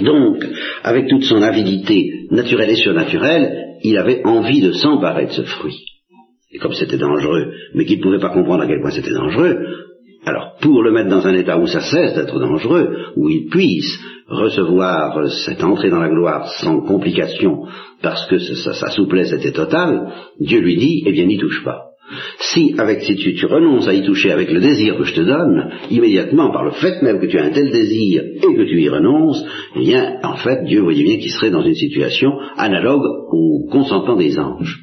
Donc, 0.00 0.36
avec 0.84 1.08
toute 1.08 1.24
son 1.24 1.42
avidité 1.42 2.28
naturelle 2.30 2.70
et 2.70 2.76
surnaturelle, 2.76 3.74
il 3.82 3.98
avait 3.98 4.24
envie 4.24 4.60
de 4.60 4.70
s'emparer 4.70 5.26
de 5.26 5.32
ce 5.32 5.42
fruit. 5.42 5.84
Et 6.52 6.58
comme 6.58 6.74
c'était 6.74 6.96
dangereux, 6.96 7.52
mais 7.74 7.86
qu'il 7.86 7.98
ne 7.98 8.04
pouvait 8.04 8.20
pas 8.20 8.30
comprendre 8.32 8.62
à 8.62 8.66
quel 8.68 8.80
point 8.80 8.92
c'était 8.92 9.14
dangereux, 9.14 9.58
alors 10.24 10.56
pour 10.60 10.82
le 10.82 10.92
mettre 10.92 11.10
dans 11.10 11.26
un 11.26 11.34
état 11.34 11.58
où 11.58 11.66
ça 11.66 11.80
cesse 11.80 12.14
d'être 12.14 12.38
dangereux, 12.38 13.12
où 13.16 13.28
il 13.28 13.48
puisse 13.48 13.98
recevoir 14.28 15.28
cette 15.30 15.62
entrée 15.64 15.90
dans 15.90 16.00
la 16.00 16.10
gloire 16.10 16.48
sans 16.60 16.80
complication, 16.80 17.64
parce 18.02 18.26
que 18.26 18.38
sa, 18.38 18.90
souplesse 18.90 19.32
était 19.32 19.52
totale, 19.52 20.12
Dieu 20.40 20.60
lui 20.60 20.76
dit, 20.76 21.02
eh 21.06 21.12
bien 21.12 21.26
n'y 21.26 21.38
touche 21.38 21.64
pas. 21.64 21.84
Si 22.38 22.74
avec 22.78 23.02
si 23.02 23.16
tu, 23.16 23.46
renonces 23.46 23.86
à 23.86 23.92
y 23.92 24.02
toucher 24.02 24.30
avec 24.30 24.50
le 24.50 24.60
désir 24.60 24.96
que 24.96 25.04
je 25.04 25.14
te 25.14 25.20
donne, 25.20 25.70
immédiatement 25.90 26.50
par 26.50 26.64
le 26.64 26.70
fait 26.70 27.02
même 27.02 27.20
que 27.20 27.26
tu 27.26 27.38
as 27.38 27.44
un 27.44 27.50
tel 27.50 27.70
désir 27.70 28.22
et 28.22 28.40
que 28.54 28.64
tu 28.64 28.80
y 28.80 28.88
renonces, 28.88 29.44
eh 29.76 29.80
bien 29.80 30.18
en 30.22 30.36
fait 30.36 30.64
Dieu 30.64 30.80
voyait 30.80 31.04
bien 31.04 31.18
qu'il 31.18 31.30
serait 31.30 31.50
dans 31.50 31.62
une 31.62 31.74
situation 31.74 32.32
analogue 32.56 33.04
au 33.30 33.68
consentement 33.70 34.16
des 34.16 34.38
anges. 34.38 34.78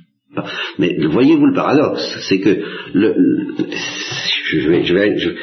Mais 0.77 0.95
voyez-vous 1.07 1.47
le 1.47 1.55
paradoxe, 1.55 2.03
c'est 2.27 2.39
que 2.39 2.61
le, 2.93 3.15
je 4.51 4.69
vais, 4.69 4.85
je 4.85 4.93
vais, 4.93 5.35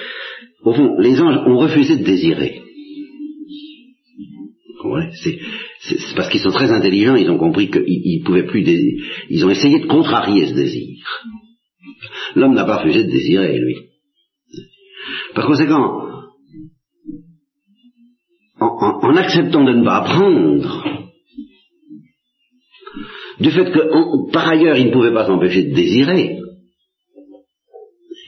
au 0.64 0.72
fond, 0.72 0.96
les 0.98 1.20
anges 1.20 1.38
ont 1.46 1.58
refusé 1.58 1.96
de 1.96 2.04
désirer. 2.04 2.60
Ouais, 4.84 5.10
c'est, 5.22 5.38
parce 6.16 6.28
qu'ils 6.28 6.40
sont 6.40 6.50
très 6.50 6.70
intelligents, 6.70 7.14
ils 7.14 7.30
ont 7.30 7.38
compris 7.38 7.70
qu'ils 7.70 8.22
pouvaient 8.24 8.46
plus 8.46 8.62
désirer. 8.62 8.96
Ils 9.30 9.44
ont 9.44 9.50
essayé 9.50 9.80
de 9.80 9.86
contrarier 9.86 10.46
ce 10.46 10.54
désir. 10.54 11.06
L'homme 12.34 12.54
n'a 12.54 12.64
pas 12.64 12.78
refusé 12.78 13.04
de 13.04 13.10
désirer, 13.10 13.58
lui. 13.58 13.76
Par 15.34 15.46
conséquent, 15.46 16.02
en, 18.60 19.16
acceptant 19.16 19.64
de 19.64 19.72
ne 19.72 19.84
pas 19.84 19.96
apprendre, 19.96 20.84
du 23.40 23.50
fait 23.50 23.72
que 23.72 24.30
par 24.32 24.48
ailleurs 24.48 24.76
il 24.76 24.86
ne 24.86 24.92
pouvait 24.92 25.12
pas 25.12 25.26
s'empêcher 25.26 25.64
de 25.64 25.74
désirer, 25.74 26.38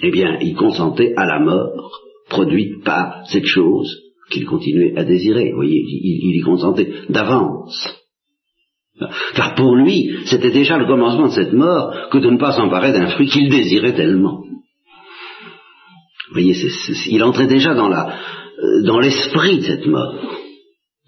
eh 0.08 0.10
bien 0.10 0.38
il 0.40 0.54
consentait 0.54 1.14
à 1.16 1.26
la 1.26 1.40
mort 1.40 2.00
produite 2.28 2.82
par 2.84 3.26
cette 3.26 3.46
chose 3.46 4.04
qu'il 4.30 4.46
continuait 4.46 4.96
à 4.96 5.04
désirer. 5.04 5.50
Vous 5.50 5.56
voyez, 5.56 5.82
il, 5.86 6.36
y 6.36 6.40
consentait 6.40 6.90
d'avance. 7.08 8.00
Car 9.34 9.54
pour 9.54 9.74
lui, 9.76 10.10
c'était 10.26 10.52
déjà 10.52 10.78
le 10.78 10.86
commencement 10.86 11.26
de 11.26 11.32
cette 11.32 11.52
mort 11.52 12.08
que 12.10 12.18
de 12.18 12.30
ne 12.30 12.38
pas 12.38 12.52
s'emparer 12.52 12.92
d'un 12.92 13.08
fruit 13.08 13.26
qu'il 13.26 13.50
désirait 13.50 13.94
tellement. 13.94 14.42
Vous 16.28 16.40
voyez, 16.40 16.54
il 17.10 17.22
entrait 17.22 17.46
déjà 17.46 17.72
euh, 17.72 18.82
dans 18.86 18.98
l'esprit 18.98 19.58
de 19.58 19.62
cette 19.62 19.86
mort. 19.86 20.14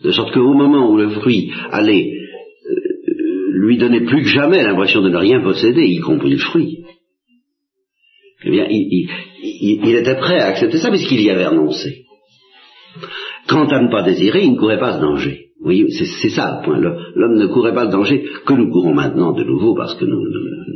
De 0.03 0.11
sorte 0.11 0.35
qu'au 0.35 0.53
moment 0.53 0.91
où 0.91 0.97
le 0.97 1.11
fruit 1.11 1.51
allait 1.71 2.13
euh, 2.13 3.15
lui 3.53 3.79
donner 3.79 4.05
plus 4.05 4.23
que 4.23 4.29
jamais 4.29 4.63
l'impression 4.63 5.01
de 5.01 5.09
ne 5.09 5.17
rien 5.17 5.41
posséder, 5.41 5.87
y 5.87 6.01
compris 6.01 6.31
le 6.31 6.39
fruit, 6.39 6.86
eh 8.47 8.51
bien, 8.51 8.67
il, 8.71 9.97
était 9.97 10.17
prêt 10.17 10.39
à 10.39 10.47
accepter 10.47 10.79
ça 10.79 10.91
puisqu'il 10.91 11.21
y 11.21 11.31
avait 11.31 11.47
renoncé. 11.47 12.05
Quant 13.49 13.67
à 13.67 13.83
ne 13.83 13.91
pas 13.91 14.03
désirer, 14.03 14.45
il 14.45 14.53
ne 14.53 14.59
courait 14.59 14.79
pas 14.79 14.95
ce 14.95 15.01
danger. 15.01 15.47
Oui, 15.65 15.85
c'est 15.91 16.29
ça 16.29 16.61
le 16.61 16.65
point. 16.65 16.79
L'homme 16.79 17.39
ne 17.39 17.47
courait 17.47 17.75
pas 17.75 17.87
le 17.87 17.91
danger 17.91 18.25
que 18.47 18.53
nous 18.53 18.71
courons 18.71 18.95
maintenant 18.95 19.33
de 19.33 19.43
nouveau 19.43 19.75
parce 19.75 19.97
que 19.97 20.05
nous 20.05 20.21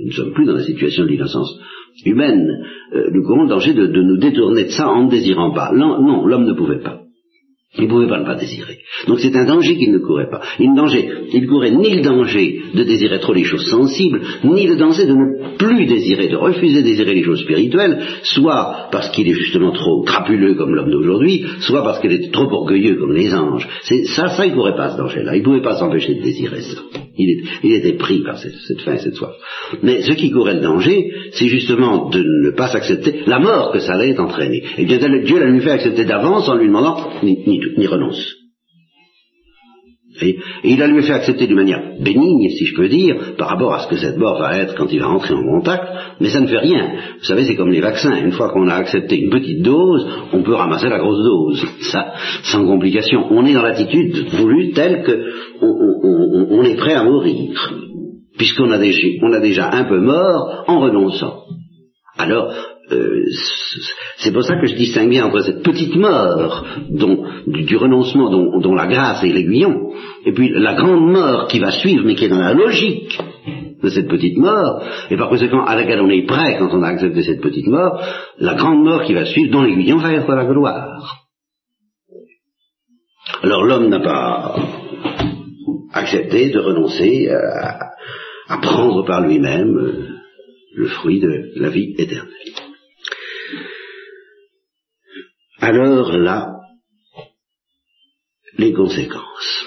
ne 0.04 0.10
sommes 0.10 0.32
plus 0.32 0.46
dans 0.46 0.54
la 0.54 0.64
situation 0.64 1.04
de 1.04 1.10
l'innocence 1.10 1.60
humaine. 2.04 2.48
Euh, 2.92 3.10
nous 3.12 3.22
courons 3.22 3.44
le 3.44 3.50
danger 3.50 3.72
de, 3.72 3.86
nous 3.86 4.18
détourner 4.18 4.64
de 4.64 4.70
ça 4.70 4.88
en 4.88 5.04
ne 5.04 5.10
désirant 5.10 5.52
pas. 5.52 5.70
Non, 5.72 6.26
l'homme 6.26 6.44
ne 6.44 6.54
pouvait 6.54 6.80
pas. 6.80 6.99
Il 7.78 7.84
ne 7.84 7.88
pouvait 7.88 8.08
pas 8.08 8.18
ne 8.18 8.24
pas 8.24 8.34
désirer. 8.34 8.78
Donc 9.06 9.20
c'est 9.20 9.36
un 9.36 9.44
danger 9.44 9.76
qu'il 9.76 9.92
ne 9.92 9.98
courait 9.98 10.28
pas. 10.28 10.42
Il, 10.58 10.70
il 11.32 11.46
courait 11.46 11.70
ni 11.70 11.94
le 11.94 12.02
danger 12.02 12.62
de 12.74 12.82
désirer 12.82 13.20
trop 13.20 13.32
les 13.32 13.44
choses 13.44 13.70
sensibles, 13.70 14.22
ni 14.42 14.66
le 14.66 14.74
danger 14.74 15.06
de 15.06 15.12
ne 15.12 15.56
plus 15.56 15.86
désirer, 15.86 16.28
de 16.28 16.36
refuser 16.36 16.82
de 16.82 16.88
désirer 16.88 17.14
les 17.14 17.22
choses 17.22 17.42
spirituelles, 17.42 18.00
soit 18.24 18.88
parce 18.90 19.10
qu'il 19.10 19.28
est 19.28 19.34
justement 19.34 19.70
trop 19.70 20.02
crapuleux 20.02 20.54
comme 20.54 20.74
l'homme 20.74 20.90
d'aujourd'hui, 20.90 21.44
soit 21.60 21.84
parce 21.84 22.00
qu'il 22.00 22.10
est 22.10 22.32
trop 22.32 22.50
orgueilleux 22.50 22.96
comme 22.96 23.14
les 23.14 23.32
anges. 23.32 23.68
C'est, 23.82 24.04
ça, 24.04 24.30
ça, 24.30 24.46
il 24.46 24.50
ne 24.50 24.56
courait 24.56 24.76
pas 24.76 24.90
ce 24.90 24.98
danger-là. 24.98 25.36
Il 25.36 25.40
ne 25.40 25.44
pouvait 25.44 25.62
pas 25.62 25.76
s'empêcher 25.76 26.16
de 26.16 26.22
désirer 26.22 26.62
ça. 26.62 26.80
Il, 27.16 27.74
était 27.74 27.94
pris 27.94 28.22
par 28.22 28.38
cette, 28.38 28.80
faim 28.80 28.94
et 28.94 28.98
cette 28.98 29.14
soif. 29.14 29.34
Mais 29.82 30.02
ce 30.02 30.12
qui 30.12 30.30
courait 30.30 30.54
le 30.54 30.60
danger, 30.60 31.10
c'est 31.32 31.48
justement 31.48 32.08
de 32.08 32.20
ne 32.20 32.50
pas 32.50 32.68
s'accepter 32.68 33.22
la 33.26 33.38
mort 33.38 33.72
que 33.72 33.80
ça 33.80 33.94
allait 33.94 34.18
entraîner. 34.18 34.62
Et 34.78 34.84
bien 34.84 34.98
Dieu 34.98 35.38
l'a 35.38 35.46
lui 35.46 35.60
fait 35.60 35.72
accepter 35.72 36.04
d'avance 36.04 36.48
en 36.48 36.56
lui 36.56 36.68
demandant 36.68 37.10
ni, 37.22 37.86
renonce. 37.86 38.36
Et, 40.22 40.36
il 40.64 40.82
a 40.82 40.86
lui 40.86 41.02
fait 41.02 41.12
accepter 41.12 41.46
d'une 41.46 41.56
manière 41.56 41.82
bénigne, 42.00 42.48
si 42.50 42.66
je 42.66 42.74
peux 42.74 42.88
dire, 42.88 43.34
par 43.38 43.48
rapport 43.48 43.72
à 43.72 43.80
ce 43.80 43.88
que 43.88 43.96
cette 43.96 44.18
mort 44.18 44.38
va 44.38 44.58
être 44.58 44.74
quand 44.74 44.92
il 44.92 45.00
va 45.00 45.08
entrer 45.08 45.34
en 45.34 45.42
contact, 45.42 45.84
mais 46.20 46.28
ça 46.28 46.40
ne 46.40 46.46
fait 46.46 46.58
rien. 46.58 46.90
Vous 47.18 47.24
savez, 47.24 47.44
c'est 47.44 47.56
comme 47.56 47.70
les 47.70 47.80
vaccins. 47.80 48.16
Une 48.16 48.32
fois 48.32 48.50
qu'on 48.50 48.68
a 48.68 48.74
accepté 48.74 49.16
une 49.18 49.30
petite 49.30 49.62
dose, 49.62 50.06
on 50.32 50.42
peut 50.42 50.54
ramasser 50.54 50.88
la 50.88 50.98
grosse 50.98 51.22
dose, 51.22 51.64
ça, 51.90 52.12
sans 52.42 52.66
complication. 52.66 53.28
On 53.30 53.46
est 53.46 53.54
dans 53.54 53.62
l'attitude 53.62 54.28
voulue 54.34 54.72
telle 54.72 55.02
que 55.04 55.24
on, 55.62 56.62
est 56.62 56.76
prêt 56.76 56.94
à 56.94 57.04
mourir, 57.04 57.72
puisqu'on 58.36 58.70
a, 58.70 58.78
déjà, 58.78 59.70
un 59.72 59.84
peu 59.84 60.00
mort 60.00 60.64
en 60.66 60.80
renonçant. 60.80 61.44
Alors, 62.18 62.52
euh, 62.92 63.24
c'est 64.18 64.32
pour 64.32 64.42
ça 64.42 64.56
que 64.60 64.66
je 64.66 64.74
distingue 64.74 65.10
bien 65.10 65.26
entre 65.26 65.40
cette 65.40 65.62
petite 65.62 65.94
mort 65.96 66.64
du, 67.46 67.76
renoncement 67.76 68.30
dont, 68.30 68.74
la 68.74 68.86
grâce 68.86 69.22
est 69.22 69.32
l'aiguillon, 69.32 69.92
et 70.24 70.32
puis 70.32 70.50
la 70.54 70.74
grande 70.74 71.10
mort 71.10 71.46
qui 71.46 71.60
va 71.60 71.70
suivre, 71.70 72.04
mais 72.04 72.14
qui 72.14 72.24
est 72.24 72.30
dans 72.30 72.38
la 72.38 72.54
logique 72.54 73.18
de 73.82 73.88
cette 73.88 74.08
petite 74.08 74.36
mort, 74.36 74.82
et 75.10 75.16
par 75.16 75.28
conséquent 75.28 75.64
à 75.64 75.76
laquelle 75.76 76.00
on 76.00 76.10
est 76.10 76.26
prêt 76.26 76.56
quand 76.58 76.68
on 76.72 76.82
a 76.82 76.88
accepté 76.88 77.22
cette 77.22 77.40
petite 77.40 77.66
mort, 77.66 78.02
la 78.38 78.54
grande 78.54 78.82
mort 78.84 79.04
qui 79.04 79.14
va 79.14 79.24
suivre, 79.24 79.52
dont 79.52 79.62
l'aiguillon 79.62 79.98
va 79.98 80.12
être 80.12 80.30
la 80.34 80.44
gloire. 80.44 81.16
Alors 83.42 83.64
l'homme 83.64 83.88
n'a 83.88 84.00
pas 84.00 84.56
accepté 85.92 86.50
de 86.50 86.58
renoncer 86.58 87.28
à, 87.28 87.92
à 88.48 88.58
prendre 88.58 89.04
par 89.06 89.20
lui-même 89.26 89.76
euh, 89.76 90.08
le 90.74 90.88
fruit 90.88 91.20
de 91.20 91.52
la 91.56 91.70
vie 91.70 91.94
éternelle. 91.98 92.30
Alors 95.60 96.12
là, 96.12 96.56
les 98.56 98.72
conséquences. 98.72 99.64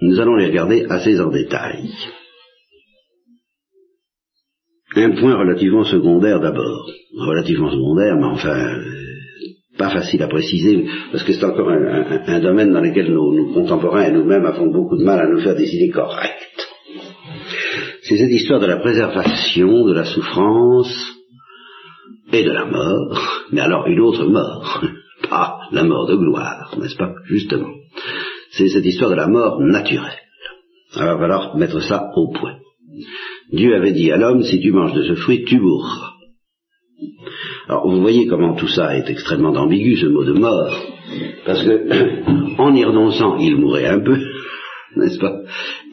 Nous 0.00 0.18
allons 0.20 0.36
les 0.36 0.46
regarder 0.46 0.86
assez 0.88 1.20
en 1.20 1.30
détail. 1.30 1.90
Un 4.94 5.10
point 5.12 5.36
relativement 5.36 5.84
secondaire 5.84 6.40
d'abord. 6.40 6.90
Relativement 7.14 7.70
secondaire, 7.70 8.16
mais 8.16 8.26
enfin, 8.26 8.82
pas 9.82 9.90
facile 9.90 10.22
à 10.22 10.28
préciser, 10.28 10.86
parce 11.10 11.24
que 11.24 11.32
c'est 11.32 11.44
encore 11.44 11.68
un, 11.68 12.40
domaine 12.40 12.72
dans 12.72 12.80
lequel 12.80 13.12
nos, 13.12 13.52
contemporains 13.52 14.04
et 14.04 14.12
nous-mêmes 14.12 14.46
avons 14.46 14.70
beaucoup 14.70 14.96
de 14.96 15.02
mal 15.02 15.18
à 15.18 15.28
nous 15.28 15.40
faire 15.40 15.56
des 15.56 15.74
idées 15.74 15.90
correctes. 15.90 16.68
C'est 18.02 18.16
cette 18.16 18.30
histoire 18.30 18.60
de 18.60 18.66
la 18.66 18.76
préservation, 18.76 19.84
de 19.84 19.92
la 19.92 20.04
souffrance 20.04 20.94
et 22.32 22.44
de 22.44 22.50
la 22.52 22.66
mort, 22.66 23.48
mais 23.50 23.60
alors 23.60 23.88
une 23.88 23.98
autre 24.00 24.24
mort 24.24 24.84
la 25.72 25.82
mort 25.82 26.06
de 26.06 26.14
gloire, 26.14 26.76
n'est-ce 26.78 26.96
pas 26.96 27.14
Justement. 27.24 27.70
C'est 28.52 28.68
cette 28.68 28.84
histoire 28.84 29.10
de 29.10 29.16
la 29.16 29.26
mort 29.26 29.60
naturelle. 29.60 30.20
Alors, 30.94 31.08
il 31.08 31.14
va 31.14 31.18
falloir 31.18 31.56
mettre 31.56 31.80
ça 31.80 32.10
au 32.14 32.30
point. 32.32 32.58
Dieu 33.50 33.74
avait 33.74 33.92
dit 33.92 34.12
à 34.12 34.16
l'homme, 34.16 34.42
si 34.42 34.60
tu 34.60 34.70
manges 34.70 34.92
de 34.92 35.02
ce 35.02 35.14
fruit, 35.14 35.44
tu 35.44 35.58
mourras. 35.58 36.11
Alors, 37.72 37.88
vous 37.88 38.02
voyez 38.02 38.26
comment 38.26 38.54
tout 38.54 38.68
ça 38.68 38.98
est 38.98 39.08
extrêmement 39.08 39.54
ambigu, 39.54 39.96
ce 39.96 40.04
mot 40.04 40.24
de 40.24 40.34
mort, 40.34 40.78
parce 41.46 41.64
que, 41.64 42.58
en 42.58 42.74
y 42.74 42.84
renonçant, 42.84 43.38
il 43.38 43.56
mourait 43.56 43.86
un 43.86 44.00
peu, 44.00 44.18
n'est-ce 44.96 45.18
pas? 45.18 45.40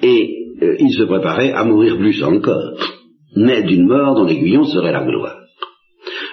Et 0.04 0.30
euh, 0.62 0.76
il 0.78 0.92
se 0.92 1.04
préparait 1.04 1.54
à 1.54 1.64
mourir 1.64 1.98
plus 1.98 2.22
encore, 2.22 2.74
mais 3.38 3.64
d'une 3.64 3.88
mort 3.88 4.14
dont 4.16 4.26
l'aiguillon 4.26 4.66
serait 4.66 4.92
la 4.92 5.06
gloire. 5.06 5.38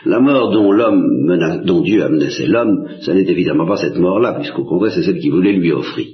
La 0.05 0.19
mort 0.19 0.51
dont 0.51 0.73
l'homme 0.73 1.63
dont 1.65 1.83
Dieu 1.83 2.03
a 2.03 2.09
menacé 2.09 2.49
l'homme, 2.49 2.89
ce 3.03 3.13
n'est 3.13 3.31
évidemment 3.31 3.69
pas 3.69 3.77
cette 3.77 3.99
mort-là, 3.99 4.33
puisqu'au 4.41 4.65
contraire 4.65 4.95
c'est 4.95 5.05
celle 5.05 5.21
qu'il 5.21 5.31
voulait 5.31 5.53
lui 5.53 5.71
offrir. 5.71 6.09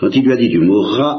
Quand 0.00 0.14
il 0.14 0.22
lui 0.22 0.32
a 0.32 0.36
dit 0.36 0.50
tu 0.50 0.58
mourras, 0.58 1.16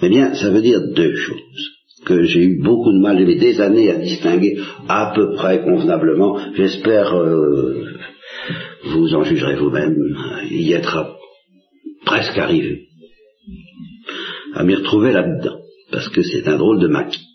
eh 0.00 0.08
bien 0.08 0.32
ça 0.34 0.50
veut 0.50 0.62
dire 0.62 0.80
deux 0.94 1.16
choses 1.16 1.79
que 2.10 2.24
j'ai 2.24 2.42
eu 2.42 2.62
beaucoup 2.62 2.92
de 2.92 2.98
mal, 2.98 3.18
j'ai 3.18 3.36
des 3.36 3.60
années 3.60 3.90
à 3.90 3.98
distinguer 3.98 4.58
à 4.88 5.12
peu 5.14 5.32
près 5.34 5.62
convenablement. 5.62 6.38
J'espère 6.54 7.14
euh, 7.14 7.84
vous 8.84 9.14
en 9.14 9.22
jugerez 9.22 9.56
vous-même, 9.56 9.96
y 10.50 10.72
être 10.72 11.16
presque 12.04 12.36
arrivé 12.36 12.88
à 14.54 14.64
m'y 14.64 14.74
retrouver 14.74 15.12
là-dedans, 15.12 15.58
parce 15.92 16.08
que 16.08 16.22
c'est 16.22 16.48
un 16.48 16.56
drôle 16.56 16.80
de 16.80 16.88
maquis. 16.88 17.26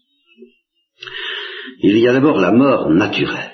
Il 1.82 1.97
y 1.97 2.07
a 2.07 2.13
d'abord 2.13 2.39
la 2.39 2.51
mort 2.51 2.89
naturelle. 2.89 3.51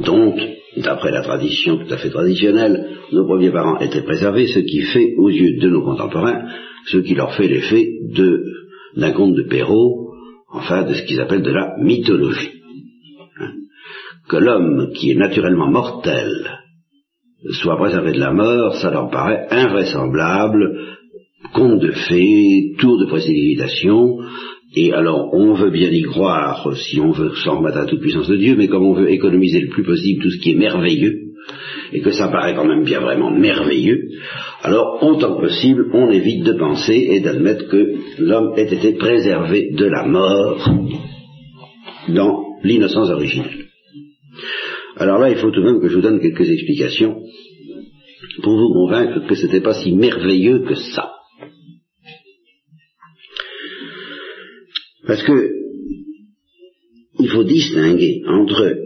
donc, 0.00 0.40
d'après 0.76 1.12
la 1.12 1.22
tradition 1.22 1.78
tout 1.78 1.92
à 1.92 1.98
fait 1.98 2.10
traditionnelle, 2.10 2.96
nos 3.12 3.26
premiers 3.26 3.52
parents 3.52 3.78
étaient 3.78 4.02
préservés, 4.02 4.48
ce 4.48 4.58
qui 4.60 4.82
fait, 4.82 5.14
aux 5.16 5.30
yeux 5.30 5.58
de 5.60 5.68
nos 5.68 5.82
contemporains, 5.82 6.48
ce 6.86 6.98
qui 6.98 7.14
leur 7.14 7.34
fait 7.36 7.46
l'effet 7.46 7.88
d'un 8.96 9.12
conte 9.12 9.34
de 9.34 9.42
Perrault, 9.42 10.12
enfin 10.50 10.84
de 10.84 10.94
ce 10.94 11.02
qu'ils 11.02 11.20
appellent 11.20 11.42
de 11.42 11.52
la 11.52 11.76
mythologie. 11.78 12.52
Hein. 13.40 13.52
que 14.28 14.36
l'homme 14.36 14.92
qui 14.94 15.10
est 15.10 15.14
naturellement 15.14 15.70
mortel 15.70 16.58
soit 17.50 17.76
préservé 17.76 18.12
de 18.12 18.20
la 18.20 18.32
mort, 18.32 18.74
ça 18.76 18.90
leur 18.90 19.10
paraît 19.10 19.46
invraisemblable, 19.50 20.96
conte 21.54 21.80
de 21.80 21.92
fées, 21.92 22.74
tour 22.78 22.98
de 22.98 23.06
précipitation, 23.06 24.18
et 24.74 24.92
alors, 24.92 25.32
on 25.32 25.54
veut 25.54 25.70
bien 25.70 25.90
y 25.90 26.02
croire 26.02 26.76
si 26.76 27.00
on 27.00 27.10
veut 27.10 27.32
s'en 27.42 27.58
remettre 27.58 27.78
à 27.78 27.86
toute 27.86 28.00
puissance 28.00 28.28
de 28.28 28.36
Dieu, 28.36 28.54
mais 28.56 28.68
comme 28.68 28.84
on 28.84 28.92
veut 28.92 29.10
économiser 29.10 29.60
le 29.60 29.68
plus 29.68 29.82
possible 29.82 30.22
tout 30.22 30.30
ce 30.30 30.38
qui 30.38 30.52
est 30.52 30.56
merveilleux, 30.56 31.27
et 31.92 32.00
que 32.00 32.10
ça 32.10 32.28
paraît 32.28 32.54
quand 32.54 32.66
même 32.66 32.84
bien 32.84 33.00
vraiment 33.00 33.30
merveilleux, 33.30 34.08
alors 34.62 35.02
autant 35.02 35.36
que 35.36 35.42
possible, 35.42 35.90
on 35.92 36.10
évite 36.10 36.44
de 36.44 36.52
penser 36.52 37.08
et 37.10 37.20
d'admettre 37.20 37.68
que 37.68 37.94
l'homme 38.18 38.54
ait 38.56 38.72
été 38.72 38.94
préservé 38.94 39.70
de 39.72 39.86
la 39.86 40.04
mort 40.04 40.68
dans 42.08 42.44
l'innocence 42.62 43.10
originelle. 43.10 43.66
Alors 44.96 45.18
là, 45.18 45.30
il 45.30 45.36
faut 45.36 45.50
tout 45.50 45.60
de 45.60 45.66
même 45.66 45.80
que 45.80 45.88
je 45.88 45.96
vous 45.96 46.02
donne 46.02 46.20
quelques 46.20 46.48
explications 46.48 47.22
pour 48.42 48.56
vous 48.56 48.72
convaincre 48.72 49.26
que 49.26 49.34
ce 49.34 49.46
n'était 49.46 49.60
pas 49.60 49.74
si 49.74 49.92
merveilleux 49.92 50.64
que 50.64 50.74
ça. 50.74 51.12
Parce 55.06 55.22
que 55.22 55.50
il 57.20 57.28
faut 57.30 57.44
distinguer 57.44 58.22
entre 58.26 58.76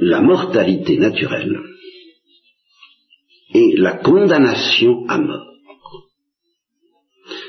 la 0.00 0.20
mortalité 0.20 0.98
naturelle 0.98 1.58
et 3.56 3.76
la 3.76 3.92
condamnation 3.98 5.06
à 5.08 5.18
mort. 5.18 5.46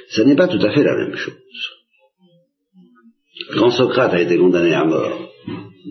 Ce 0.10 0.22
n'est 0.22 0.36
pas 0.36 0.48
tout 0.48 0.66
à 0.66 0.72
fait 0.72 0.84
la 0.84 0.96
même 0.96 1.16
chose. 1.16 1.34
Quand 3.58 3.72
Socrate 3.72 4.14
a 4.14 4.22
été 4.22 4.38
condamné 4.38 4.74
à 4.74 4.86
mort 4.86 5.30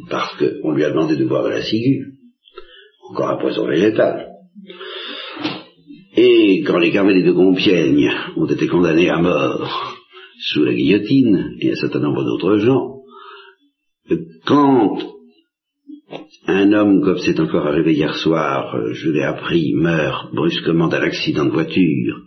parce 0.09 0.37
qu'on 0.39 0.73
lui 0.73 0.85
a 0.85 0.91
demandé 0.91 1.17
de 1.17 1.25
boire 1.27 1.45
de 1.45 1.51
la 1.51 1.62
ciguë, 1.62 2.14
encore 3.11 3.31
un 3.31 3.37
poison 3.37 3.67
végétal, 3.67 4.29
et 6.17 6.62
quand 6.67 6.79
les 6.79 6.93
carmélites 6.93 7.27
de 7.27 7.33
Compiègne 7.33 8.11
ont 8.37 8.47
été 8.47 8.67
condamnés 8.69 9.11
à 9.11 9.19
mort 9.19 9.97
sous 10.41 10.64
la 10.64 10.75
guillotine, 10.75 11.57
et 11.61 11.73
un 11.73 11.77
certain 11.77 12.01
nombre 12.01 12.25
d'autres 12.25 12.57
gens, 12.59 13.01
quand 14.47 15.16
un 16.47 16.73
homme, 16.73 17.03
comme 17.03 17.19
c'est 17.19 17.41
encore 17.41 17.67
arrivé 17.67 17.95
hier 17.95 18.15
soir, 18.17 18.77
je 18.93 19.11
l'ai 19.11 19.23
appris, 19.23 19.73
meurt 19.75 20.33
brusquement 20.35 20.89
d'un 20.89 21.03
accident 21.03 21.45
de 21.45 21.51
voiture, 21.51 22.23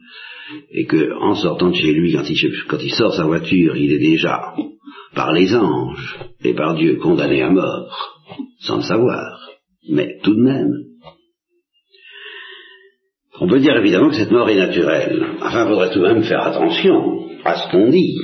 et 0.72 0.86
que, 0.86 1.14
en 1.20 1.36
sortant 1.36 1.70
de 1.70 1.76
chez 1.76 1.94
lui, 1.94 2.14
quand 2.14 2.30
il, 2.30 2.38
quand 2.68 2.80
il 2.82 2.92
sort 2.92 3.14
sa 3.14 3.26
voiture, 3.26 3.78
il 3.78 3.92
est 3.92 4.00
déjà, 4.00 4.54
par 5.16 5.32
les 5.32 5.56
anges 5.56 6.18
et 6.44 6.54
par 6.54 6.76
Dieu, 6.76 6.98
condamné 6.98 7.42
à 7.42 7.50
mort, 7.50 8.20
sans 8.60 8.78
le 8.78 8.84
savoir, 8.84 9.50
mais 9.90 10.18
tout 10.24 10.36
de 10.36 10.42
même. 10.42 10.72
On 13.40 13.48
peut 13.48 13.60
dire 13.60 13.78
évidemment 13.78 14.10
que 14.10 14.16
cette 14.16 14.32
mort 14.32 14.50
est 14.50 14.58
naturelle. 14.58 15.26
Enfin, 15.42 15.64
il 15.64 15.70
faudrait 15.70 15.94
tout 15.94 16.00
de 16.00 16.08
même 16.08 16.24
faire 16.24 16.42
attention 16.42 17.30
à 17.46 17.56
ce 17.56 17.72
qu'on 17.72 17.90
dit, 17.90 18.18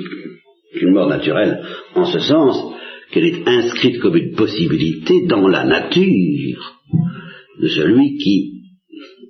une 0.73 0.93
mort 0.93 1.07
naturelle, 1.07 1.63
en 1.95 2.05
ce 2.05 2.19
sens 2.19 2.75
qu'elle 3.11 3.25
est 3.25 3.47
inscrite 3.47 3.99
comme 3.99 4.17
une 4.17 4.35
possibilité 4.35 5.25
dans 5.27 5.47
la 5.47 5.63
nature 5.63 6.73
de 7.61 7.67
celui 7.67 8.17
qui 8.17 8.61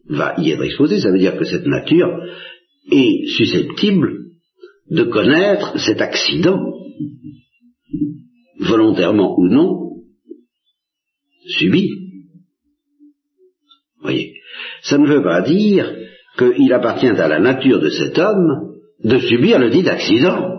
va 0.08 0.36
y 0.38 0.52
être 0.52 0.64
exposé, 0.64 1.00
ça 1.00 1.12
veut 1.12 1.20
dire 1.20 1.38
que 1.38 1.46
cette 1.46 1.66
nature 1.66 2.10
est 2.92 3.28
susceptible 3.38 4.26
de 4.90 5.04
connaître 5.04 5.80
cet 5.80 6.02
accident, 6.02 6.60
volontairement 8.60 9.38
ou 9.38 9.48
non, 9.48 9.86
subi. 11.48 11.90
Voyez, 14.02 14.34
ça 14.84 14.98
ne 14.98 15.08
veut 15.08 15.24
pas 15.24 15.42
dire 15.42 15.92
qu'il 16.38 16.72
appartient 16.74 17.08
à 17.08 17.28
la 17.28 17.40
nature 17.40 17.80
de 17.80 17.90
cet 17.90 18.18
homme 18.20 18.76
de 19.04 19.18
subir 19.20 19.60
le 19.60 19.70
dit 19.70 19.88
accident. 19.88 20.55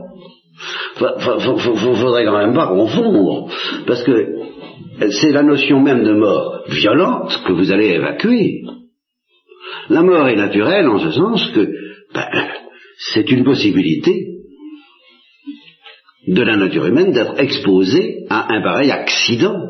Faudrait 0.96 2.24
quand 2.24 2.38
même 2.38 2.54
pas 2.54 2.68
confondre, 2.68 3.48
parce 3.86 4.02
que 4.02 4.26
c'est 5.10 5.32
la 5.32 5.42
notion 5.42 5.80
même 5.80 6.04
de 6.04 6.12
mort 6.12 6.62
violente 6.68 7.38
que 7.46 7.52
vous 7.52 7.70
allez 7.70 7.88
évacuer. 7.88 8.62
La 9.90 10.02
mort 10.02 10.28
est 10.28 10.36
naturelle 10.36 10.88
en 10.88 10.98
ce 10.98 11.10
sens 11.10 11.50
que 11.54 11.68
ben, 12.14 12.24
c'est 13.12 13.30
une 13.30 13.44
possibilité 13.44 14.36
de 16.26 16.42
la 16.42 16.56
nature 16.56 16.86
humaine 16.86 17.12
d'être 17.12 17.38
exposée 17.38 18.24
à 18.30 18.54
un 18.54 18.62
pareil 18.62 18.90
accident. 18.90 19.60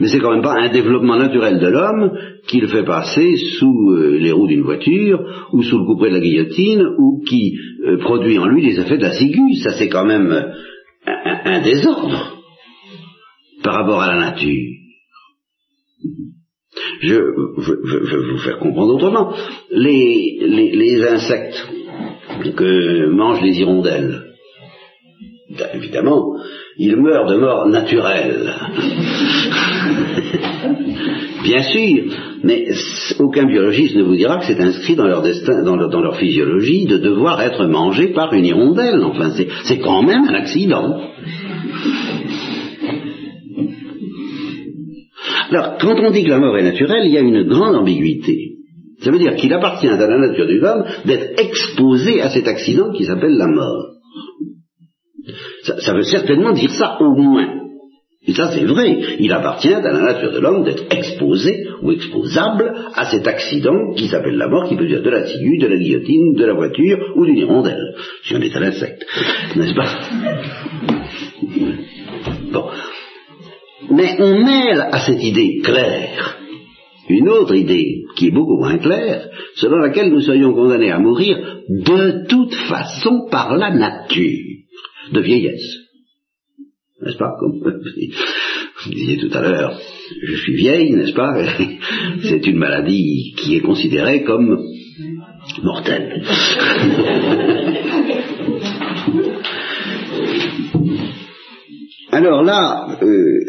Mais 0.00 0.08
c'est 0.08 0.18
quand 0.18 0.32
même 0.32 0.42
pas 0.42 0.60
un 0.60 0.70
développement 0.70 1.16
naturel 1.16 1.58
de 1.58 1.68
l'homme 1.68 2.10
qui 2.48 2.60
le 2.60 2.68
fait 2.68 2.84
passer 2.84 3.36
sous 3.58 3.92
euh, 3.92 4.18
les 4.18 4.32
roues 4.32 4.46
d'une 4.46 4.62
voiture, 4.62 5.20
ou 5.52 5.62
sous 5.62 5.78
le 5.78 5.84
couperet 5.84 6.10
de 6.10 6.16
la 6.16 6.20
guillotine, 6.20 6.82
ou 6.98 7.22
qui 7.26 7.56
euh, 7.86 7.98
produit 7.98 8.38
en 8.38 8.46
lui 8.46 8.62
les 8.62 8.80
effets 8.80 8.98
de 8.98 9.02
la 9.02 9.12
ciguë. 9.12 9.54
Ça 9.62 9.72
c'est 9.78 9.88
quand 9.88 10.04
même 10.04 10.52
un, 11.06 11.60
désordre 11.62 12.42
par 13.62 13.74
rapport 13.74 14.02
à 14.02 14.14
la 14.14 14.30
nature. 14.30 14.72
Je, 17.00 17.14
vais 17.14 18.32
vous 18.32 18.38
faire 18.38 18.58
comprendre 18.58 18.94
autrement. 18.94 19.34
Les, 19.70 20.38
les 20.74 21.04
insectes 21.04 21.66
que 22.56 23.06
mangent 23.06 23.42
les 23.42 23.58
hirondelles, 23.58 24.26
évidemment, 25.74 26.36
ils 26.78 26.96
meurent 26.96 27.26
de 27.26 27.36
mort 27.36 27.66
naturelle. 27.66 28.52
Bien 31.44 31.62
sûr, 31.62 32.04
mais 32.42 32.66
aucun 33.18 33.46
biologiste 33.46 33.96
ne 33.96 34.02
vous 34.02 34.16
dira 34.16 34.38
que 34.38 34.46
c'est 34.46 34.60
inscrit 34.60 34.96
dans 34.96 35.06
leur 35.06 35.22
destin, 35.22 35.62
dans 35.62 35.76
leur, 35.76 36.16
physiologie, 36.16 36.86
de 36.86 36.98
devoir 36.98 37.40
être 37.42 37.66
mangé 37.66 38.08
par 38.08 38.32
une 38.32 38.46
hirondelle. 38.46 39.02
Enfin, 39.02 39.30
c'est 39.64 39.78
quand 39.78 40.02
même 40.02 40.24
un 40.28 40.34
accident. 40.34 41.00
Alors, 45.50 45.78
quand 45.78 46.00
on 46.00 46.10
dit 46.10 46.24
que 46.24 46.30
la 46.30 46.38
mort 46.38 46.56
est 46.58 46.64
naturelle, 46.64 47.06
il 47.06 47.12
y 47.12 47.18
a 47.18 47.20
une 47.20 47.44
grande 47.44 47.76
ambiguïté. 47.76 48.56
Ça 49.00 49.10
veut 49.10 49.18
dire 49.18 49.36
qu'il 49.36 49.52
appartient 49.52 49.88
à 49.88 49.96
la 49.96 50.18
nature 50.18 50.46
du 50.46 50.60
homme 50.62 50.84
d'être 51.04 51.38
exposé 51.38 52.20
à 52.22 52.30
cet 52.30 52.48
accident 52.48 52.92
qui 52.92 53.04
s'appelle 53.04 53.36
la 53.36 53.46
mort. 53.46 53.92
Ça, 55.62 55.92
veut 55.94 56.02
certainement 56.02 56.52
dire 56.52 56.70
ça 56.70 56.96
au 57.00 57.14
moins. 57.14 57.65
Et 58.26 58.34
ça, 58.34 58.50
c'est 58.52 58.64
vrai. 58.64 58.98
Il 59.20 59.32
appartient 59.32 59.72
à 59.72 59.80
la 59.80 60.00
nature 60.00 60.32
de 60.32 60.40
l'homme 60.40 60.64
d'être 60.64 60.84
exposé 60.90 61.68
ou 61.82 61.92
exposable 61.92 62.74
à 62.94 63.04
cet 63.06 63.26
accident 63.26 63.92
qui 63.94 64.08
s'appelle 64.08 64.36
la 64.36 64.48
mort, 64.48 64.68
qui 64.68 64.76
peut 64.76 64.86
dire 64.86 65.02
de 65.02 65.10
la 65.10 65.26
ciguë, 65.26 65.58
de 65.58 65.66
la 65.68 65.76
guillotine, 65.76 66.34
de 66.34 66.44
la 66.44 66.54
voiture 66.54 66.98
ou 67.14 67.24
d'une 67.24 67.38
hirondelle, 67.38 67.94
si 68.24 68.34
on 68.34 68.40
est 68.40 68.54
à 68.54 68.60
l'insecte. 68.60 69.04
N'est-ce 69.54 69.74
pas? 69.74 69.90
Bon. 72.52 72.64
Mais 73.90 74.16
on 74.18 74.44
mêle 74.44 74.88
à 74.90 74.98
cette 74.98 75.22
idée 75.22 75.60
claire 75.62 76.36
une 77.08 77.28
autre 77.28 77.54
idée 77.54 78.04
qui 78.16 78.28
est 78.28 78.32
beaucoup 78.32 78.58
moins 78.58 78.78
claire, 78.78 79.28
selon 79.54 79.78
laquelle 79.78 80.10
nous 80.10 80.20
serions 80.20 80.52
condamnés 80.52 80.90
à 80.90 80.98
mourir 80.98 81.38
de 81.68 82.26
toute 82.26 82.54
façon 82.54 83.28
par 83.30 83.56
la 83.56 83.70
nature 83.70 84.56
de 85.12 85.20
vieillesse. 85.20 85.85
N'est-ce 87.02 87.18
pas 87.18 87.36
vous 88.84 88.92
disiez 88.92 89.16
tout 89.18 89.36
à 89.36 89.42
l'heure, 89.42 89.78
je 90.22 90.36
suis 90.36 90.54
vieille, 90.54 90.92
n'est-ce 90.92 91.14
pas 91.14 91.34
C'est 92.22 92.46
une 92.46 92.58
maladie 92.58 93.34
qui 93.36 93.56
est 93.56 93.60
considérée 93.60 94.22
comme 94.22 94.62
mortelle. 95.62 96.22
Alors 102.12 102.42
là, 102.44 102.98
euh, 103.02 103.40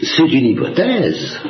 c'est 0.00 0.32
une 0.32 0.46
hypothèse, 0.46 1.40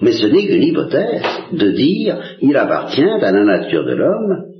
mais 0.00 0.12
ce 0.12 0.26
n'est 0.26 0.46
qu'une 0.46 0.62
hypothèse 0.62 1.24
de 1.52 1.70
dire 1.72 2.16
il 2.40 2.56
appartient 2.56 3.02
à 3.02 3.32
la 3.32 3.44
nature 3.44 3.84
de 3.84 3.94
l'homme 3.94 4.51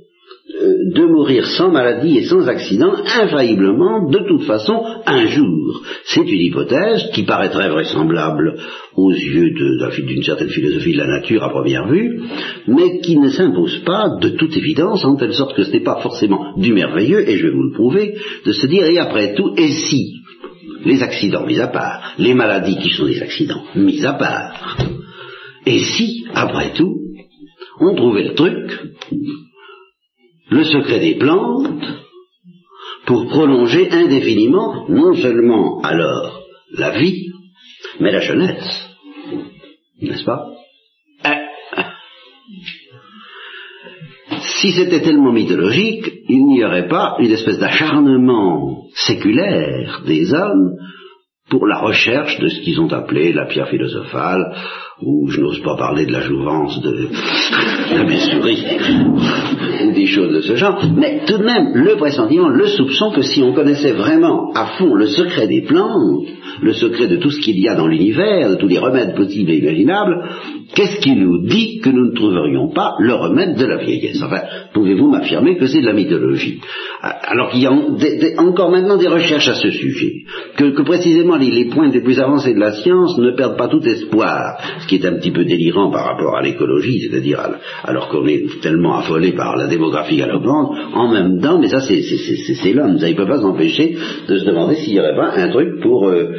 de 0.91 1.05
mourir 1.05 1.45
sans 1.45 1.71
maladie 1.71 2.17
et 2.17 2.25
sans 2.25 2.47
accident, 2.47 2.93
infailliblement, 2.93 4.09
de 4.09 4.19
toute 4.27 4.43
façon, 4.43 4.83
un 5.05 5.25
jour. 5.27 5.81
C'est 6.05 6.27
une 6.27 6.41
hypothèse 6.41 7.09
qui 7.13 7.23
paraîtrait 7.23 7.69
vraisemblable 7.69 8.57
aux 8.95 9.11
yeux 9.11 9.51
d'une 9.51 10.23
certaine 10.23 10.49
philosophie 10.49 10.93
de 10.93 10.99
la 10.99 11.07
nature 11.07 11.43
à 11.43 11.49
première 11.49 11.87
vue, 11.87 12.21
mais 12.67 12.99
qui 13.01 13.17
ne 13.17 13.29
s'impose 13.29 13.79
pas 13.85 14.17
de 14.21 14.29
toute 14.29 14.55
évidence, 14.55 15.05
en 15.05 15.15
telle 15.15 15.33
sorte 15.33 15.55
que 15.55 15.63
ce 15.63 15.71
n'est 15.71 15.83
pas 15.83 16.01
forcément 16.01 16.53
du 16.57 16.73
merveilleux, 16.73 17.27
et 17.27 17.37
je 17.37 17.47
vais 17.47 17.53
vous 17.53 17.69
le 17.69 17.73
prouver, 17.73 18.15
de 18.45 18.51
se 18.51 18.67
dire, 18.67 18.85
et 18.85 18.99
après 18.99 19.35
tout, 19.35 19.53
et 19.57 19.69
si 19.69 20.15
les 20.85 21.01
accidents 21.01 21.45
mis 21.45 21.59
à 21.59 21.67
part, 21.67 22.13
les 22.17 22.33
maladies 22.33 22.77
qui 22.77 22.89
sont 22.89 23.05
des 23.05 23.21
accidents 23.21 23.63
mis 23.75 24.05
à 24.05 24.13
part, 24.13 24.77
et 25.65 25.79
si, 25.79 26.25
après 26.33 26.73
tout, 26.73 26.97
on 27.79 27.95
trouvait 27.95 28.23
le 28.23 28.33
truc 28.33 28.79
le 30.53 30.63
secret 30.63 30.99
des 30.99 31.15
plantes 31.15 31.83
pour 33.05 33.27
prolonger 33.27 33.89
indéfiniment 33.91 34.85
non 34.87 35.13
seulement 35.15 35.81
alors 35.81 36.41
la 36.77 36.91
vie, 36.97 37.31
mais 37.99 38.11
la 38.11 38.19
jeunesse. 38.19 38.89
N'est-ce 40.01 40.23
pas? 40.23 40.45
Si 44.61 44.71
c'était 44.71 45.01
tellement 45.01 45.33
mythologique, 45.33 46.09
il 46.29 46.45
n'y 46.45 46.63
aurait 46.63 46.87
pas 46.87 47.15
une 47.19 47.31
espèce 47.31 47.59
d'acharnement 47.59 48.85
séculaire 48.93 50.03
des 50.05 50.33
hommes 50.33 50.77
pour 51.49 51.67
la 51.67 51.79
recherche 51.79 52.39
de 52.39 52.47
ce 52.47 52.61
qu'ils 52.61 52.79
ont 52.79 52.91
appelé 52.91 53.33
la 53.33 53.45
pierre 53.45 53.67
philosophale, 53.67 54.55
ou 55.01 55.29
je 55.29 55.41
n'ose 55.41 55.61
pas 55.61 55.75
parler 55.75 56.05
de 56.05 56.11
la 56.11 56.21
jouvence 56.21 56.81
de 56.81 57.09
la 57.91 58.03
messurie, 58.05 58.63
des 60.03 60.09
choses 60.09 60.33
de 60.33 60.41
ce 60.41 60.55
genre, 60.55 60.83
mais 60.95 61.21
tout 61.25 61.37
de 61.37 61.43
même 61.43 61.71
le 61.73 61.95
pressentiment, 61.95 62.49
le 62.49 62.67
soupçon 62.67 63.11
que 63.11 63.21
si 63.21 63.41
on 63.41 63.53
connaissait 63.53 63.93
vraiment 63.93 64.51
à 64.53 64.77
fond 64.77 64.93
le 64.93 65.07
secret 65.07 65.47
des 65.47 65.61
plantes, 65.61 66.27
le 66.61 66.73
secret 66.73 67.07
de 67.07 67.17
tout 67.17 67.31
ce 67.31 67.39
qu'il 67.39 67.59
y 67.59 67.67
a 67.67 67.75
dans 67.75 67.87
l'univers, 67.87 68.49
de 68.49 68.55
tous 68.55 68.67
les 68.67 68.79
remèdes 68.79 69.15
possibles 69.15 69.51
et 69.51 69.57
imaginables, 69.57 70.15
qu'est-ce 70.75 70.99
qui 70.99 71.15
nous 71.15 71.45
dit 71.45 71.79
que 71.79 71.89
nous 71.89 72.07
ne 72.07 72.15
trouverions 72.15 72.69
pas 72.69 72.95
le 72.99 73.13
remède 73.13 73.55
de 73.57 73.65
la 73.65 73.77
vieillesse? 73.77 74.21
Enfin, 74.21 74.41
pouvez-vous 74.73 75.09
m'affirmer 75.09 75.57
que 75.57 75.67
c'est 75.67 75.81
de 75.81 75.85
la 75.85 75.93
mythologie? 75.93 76.59
Alors 77.01 77.51
qu'il 77.51 77.61
y 77.61 77.67
a 77.67 77.71
encore 78.37 78.71
maintenant 78.71 78.97
des 78.97 79.07
recherches 79.07 79.47
à 79.47 79.55
ce 79.55 79.71
sujet, 79.71 80.23
que, 80.57 80.81
précisément 80.83 81.37
les, 81.37 81.51
les 81.51 81.69
points 81.69 81.89
les 81.89 82.01
plus 82.01 82.19
avancés 82.19 82.53
de 82.53 82.59
la 82.59 82.73
science 82.73 83.17
ne 83.17 83.31
perdent 83.31 83.57
pas 83.57 83.67
tout 83.67 83.83
espoir, 83.83 84.57
ce 84.79 84.87
qui 84.87 84.95
est 84.95 85.05
un 85.05 85.17
petit 85.17 85.31
peu 85.31 85.45
délirant 85.45 85.91
par 85.91 86.05
rapport 86.05 86.35
à 86.37 86.41
l'écologie, 86.41 86.99
c'est-à-dire 87.01 87.39
alors 87.83 88.09
qu'on 88.09 88.25
est 88.27 88.61
tellement 88.61 88.97
affolé 88.97 89.31
par 89.33 89.55
la 89.55 89.67
en 90.93 91.11
même 91.11 91.39
temps, 91.41 91.59
mais 91.59 91.67
ça 91.67 91.79
c'est 91.81 92.73
l'homme, 92.73 92.97
ça 92.99 93.09
il 93.09 93.13
ne 93.13 93.17
peut 93.17 93.27
pas 93.27 93.41
s'empêcher 93.41 93.95
de 94.27 94.37
se 94.37 94.45
demander 94.45 94.75
s'il 94.75 94.93
n'y 94.93 94.99
aurait 94.99 95.15
pas 95.15 95.33
un 95.35 95.49
truc 95.49 95.81
pour 95.81 96.07
euh, 96.07 96.33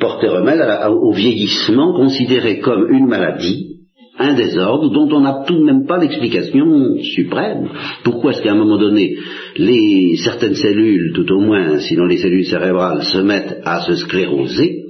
porter 0.00 0.28
remède 0.28 0.60
au 0.88 1.12
vieillissement 1.12 1.94
considéré 1.94 2.60
comme 2.60 2.90
une 2.90 3.06
maladie, 3.06 3.76
un 4.18 4.34
désordre 4.34 4.90
dont 4.90 5.08
on 5.14 5.20
n'a 5.20 5.44
tout 5.46 5.58
de 5.58 5.64
même 5.64 5.86
pas 5.86 5.98
d'explication 5.98 6.96
suprême. 7.02 7.68
Pourquoi 8.02 8.32
est-ce 8.32 8.42
qu'à 8.42 8.52
un 8.52 8.56
moment 8.56 8.78
donné, 8.78 9.16
les, 9.56 10.16
certaines 10.16 10.54
cellules, 10.54 11.12
tout 11.14 11.30
au 11.32 11.40
moins, 11.40 11.78
sinon 11.80 12.06
les 12.06 12.18
cellules 12.18 12.46
cérébrales, 12.46 13.02
se 13.02 13.18
mettent 13.18 13.60
à 13.64 13.82
se 13.82 13.94
scléroser? 13.96 14.84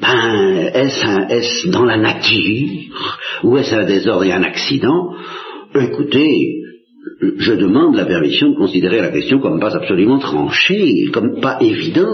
Ben, 0.00 0.70
est-ce 0.74 1.68
dans 1.70 1.84
la 1.84 1.96
nature 1.96 2.68
ou 3.42 3.56
est-ce 3.56 3.74
un 3.74 3.84
désordre 3.84 4.24
et 4.24 4.32
un 4.32 4.44
accident? 4.44 5.10
Écoutez, 5.74 6.57
je 7.20 7.52
demande 7.52 7.96
la 7.96 8.04
permission 8.04 8.50
de 8.50 8.56
considérer 8.56 9.00
la 9.00 9.10
question 9.10 9.40
comme 9.40 9.60
pas 9.60 9.74
absolument 9.76 10.18
tranchée, 10.18 11.06
comme 11.12 11.40
pas 11.40 11.58
évidente. 11.60 12.06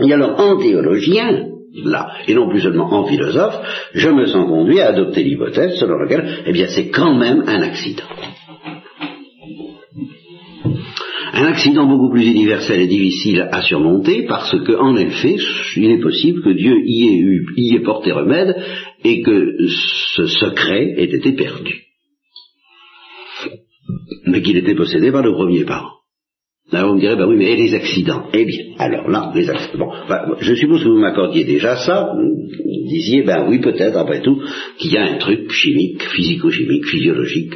Et 0.00 0.12
alors, 0.12 0.38
en 0.38 0.56
théologien, 0.56 1.46
là, 1.84 2.08
et 2.26 2.34
non 2.34 2.48
plus 2.48 2.60
seulement 2.60 2.92
en 2.92 3.06
philosophe, 3.06 3.60
je 3.94 4.08
me 4.08 4.26
sens 4.26 4.46
conduit 4.46 4.80
à 4.80 4.88
adopter 4.88 5.24
l'hypothèse 5.24 5.78
selon 5.78 5.98
laquelle, 5.98 6.42
eh 6.46 6.52
bien, 6.52 6.66
c'est 6.68 6.88
quand 6.88 7.14
même 7.14 7.44
un 7.46 7.62
accident. 7.62 8.04
un 11.32 11.46
accident 11.46 11.86
beaucoup 11.86 12.10
plus 12.10 12.26
universel 12.26 12.80
et 12.80 12.86
difficile 12.86 13.48
à 13.50 13.62
surmonter 13.62 14.26
parce 14.26 14.50
que, 14.62 14.72
en 14.72 14.94
effet, 14.96 15.36
il 15.76 15.90
est 15.90 16.00
possible 16.00 16.42
que 16.42 16.50
Dieu 16.50 16.74
y 16.84 17.08
ait, 17.08 17.18
eu, 17.18 17.46
y 17.56 17.76
ait 17.76 17.80
porté 17.80 18.12
remède 18.12 18.54
et 19.04 19.22
que 19.22 19.56
ce 20.14 20.26
secret 20.26 20.94
ait 20.98 21.04
été 21.04 21.32
perdu. 21.32 21.89
Mais 24.26 24.42
qu'il 24.42 24.56
était 24.56 24.74
possédé 24.74 25.12
par 25.12 25.22
le 25.22 25.32
premier 25.32 25.64
parent. 25.64 26.00
Alors 26.72 26.90
vous 26.90 26.96
me 26.96 27.00
direz, 27.00 27.16
ben 27.16 27.26
oui, 27.26 27.36
mais 27.36 27.52
et 27.52 27.56
les 27.56 27.74
accidents 27.74 28.28
Eh 28.32 28.44
bien, 28.44 28.64
alors 28.78 29.08
là, 29.08 29.32
les 29.34 29.50
accidents. 29.50 29.92
Bon, 30.08 30.36
je 30.38 30.54
suppose 30.54 30.84
que 30.84 30.88
vous 30.88 31.00
m'accordiez 31.00 31.44
déjà 31.44 31.76
ça. 31.76 32.12
Vous 32.14 32.88
disiez, 32.88 33.22
ben 33.22 33.46
oui, 33.48 33.58
peut-être, 33.60 33.96
après 33.96 34.22
tout, 34.22 34.40
qu'il 34.78 34.92
y 34.92 34.96
a 34.96 35.04
un 35.04 35.18
truc 35.18 35.50
chimique, 35.50 36.02
physico-chimique, 36.02 36.86
physiologique, 36.86 37.54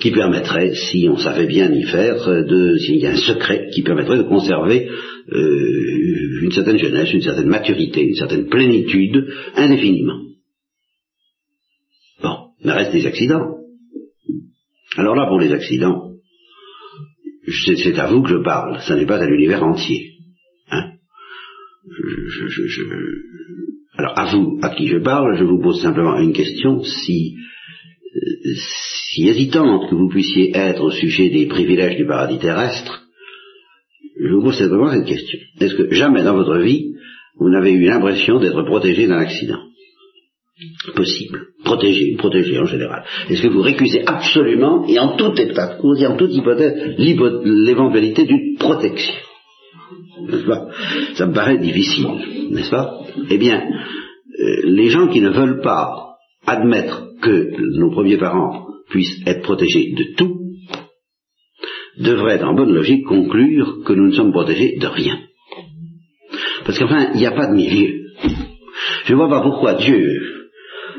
qui 0.00 0.10
permettrait, 0.10 0.74
si 0.74 1.08
on 1.08 1.16
savait 1.16 1.46
bien 1.46 1.72
y 1.72 1.84
faire, 1.84 2.26
de, 2.44 2.76
s'il 2.78 2.96
y 2.96 3.06
a 3.06 3.10
un 3.10 3.16
secret 3.16 3.68
qui 3.72 3.82
permettrait 3.82 4.18
de 4.18 4.22
conserver 4.22 4.88
euh, 5.32 6.42
une 6.42 6.52
certaine 6.52 6.78
jeunesse, 6.78 7.12
une 7.12 7.22
certaine 7.22 7.48
maturité, 7.48 8.02
une 8.02 8.14
certaine 8.14 8.46
plénitude 8.46 9.26
indéfiniment. 9.54 10.20
Bon, 12.22 12.36
il 12.64 12.70
reste 12.70 12.92
des 12.92 13.06
accidents. 13.06 13.53
Alors 14.96 15.16
là, 15.16 15.26
pour 15.26 15.40
les 15.40 15.52
accidents, 15.52 16.12
c'est 17.66 17.98
à 17.98 18.06
vous 18.08 18.22
que 18.22 18.30
je 18.30 18.42
parle, 18.42 18.80
ce 18.80 18.94
n'est 18.94 19.06
pas 19.06 19.18
à 19.18 19.26
l'univers 19.26 19.62
entier. 19.62 20.12
Hein 20.70 20.92
alors 23.96 24.18
à 24.18 24.32
vous, 24.32 24.58
à 24.62 24.70
qui 24.70 24.88
je 24.88 24.98
parle, 24.98 25.36
je 25.36 25.44
vous 25.44 25.60
pose 25.60 25.80
simplement 25.80 26.18
une 26.18 26.32
question, 26.32 26.82
si 26.82 27.36
si 29.14 29.28
hésitante 29.28 29.88
que 29.88 29.94
vous 29.94 30.08
puissiez 30.08 30.50
être 30.54 30.82
au 30.82 30.90
sujet 30.90 31.30
des 31.30 31.46
privilèges 31.46 31.96
du 31.96 32.06
paradis 32.06 32.38
terrestre, 32.38 33.04
je 34.20 34.32
vous 34.32 34.42
pose 34.42 34.58
simplement 34.58 34.92
cette 34.92 35.06
question. 35.06 35.38
Est-ce 35.60 35.74
que 35.74 35.92
jamais 35.92 36.22
dans 36.22 36.34
votre 36.34 36.58
vie, 36.58 36.94
vous 37.38 37.50
n'avez 37.50 37.72
eu 37.72 37.84
l'impression 37.84 38.40
d'être 38.40 38.62
protégé 38.62 39.06
d'un 39.06 39.18
accident? 39.18 39.60
Possible. 40.94 41.48
Protégé, 41.64 42.14
protégé 42.16 42.58
en 42.58 42.64
général. 42.64 43.04
Est-ce 43.28 43.42
que 43.42 43.48
vous 43.48 43.62
récusez 43.62 44.04
absolument, 44.06 44.86
et 44.86 44.98
en 45.00 45.16
tout 45.16 45.32
état 45.36 45.74
de 45.74 45.80
cause, 45.80 46.00
et 46.00 46.06
en 46.06 46.16
toute 46.16 46.32
hypothèse, 46.32 46.94
l'éventualité 46.96 48.24
d'une 48.24 48.56
protection 48.56 49.14
N'est-ce 50.28 50.46
pas? 50.46 50.68
Ça 51.14 51.26
me 51.26 51.34
paraît 51.34 51.58
difficile, 51.58 52.06
n'est-ce 52.50 52.70
pas? 52.70 53.00
Eh 53.30 53.38
bien, 53.38 53.62
euh, 53.62 54.60
les 54.64 54.90
gens 54.90 55.08
qui 55.08 55.20
ne 55.20 55.30
veulent 55.30 55.60
pas 55.60 56.18
admettre 56.46 57.08
que 57.20 57.50
nos 57.80 57.90
premiers 57.90 58.18
parents 58.18 58.66
puissent 58.90 59.22
être 59.26 59.42
protégés 59.42 59.92
de 59.96 60.14
tout, 60.16 60.38
devraient 61.98 62.42
en 62.42 62.54
bonne 62.54 62.74
logique 62.74 63.06
conclure 63.06 63.82
que 63.84 63.92
nous 63.92 64.06
ne 64.06 64.12
sommes 64.14 64.32
protégés 64.32 64.76
de 64.80 64.86
rien. 64.86 65.18
Parce 66.64 66.78
qu'enfin, 66.78 67.10
il 67.14 67.18
n'y 67.18 67.26
a 67.26 67.32
pas 67.32 67.48
de 67.48 67.54
milieu. 67.54 68.04
Je 69.04 69.12
ne 69.12 69.16
vois 69.16 69.28
pas 69.28 69.42
pourquoi 69.42 69.74
Dieu 69.74 70.33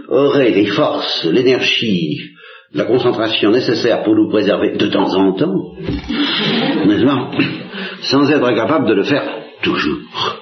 aurait 0.10 0.52
les 0.52 0.68
forces, 0.68 1.26
l'énergie, 1.26 2.20
la 2.74 2.86
concentration 2.86 3.52
nécessaire 3.52 4.04
pour 4.04 4.16
nous 4.16 4.30
préserver 4.30 4.76
de 4.76 4.88
temps 4.88 5.14
en 5.16 5.34
temps, 5.34 5.76
sans 8.02 8.30
être 8.30 8.56
capable 8.56 8.88
de 8.88 8.94
le 8.94 9.04
faire 9.04 9.44
toujours. 9.62 10.42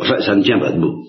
Enfin, 0.00 0.20
ça 0.20 0.36
ne 0.36 0.42
tient 0.42 0.58
pas 0.58 0.72
debout 0.72 1.02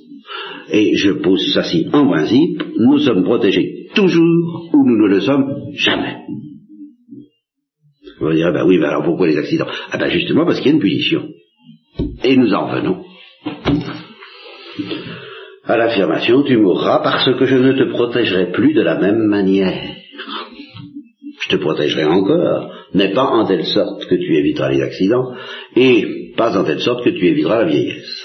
et 0.72 0.96
je 0.96 1.12
pose 1.12 1.54
ça 1.54 1.64
si 1.64 1.88
en 1.94 2.08
principe, 2.08 2.64
nous 2.78 3.00
sommes 3.00 3.24
protégés 3.24 3.88
toujours 3.96 4.70
ou 4.74 4.84
nous 4.86 5.04
ne 5.04 5.08
le 5.08 5.22
sommes 5.22 5.72
jamais. 5.76 6.18
Vous 8.20 8.34
direz, 8.34 8.52
ben 8.52 8.66
oui, 8.66 8.78
mais 8.80 8.88
alors 8.88 9.04
pourquoi 9.04 9.28
les 9.28 9.38
accidents? 9.38 9.68
Ah 9.92 9.98
ben 9.98 10.10
justement 10.10 10.46
parce 10.46 10.60
qu'il 10.60 10.68
y 10.68 10.72
a 10.72 10.74
une 10.74 10.82
punition. 10.82 11.30
Et 12.24 12.36
nous 12.38 12.54
en 12.54 12.74
venons 12.74 13.04
à 15.66 15.78
l'affirmation, 15.78 16.44
tu 16.44 16.58
mourras 16.58 17.00
parce 17.04 17.38
que 17.38 17.46
je 17.46 17.56
ne 17.56 17.74
te 17.74 17.90
protégerai 17.92 18.52
plus 18.52 18.74
de 18.74 18.82
la 18.82 19.00
même 19.00 19.28
manière. 19.28 19.96
Je 21.42 21.50
te 21.50 21.62
protégerai 21.62 22.06
encore, 22.06 22.72
mais 22.94 23.14
pas 23.14 23.26
en 23.26 23.46
telle 23.46 23.66
sorte 23.66 24.06
que 24.06 24.16
tu 24.16 24.38
éviteras 24.38 24.72
les 24.72 24.82
accidents, 24.82 25.34
et 25.76 26.34
pas 26.38 26.58
en 26.58 26.64
telle 26.64 26.80
sorte 26.80 27.04
que 27.04 27.10
tu 27.10 27.28
éviteras 27.28 27.64
la 27.64 27.70
vieillesse. 27.70 28.24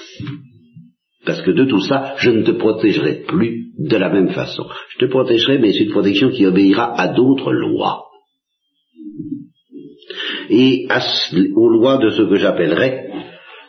Parce 1.25 1.43
que 1.43 1.51
de 1.51 1.65
tout 1.65 1.81
ça, 1.81 2.15
je 2.19 2.31
ne 2.31 2.43
te 2.43 2.53
protégerai 2.53 3.25
plus 3.27 3.67
de 3.79 3.97
la 3.97 4.09
même 4.09 4.31
façon. 4.31 4.65
Je 4.91 5.05
te 5.05 5.11
protégerai, 5.11 5.59
mais 5.59 5.73
c'est 5.73 5.85
une 5.85 5.93
protection 5.93 6.31
qui 6.31 6.47
obéira 6.47 6.99
à 6.99 7.09
d'autres 7.09 7.53
lois. 7.53 8.05
Et 10.51 10.87
aux 11.55 11.69
lois 11.69 11.99
de 11.99 12.11
ce 12.11 12.23
que 12.23 12.37
j'appellerai, 12.37 13.08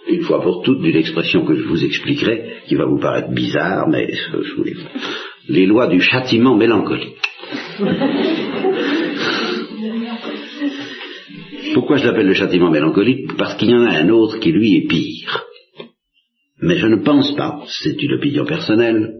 une 0.10 0.24
fois 0.24 0.42
pour 0.42 0.64
toutes, 0.64 0.82
d'une 0.82 0.96
expression 0.96 1.46
que 1.46 1.56
je 1.56 1.64
vous 1.64 1.84
expliquerai, 1.84 2.64
qui 2.68 2.76
va 2.76 2.86
vous 2.86 3.00
paraître 3.00 3.32
bizarre, 3.32 3.88
mais 3.88 4.12
je 4.12 4.56
vous 4.56 4.64
les 5.48 5.66
lois 5.66 5.88
du 5.88 6.02
châtiment 6.02 6.56
mélancolique. 6.56 7.18
Pourquoi 11.74 11.98
je 11.98 12.06
l'appelle 12.06 12.28
le 12.28 12.34
châtiment 12.34 12.70
mélancolique? 12.70 13.36
Parce 13.38 13.56
qu'il 13.56 13.70
y 13.70 13.74
en 13.74 13.86
a 13.86 13.98
un 13.98 14.10
autre 14.10 14.40
qui 14.40 14.52
lui 14.52 14.78
est 14.78 14.88
pire. 14.88 15.46
Mais 16.62 16.78
je 16.78 16.88
ne 16.88 16.98
pense 16.98 17.36
pas, 17.36 17.64
c'est 17.68 18.02
une 18.02 18.14
opinion 18.14 18.46
personnelle, 18.46 19.14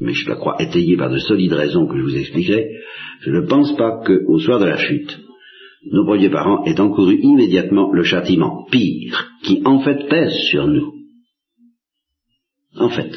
mais 0.00 0.14
je 0.14 0.28
la 0.28 0.36
crois 0.36 0.56
étayée 0.60 0.96
par 0.96 1.10
de 1.10 1.18
solides 1.18 1.52
raisons 1.52 1.86
que 1.86 1.98
je 1.98 2.02
vous 2.02 2.16
expliquerai, 2.16 2.66
je 3.20 3.30
ne 3.30 3.46
pense 3.46 3.76
pas 3.76 4.02
qu'au 4.04 4.38
soir 4.38 4.58
de 4.58 4.66
la 4.66 4.78
chute, 4.78 5.18
nos 5.92 6.04
premiers 6.04 6.30
parents 6.30 6.64
aient 6.64 6.80
encouru 6.80 7.18
immédiatement 7.22 7.92
le 7.92 8.02
châtiment 8.02 8.66
pire, 8.70 9.30
qui 9.42 9.62
en 9.64 9.80
fait 9.80 10.08
pèse 10.08 10.34
sur 10.50 10.66
nous. 10.66 10.94
En 12.78 12.88
fait. 12.88 13.10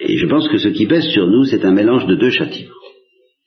Et 0.00 0.16
je 0.16 0.26
pense 0.26 0.48
que 0.48 0.58
ce 0.58 0.68
qui 0.68 0.86
pèse 0.86 1.06
sur 1.08 1.26
nous, 1.26 1.44
c'est 1.44 1.64
un 1.64 1.72
mélange 1.72 2.06
de 2.06 2.16
deux 2.16 2.30
châtiments. 2.30 2.74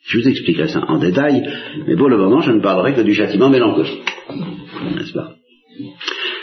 Je 0.05 0.19
vous 0.19 0.27
expliquerai 0.27 0.67
ça 0.67 0.83
en 0.87 0.99
détail, 0.99 1.47
mais 1.87 1.95
pour 1.95 2.09
le 2.09 2.17
moment, 2.17 2.41
je 2.41 2.51
ne 2.51 2.61
parlerai 2.61 2.93
que 2.93 3.01
du 3.01 3.13
châtiment 3.13 3.49
mélancolique. 3.49 4.03
N'est-ce 4.95 5.13
pas? 5.13 5.35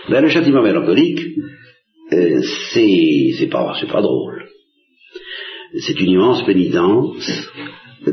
Ben, 0.09 0.23
Le 0.23 0.29
châtiment 0.29 0.63
mélancolique, 0.63 1.21
euh, 2.13 2.43
c'est 2.73 3.49
pas 3.51 3.75
c'est 3.79 3.91
pas 3.91 4.01
drôle. 4.01 4.47
C'est 5.79 6.01
une 6.01 6.11
immense 6.11 6.45
pénitence, 6.45 7.49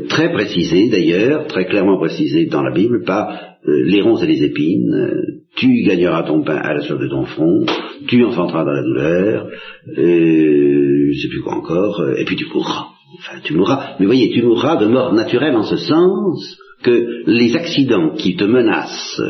très 0.08 0.32
précisée 0.32 0.88
d'ailleurs, 0.88 1.46
très 1.46 1.66
clairement 1.66 1.98
précisée 1.98 2.46
dans 2.46 2.62
la 2.62 2.72
Bible 2.72 3.02
par 3.04 3.47
euh, 3.66 3.82
les 3.84 4.00
ronces 4.02 4.22
et 4.22 4.26
les 4.26 4.44
épines. 4.44 5.10
tu 5.56 5.82
gagneras 5.82 6.22
ton 6.22 6.42
pain 6.42 6.56
à 6.56 6.74
la 6.74 6.80
sueur 6.80 6.98
de 6.98 7.08
ton 7.08 7.24
front, 7.24 7.64
tu 8.06 8.24
enfanteras 8.24 8.64
dans 8.64 8.72
la 8.72 8.82
douleur, 8.82 9.48
euh, 9.96 11.10
je 11.12 11.20
sais 11.20 11.28
plus 11.28 11.40
quoi 11.42 11.54
encore, 11.54 12.08
et 12.16 12.24
puis 12.24 12.36
tu 12.36 12.46
mourras. 12.52 12.86
Enfin, 13.18 13.40
tu 13.42 13.54
mourras. 13.54 13.96
Mais 13.98 14.06
voyez, 14.06 14.30
tu 14.30 14.42
mourras 14.42 14.76
de 14.76 14.86
mort 14.86 15.12
naturelle 15.12 15.56
en 15.56 15.64
ce 15.64 15.76
sens 15.76 16.58
que 16.82 17.24
les 17.26 17.56
accidents 17.56 18.14
qui 18.14 18.36
te 18.36 18.44
menacent 18.44 19.20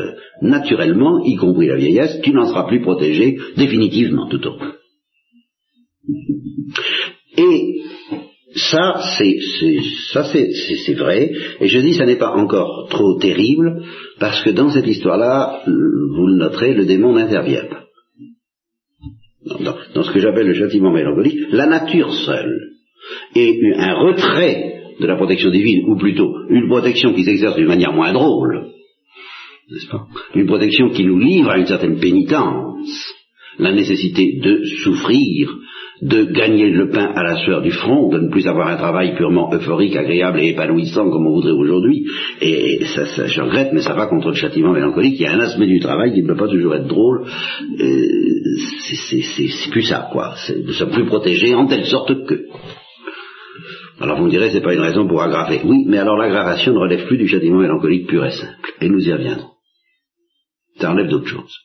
naturellement, 0.41 1.23
y 1.23 1.35
compris 1.35 1.67
la 1.67 1.77
vieillesse, 1.77 2.19
tu 2.21 2.31
n'en 2.31 2.45
seras 2.45 2.67
plus 2.67 2.81
protégé 2.81 3.37
définitivement 3.57 4.27
tout 4.27 4.45
au 4.47 4.57
moins. 4.57 4.73
Et 7.37 7.78
ça, 8.71 9.01
c'est, 9.17 10.93
vrai, 10.93 11.31
et 11.61 11.67
je 11.67 11.79
dis 11.79 11.93
ça 11.93 12.05
n'est 12.05 12.17
pas 12.17 12.31
encore 12.31 12.87
trop 12.89 13.17
terrible, 13.19 13.83
parce 14.19 14.43
que 14.43 14.51
dans 14.51 14.69
cette 14.69 14.87
histoire-là, 14.87 15.61
vous 15.65 16.27
le 16.27 16.37
noterez, 16.37 16.73
le 16.73 16.85
démon 16.85 17.13
n'intervient 17.13 17.65
pas. 17.65 17.85
Dans, 19.45 19.75
dans, 19.93 20.03
ce 20.03 20.11
que 20.11 20.19
j'appelle 20.19 20.47
le 20.47 20.53
châtiment 20.53 20.91
mélancolique, 20.91 21.39
la 21.51 21.65
nature 21.65 22.13
seule 22.13 22.71
et 23.35 23.73
un 23.77 23.93
retrait 23.95 24.83
de 24.99 25.07
la 25.07 25.15
protection 25.15 25.49
divine, 25.49 25.85
ou 25.87 25.97
plutôt 25.97 26.33
une 26.49 26.67
protection 26.67 27.13
qui 27.13 27.23
s'exerce 27.23 27.55
d'une 27.55 27.67
manière 27.67 27.93
moins 27.93 28.11
drôle, 28.11 28.67
n'est-ce 29.71 29.89
pas? 29.89 30.07
Une 30.35 30.47
protection 30.47 30.89
qui 30.89 31.05
nous 31.05 31.19
livre 31.19 31.51
à 31.51 31.57
une 31.57 31.67
certaine 31.67 31.99
pénitence, 31.99 33.13
la 33.59 33.71
nécessité 33.71 34.39
de 34.41 34.63
souffrir, 34.83 35.49
de 36.01 36.23
gagner 36.23 36.69
le 36.69 36.89
pain 36.89 37.11
à 37.13 37.23
la 37.23 37.43
sueur 37.43 37.61
du 37.61 37.71
front, 37.71 38.09
de 38.09 38.19
ne 38.19 38.29
plus 38.29 38.47
avoir 38.47 38.67
un 38.67 38.77
travail 38.77 39.15
purement 39.15 39.53
euphorique, 39.53 39.95
agréable 39.95 40.39
et 40.39 40.49
épanouissant 40.49 41.09
comme 41.09 41.27
on 41.27 41.33
voudrait 41.33 41.51
aujourd'hui. 41.51 42.05
Et 42.41 42.85
ça, 42.85 43.27
je 43.27 43.41
regrette, 43.41 43.73
mais 43.73 43.81
ça 43.81 43.93
va 43.93 44.07
contre 44.07 44.29
le 44.29 44.35
châtiment 44.35 44.71
mélancolique. 44.71 45.19
Il 45.19 45.23
y 45.23 45.25
a 45.25 45.33
un 45.33 45.39
aspect 45.39 45.67
du 45.67 45.79
travail 45.79 46.13
qui 46.13 46.21
ne 46.21 46.27
peut 46.27 46.37
pas 46.37 46.47
toujours 46.47 46.75
être 46.75 46.87
drôle. 46.87 47.25
Euh, 47.79 48.07
c'est 49.09 49.71
plus 49.71 49.83
ça, 49.83 50.09
quoi. 50.11 50.35
Nous 50.65 50.73
sommes 50.73 50.91
plus 50.91 51.05
protégés 51.05 51.53
en 51.53 51.67
telle 51.67 51.85
sorte 51.85 52.25
que. 52.25 52.45
Alors 53.99 54.17
vous 54.17 54.25
me 54.25 54.29
direz, 54.29 54.49
c'est 54.51 54.61
pas 54.61 54.73
une 54.73 54.79
raison 54.79 55.05
pour 55.05 55.21
aggraver. 55.21 55.59
Oui, 55.65 55.83
mais 55.85 55.97
alors 55.97 56.15
l'aggravation 56.15 56.73
ne 56.73 56.79
relève 56.79 57.05
plus 57.07 57.17
du 57.17 57.27
châtiment 57.27 57.59
mélancolique 57.59 58.07
pur 58.07 58.25
et 58.25 58.31
simple. 58.31 58.73
Et 58.79 58.87
nous 58.87 59.05
y 59.05 59.11
reviendrons. 59.11 59.49
Ça 60.77 60.91
enlève 60.91 61.09
d'autres 61.09 61.27
choses. 61.27 61.57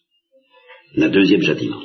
Un 0.96 1.08
deuxième 1.08 1.42
châtiment. 1.42 1.80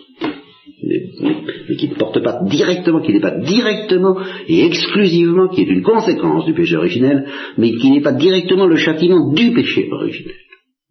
Mais, 0.82 1.76
qui 1.76 1.90
ne 1.90 1.96
porte 1.96 2.24
pas 2.24 2.42
directement, 2.44 3.02
qui 3.02 3.14
n'est 3.14 3.20
pas 3.20 3.38
directement 3.38 4.18
et 4.48 4.66
exclusivement, 4.66 5.50
qui 5.50 5.62
est 5.62 5.70
une 5.70 5.84
conséquence 5.84 6.46
du 6.46 6.54
péché 6.54 6.78
originel, 6.78 7.26
mais 7.58 7.74
qui 7.76 7.92
n'est 7.92 8.02
pas 8.02 8.14
directement 8.14 8.66
le 8.66 8.78
châtiment 8.78 9.34
du 9.34 9.52
péché 9.52 9.90
originel. 9.92 10.36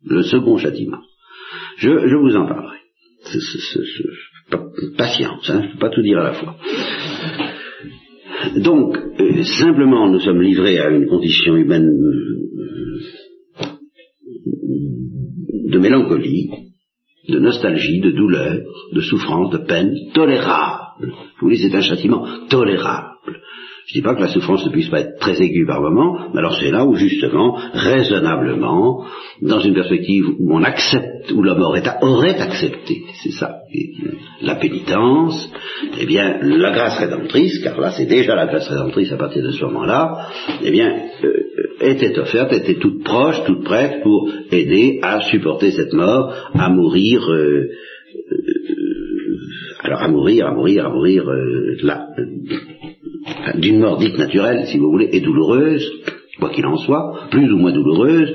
le 0.04 0.22
second 0.22 0.56
châtiment. 0.58 0.98
Je, 1.78 2.16
vous 2.16 2.36
en 2.36 2.46
parlerai. 2.46 2.78
patience, 4.96 5.50
hein, 5.50 5.62
je 5.62 5.66
ne 5.66 5.72
peux 5.72 5.78
pas 5.78 5.90
tout 5.90 6.02
dire 6.02 6.18
à 6.18 6.24
la 6.24 6.32
fois. 6.32 6.56
Donc, 8.56 8.96
euh, 8.96 9.42
simplement, 9.42 10.08
nous 10.10 10.20
sommes 10.20 10.42
livrés 10.42 10.78
à 10.78 10.90
une 10.90 11.06
condition 11.06 11.56
humaine 11.56 11.88
euh, 11.88 12.28
de 15.70 15.78
mélancolie, 15.78 16.67
de 17.28 17.38
nostalgie, 17.38 18.00
de 18.00 18.10
douleur, 18.10 18.60
de 18.92 19.00
souffrance, 19.00 19.50
de 19.50 19.58
peine, 19.58 19.94
tolérable. 20.14 21.08
Vous 21.08 21.48
voyez, 21.48 21.58
c'est 21.58 21.76
un 21.76 21.82
châtiment 21.82 22.26
tolérable. 22.48 23.16
Je 23.88 23.94
dis 23.94 24.02
pas 24.02 24.14
que 24.14 24.20
la 24.20 24.28
souffrance 24.28 24.66
ne 24.66 24.70
puisse 24.70 24.90
pas 24.90 25.00
être 25.00 25.18
très 25.18 25.40
aiguë 25.40 25.64
par 25.64 25.80
moment, 25.80 26.28
mais 26.34 26.40
alors 26.40 26.54
c'est 26.60 26.70
là 26.70 26.84
où 26.84 26.94
justement, 26.94 27.58
raisonnablement, 27.72 29.06
dans 29.40 29.60
une 29.60 29.72
perspective 29.72 30.26
où 30.38 30.54
on 30.54 30.62
accepte, 30.62 31.32
où 31.32 31.42
la 31.42 31.54
mort 31.54 31.74
aurait 32.02 32.38
accepté, 32.38 33.04
c'est 33.22 33.30
ça, 33.30 33.60
la 34.42 34.56
pénitence, 34.56 35.50
eh 35.98 36.04
bien, 36.04 36.38
la 36.42 36.72
grâce 36.72 36.98
rédemptrice, 36.98 37.60
car 37.60 37.80
là 37.80 37.92
c'est 37.96 38.04
déjà 38.04 38.34
la 38.34 38.46
grâce 38.46 38.68
rédemptrice 38.68 39.10
à 39.10 39.16
partir 39.16 39.42
de 39.42 39.52
ce 39.52 39.64
moment-là, 39.64 40.28
eh 40.62 40.70
bien, 40.70 40.94
euh, 41.24 41.32
était 41.80 42.18
offerte, 42.18 42.52
était 42.52 42.74
toute 42.74 43.02
proche, 43.04 43.42
toute 43.46 43.64
prête 43.64 44.02
pour 44.02 44.28
aider 44.52 44.98
à 45.00 45.22
supporter 45.22 45.70
cette 45.70 45.94
mort, 45.94 46.34
à 46.52 46.68
mourir. 46.68 47.26
Euh, 47.30 47.70
euh, 48.32 48.44
alors 49.80 50.02
à 50.02 50.08
mourir, 50.08 50.46
à 50.46 50.52
mourir, 50.52 50.84
à 50.84 50.90
mourir 50.90 51.24
là, 51.82 52.08
d'une 53.54 53.80
mort 53.80 53.98
dite 53.98 54.16
naturelle, 54.16 54.66
si 54.66 54.78
vous 54.78 54.90
voulez, 54.90 55.08
et 55.12 55.20
douloureuse, 55.20 55.90
quoi 56.38 56.50
qu'il 56.50 56.66
en 56.66 56.76
soit, 56.76 57.28
plus 57.30 57.52
ou 57.52 57.56
moins 57.56 57.72
douloureuse, 57.72 58.34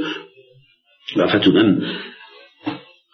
mais 1.16 1.24
enfin 1.24 1.40
tout 1.40 1.52
de 1.52 1.62
même, 1.62 1.86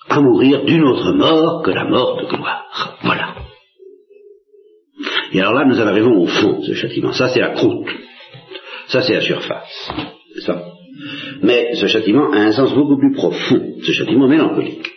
à 0.10 0.20
mourir 0.22 0.66
d'une 0.66 0.84
autre 0.84 1.12
mort 1.14 1.62
que 1.64 1.72
la 1.72 1.86
mort 1.86 2.18
de 2.22 2.26
gloire. 2.28 2.98
Voilà. 3.04 3.36
Et 5.32 5.40
alors 5.40 5.54
là, 5.54 5.66
nous 5.66 5.80
en 5.80 5.88
arrivons 5.88 6.22
au 6.22 6.26
fond 6.26 6.60
de 6.60 6.66
ce 6.66 6.74
châtiment. 6.74 7.14
Ça, 7.14 7.30
c'est 7.30 7.40
la 7.40 7.50
croûte. 7.50 7.88
Ça, 8.88 9.02
c'est 9.04 9.14
la 9.14 9.22
surface. 9.22 9.92
Ça 10.46 10.64
Mais 11.44 11.76
ce 11.76 11.86
châtiment 11.86 12.32
a 12.32 12.38
un 12.38 12.52
sens 12.52 12.74
beaucoup 12.74 12.98
plus 12.98 13.14
profond. 13.14 13.76
Ce 13.84 13.92
châtiment 13.92 14.28
mélancolique. 14.28 14.90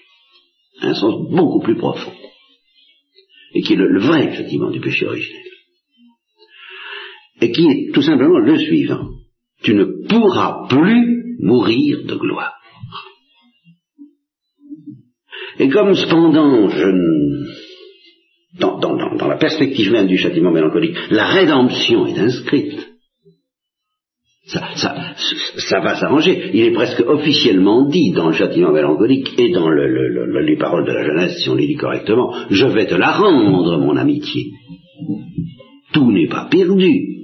Un 0.81 0.95
sens 0.95 1.29
beaucoup 1.31 1.61
plus 1.61 1.77
profond. 1.77 2.13
Et 3.55 3.61
qui 3.61 3.75
est 3.75 3.77
le 3.77 4.01
vrai 4.01 4.35
châtiment 4.35 4.71
du 4.71 4.81
péché 4.81 5.07
originel 5.07 5.52
et 7.43 7.51
qui 7.51 7.67
est 7.67 7.93
tout 7.93 8.03
simplement 8.03 8.39
le 8.39 8.57
suivant. 8.57 9.09
Tu 9.63 9.75
ne 9.75 9.85
pourras 10.09 10.67
plus 10.69 11.37
mourir 11.41 12.05
de 12.05 12.15
gloire. 12.15 12.55
Et 15.59 15.69
comme 15.69 15.95
cependant, 15.95 16.69
je 16.69 16.87
dans, 18.59 18.79
dans, 18.79 19.29
la 19.29 19.39
perspective 19.39 19.91
même 19.93 20.07
du 20.07 20.19
châtiment 20.19 20.51
mélancolique, 20.51 20.97
la 21.11 21.25
rédemption 21.27 22.07
est 22.07 22.19
inscrite, 22.19 22.87
ça, 24.47 24.69
ça, 24.77 24.95
ça 25.57 25.81
va 25.81 25.95
s'arranger. 25.97 26.51
Il 26.53 26.65
est 26.65 26.73
presque 26.73 27.03
officiellement 27.07 27.89
dit 27.89 28.13
dans 28.13 28.29
le 28.29 28.35
châtiment 28.35 28.73
mélancolique 28.73 29.39
et 29.39 29.51
dans 29.51 29.71
les 29.71 30.57
paroles 30.59 30.87
de 30.87 30.93
la 30.93 31.05
jeunesse, 31.05 31.43
si 31.43 31.49
on 31.49 31.55
les 31.55 31.67
dit 31.67 31.77
correctement, 31.77 32.35
je 32.51 32.67
vais 32.67 32.87
te 32.87 32.95
la 32.95 33.13
rendre, 33.13 33.79
mon 33.79 33.97
amitié. 33.97 34.51
Tout 35.93 36.11
n'est 36.13 36.29
pas 36.29 36.49
perdu. 36.51 37.22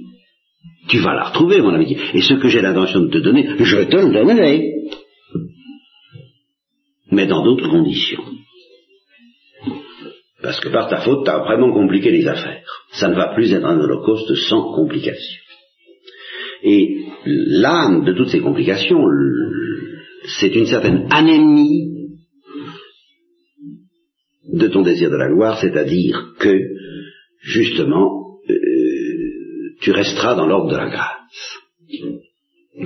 Tu 0.89 0.99
vas 0.99 1.13
la 1.13 1.25
retrouver, 1.25 1.61
mon 1.61 1.73
ami. 1.73 1.97
Et 2.13 2.21
ce 2.21 2.33
que 2.35 2.47
j'ai 2.49 2.61
l'intention 2.61 3.01
de 3.01 3.09
te 3.09 3.19
donner, 3.19 3.47
je 3.59 3.83
te 3.83 3.95
le 3.95 4.11
donnerai. 4.11 4.73
Mais 7.11 7.27
dans 7.27 7.43
d'autres 7.43 7.69
conditions. 7.69 8.23
Parce 10.41 10.59
que 10.59 10.69
par 10.69 10.89
ta 10.89 11.01
faute, 11.01 11.25
tu 11.25 11.31
as 11.31 11.39
vraiment 11.39 11.71
compliqué 11.71 12.11
les 12.11 12.27
affaires. 12.27 12.63
Ça 12.93 13.09
ne 13.09 13.15
va 13.15 13.33
plus 13.35 13.53
être 13.53 13.65
un 13.65 13.79
holocauste 13.79 14.33
sans 14.49 14.73
complications. 14.73 15.43
Et 16.63 17.05
l'âme 17.25 18.05
de 18.05 18.13
toutes 18.13 18.29
ces 18.29 18.39
complications, 18.39 19.03
c'est 20.39 20.55
une 20.55 20.65
certaine 20.65 21.07
anémie 21.11 22.09
de 24.51 24.67
ton 24.67 24.81
désir 24.81 25.09
de 25.09 25.17
la 25.17 25.29
gloire, 25.29 25.59
c'est-à-dire 25.59 26.33
que, 26.39 26.57
justement, 27.41 28.18
tu 29.89 29.95
resteras 29.95 30.35
dans 30.35 30.45
l'ordre 30.45 30.71
de 30.71 30.77
la 30.77 30.87
grâce. 30.87 31.59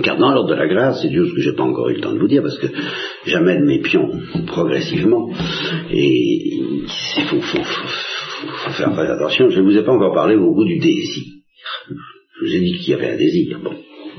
Car 0.04 0.18
dans 0.18 0.32
l'ordre 0.32 0.49
de 0.49 0.56
la 0.56 0.68
grâce, 0.68 1.01
c'est 1.01 1.12
juste 1.12 1.36
que 1.36 1.41
j'ai 1.41 1.51
pas 1.51 1.64
encore 1.64 1.89
eu 1.89 1.95
le 1.95 2.01
temps 2.01 2.14
de 2.14 2.20
vous 2.20 2.30
dire, 2.30 2.41
parce 2.41 2.58
que 2.58 2.68
j'amène 3.26 3.66
mes 3.66 3.80
pions 3.80 4.10
progressivement, 4.47 5.30
et 5.91 6.54
il 6.56 7.24
faut, 7.26 7.41
faire 7.41 8.93
très 8.93 9.12
attention. 9.12 9.49
Je 9.49 9.60
ne 9.60 9.66
vous 9.66 9.78
ai 9.78 9.84
pas 9.84 9.91
encore 9.91 10.14
parlé 10.14 10.36
au 10.36 10.54
bout 10.54 10.64
du 10.64 10.80
désir. 10.80 11.24
Je 11.89 12.45
vous 12.45 12.56
ai 12.56 12.60
dit 12.62 12.78
qu'il 12.80 12.91
y 12.91 12.93
avait 12.93 13.12
un 13.12 13.18
désir. 13.18 13.60
Bon. 13.62 13.76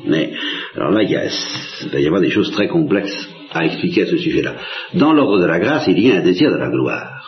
Mais, 0.07 0.35
alors 0.75 0.91
là, 0.91 1.03
il, 1.03 1.91
va 1.91 2.01
y 2.01 2.07
avoir 2.07 2.21
des 2.21 2.31
choses 2.31 2.51
très 2.51 2.69
complexes 2.69 3.29
à 3.51 3.65
expliquer 3.65 4.03
à 4.03 4.07
ce 4.07 4.19
sujet-là. 4.19 4.57
Dans 4.93 5.15
l'ordre 5.15 5.41
de 5.41 5.47
la 5.47 5.59
grâce, 5.59 5.87
il 5.89 5.99
y 5.99 6.13
a 6.13 6.17
un 6.17 6.23
désir 6.23 6.51
de 6.51 6.59
la 6.59 6.69
gloire. 6.69 7.27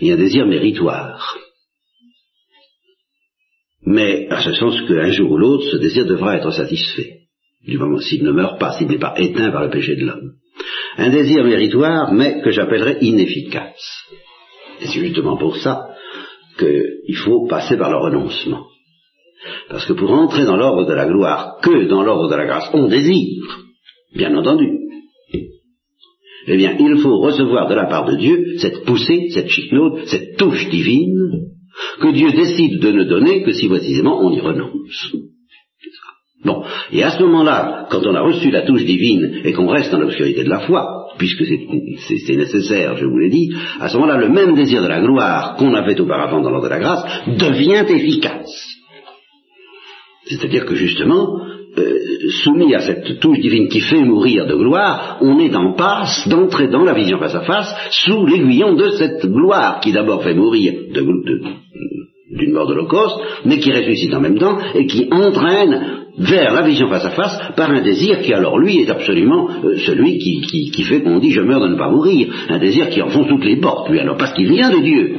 Il 0.00 0.08
y 0.08 0.10
a 0.12 0.14
un 0.14 0.18
désir 0.18 0.46
méritoire 0.46 1.36
mais 3.90 4.28
à 4.28 4.42
ce 4.42 4.52
sens 4.52 4.82
qu'un 4.82 5.10
jour 5.10 5.30
ou 5.32 5.38
l'autre, 5.38 5.64
ce 5.70 5.78
désir 5.78 6.04
devra 6.04 6.36
être 6.36 6.50
satisfait, 6.50 7.20
du 7.66 7.78
moment 7.78 7.98
s'il 7.98 8.22
ne 8.22 8.32
meurt 8.32 8.60
pas, 8.60 8.72
s'il 8.72 8.86
n'est 8.86 8.98
pas 8.98 9.14
éteint 9.16 9.50
par 9.50 9.64
le 9.64 9.70
péché 9.70 9.96
de 9.96 10.04
l'homme. 10.04 10.32
Un 10.98 11.08
désir 11.08 11.42
méritoire, 11.42 12.12
mais 12.12 12.42
que 12.42 12.50
j'appellerais 12.50 12.98
inefficace. 13.00 14.04
Et 14.82 14.88
c'est 14.88 15.00
justement 15.00 15.38
pour 15.38 15.56
ça 15.56 15.88
qu'il 16.58 17.16
faut 17.16 17.46
passer 17.46 17.78
par 17.78 17.90
le 17.90 17.96
renoncement. 17.96 18.66
Parce 19.70 19.86
que 19.86 19.94
pour 19.94 20.10
entrer 20.10 20.44
dans 20.44 20.58
l'ordre 20.58 20.84
de 20.84 20.92
la 20.92 21.06
gloire, 21.06 21.56
que 21.62 21.86
dans 21.86 22.02
l'ordre 22.02 22.28
de 22.28 22.36
la 22.36 22.44
grâce, 22.44 22.68
on 22.74 22.88
désire, 22.88 23.58
bien 24.14 24.36
entendu. 24.36 24.68
Eh 26.46 26.56
bien, 26.58 26.76
il 26.78 26.98
faut 26.98 27.20
recevoir 27.20 27.68
de 27.68 27.74
la 27.74 27.86
part 27.86 28.04
de 28.04 28.16
Dieu 28.16 28.58
cette 28.58 28.84
poussée, 28.84 29.30
cette 29.30 29.48
chicnaude, 29.48 30.02
cette 30.04 30.36
touche 30.36 30.68
divine, 30.68 31.48
que 32.00 32.12
Dieu 32.12 32.30
décide 32.32 32.80
de 32.80 32.92
ne 32.92 33.04
donner 33.04 33.42
que 33.42 33.52
si 33.52 33.68
précisément 33.68 34.20
on 34.20 34.32
y 34.32 34.40
renonce. 34.40 35.12
Bon, 36.44 36.62
et 36.92 37.02
à 37.02 37.10
ce 37.10 37.22
moment-là, 37.24 37.88
quand 37.90 38.06
on 38.06 38.14
a 38.14 38.20
reçu 38.20 38.50
la 38.50 38.62
touche 38.62 38.84
divine 38.84 39.40
et 39.44 39.52
qu'on 39.52 39.66
reste 39.66 39.90
dans 39.90 39.98
l'obscurité 39.98 40.44
de 40.44 40.48
la 40.48 40.60
foi, 40.60 41.08
puisque 41.18 41.44
c'est 41.44 42.36
nécessaire, 42.36 42.96
je 42.96 43.06
vous 43.06 43.18
l'ai 43.18 43.28
dit, 43.28 43.52
à 43.80 43.88
ce 43.88 43.96
moment-là, 43.96 44.18
le 44.18 44.28
même 44.28 44.54
désir 44.54 44.82
de 44.82 44.88
la 44.88 45.00
gloire 45.00 45.56
qu'on 45.56 45.74
avait 45.74 46.00
auparavant 46.00 46.40
dans 46.40 46.50
l'ordre 46.50 46.68
de 46.68 46.70
la 46.70 46.78
grâce 46.78 47.04
devient 47.26 47.84
efficace. 47.88 48.66
C'est-à-dire 50.26 50.64
que 50.64 50.76
justement, 50.76 51.40
euh, 51.78 52.30
soumis 52.42 52.74
à 52.74 52.80
cette 52.80 53.20
touche 53.20 53.40
divine 53.40 53.68
qui 53.68 53.80
fait 53.80 54.02
mourir 54.02 54.46
de 54.46 54.54
gloire, 54.54 55.18
on 55.20 55.38
est 55.38 55.54
en 55.54 55.74
passe 55.74 56.26
d'entrer 56.28 56.68
dans 56.68 56.84
la 56.84 56.94
vision 56.94 57.18
face 57.18 57.34
à 57.34 57.42
face 57.42 57.74
sous 57.90 58.26
l'aiguillon 58.26 58.74
de 58.74 58.90
cette 58.90 59.24
gloire 59.26 59.80
qui 59.80 59.92
d'abord 59.92 60.22
fait 60.22 60.34
mourir 60.34 60.74
d'une 62.30 62.52
mort 62.52 62.66
d'Holocauste, 62.66 63.16
mais 63.44 63.58
qui 63.58 63.72
ressuscite 63.72 64.14
en 64.14 64.20
même 64.20 64.38
temps 64.38 64.58
et 64.74 64.86
qui 64.86 65.08
entraîne 65.10 66.06
vers 66.18 66.52
la 66.52 66.62
vision 66.62 66.88
face 66.88 67.04
à 67.04 67.10
face 67.10 67.38
par 67.56 67.70
un 67.70 67.82
désir 67.82 68.20
qui 68.20 68.32
alors 68.32 68.58
lui 68.58 68.80
est 68.80 68.90
absolument 68.90 69.48
euh, 69.64 69.76
celui 69.78 70.18
qui, 70.18 70.70
qui 70.70 70.82
fait 70.82 71.02
qu'on 71.02 71.18
dit 71.18 71.30
je 71.30 71.40
meurs 71.40 71.60
de 71.60 71.68
ne 71.68 71.78
pas 71.78 71.90
mourir, 71.90 72.28
un 72.48 72.58
désir 72.58 72.90
qui 72.90 73.00
enfonce 73.00 73.28
toutes 73.28 73.44
les 73.44 73.60
portes, 73.60 73.88
lui 73.88 74.00
alors 74.00 74.16
parce 74.16 74.32
qu'il 74.32 74.50
vient 74.50 74.70
de 74.70 74.82
Dieu. 74.82 75.16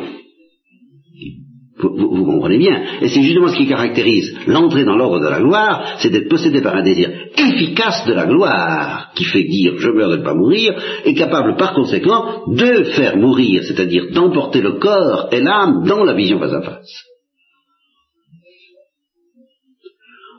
Vous, 1.82 2.26
comprenez 2.26 2.58
bien. 2.58 3.00
Et 3.00 3.08
c'est 3.08 3.22
justement 3.22 3.48
ce 3.48 3.56
qui 3.56 3.68
caractérise 3.68 4.36
l'entrée 4.48 4.84
dans 4.84 4.98
l'ordre 4.98 5.20
de 5.20 5.30
la 5.30 5.40
gloire, 5.40 5.96
c'est 6.00 6.10
d'être 6.10 6.28
possédé 6.28 6.62
par 6.62 6.76
un 6.76 6.84
désir 6.84 7.10
efficace 7.38 8.06
de 8.06 8.14
la 8.14 8.26
gloire, 8.26 9.12
qui 9.16 9.24
fait 9.24 9.44
dire 9.44 9.76
je 9.78 9.90
meurs 9.90 10.10
de 10.10 10.18
ne 10.18 10.24
pas 10.24 10.34
mourir, 10.34 10.74
et 11.06 11.14
capable 11.14 11.56
par 11.56 11.74
conséquent 11.74 12.44
de 12.48 12.84
faire 12.84 13.16
mourir, 13.16 13.64
c'est-à-dire 13.64 14.12
d'emporter 14.12 14.60
le 14.60 14.74
corps 14.74 15.30
et 15.32 15.40
l'âme 15.40 15.86
dans 15.88 16.04
la 16.04 16.14
vision 16.14 16.38
face 16.40 16.54
à 16.54 16.62
face. 16.62 17.06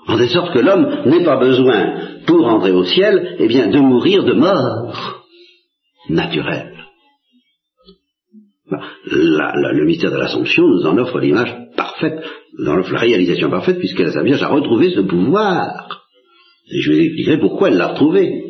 En 0.09 0.19
de 0.19 0.27
sorte 0.27 0.53
que 0.53 0.59
l'homme 0.59 1.05
n'ait 1.07 1.25
pas 1.25 1.39
besoin, 1.39 2.21
pour 2.27 2.47
entrer 2.47 2.73
au 2.73 2.85
ciel, 2.85 3.37
eh 3.39 3.47
bien, 3.47 3.69
de 3.69 3.79
mourir 3.79 4.25
de 4.25 4.35
mort 4.35 5.25
naturelle 6.11 6.70
le 9.07 9.85
mystère 9.85 10.11
de 10.11 10.17
l'Assomption 10.17 10.67
nous 10.67 10.87
en 10.87 10.97
offre 10.99 11.19
l'image 11.19 11.55
parfaite, 11.77 12.21
nous 12.59 12.69
en 12.69 12.79
offre 12.79 12.93
la 12.93 13.01
réalisation 13.01 13.51
parfaite, 13.51 13.79
puisque 13.79 14.01
la 14.01 14.23
Vierge 14.23 14.43
a 14.43 14.49
retrouvé 14.49 14.91
ce 14.91 15.01
pouvoir. 15.01 16.05
Et 16.73 16.81
je 16.81 16.93
vais 16.93 17.05
expliquer 17.07 17.39
pourquoi 17.39 17.69
elle 17.69 17.77
l'a 17.77 17.89
retrouvé. 17.89 18.45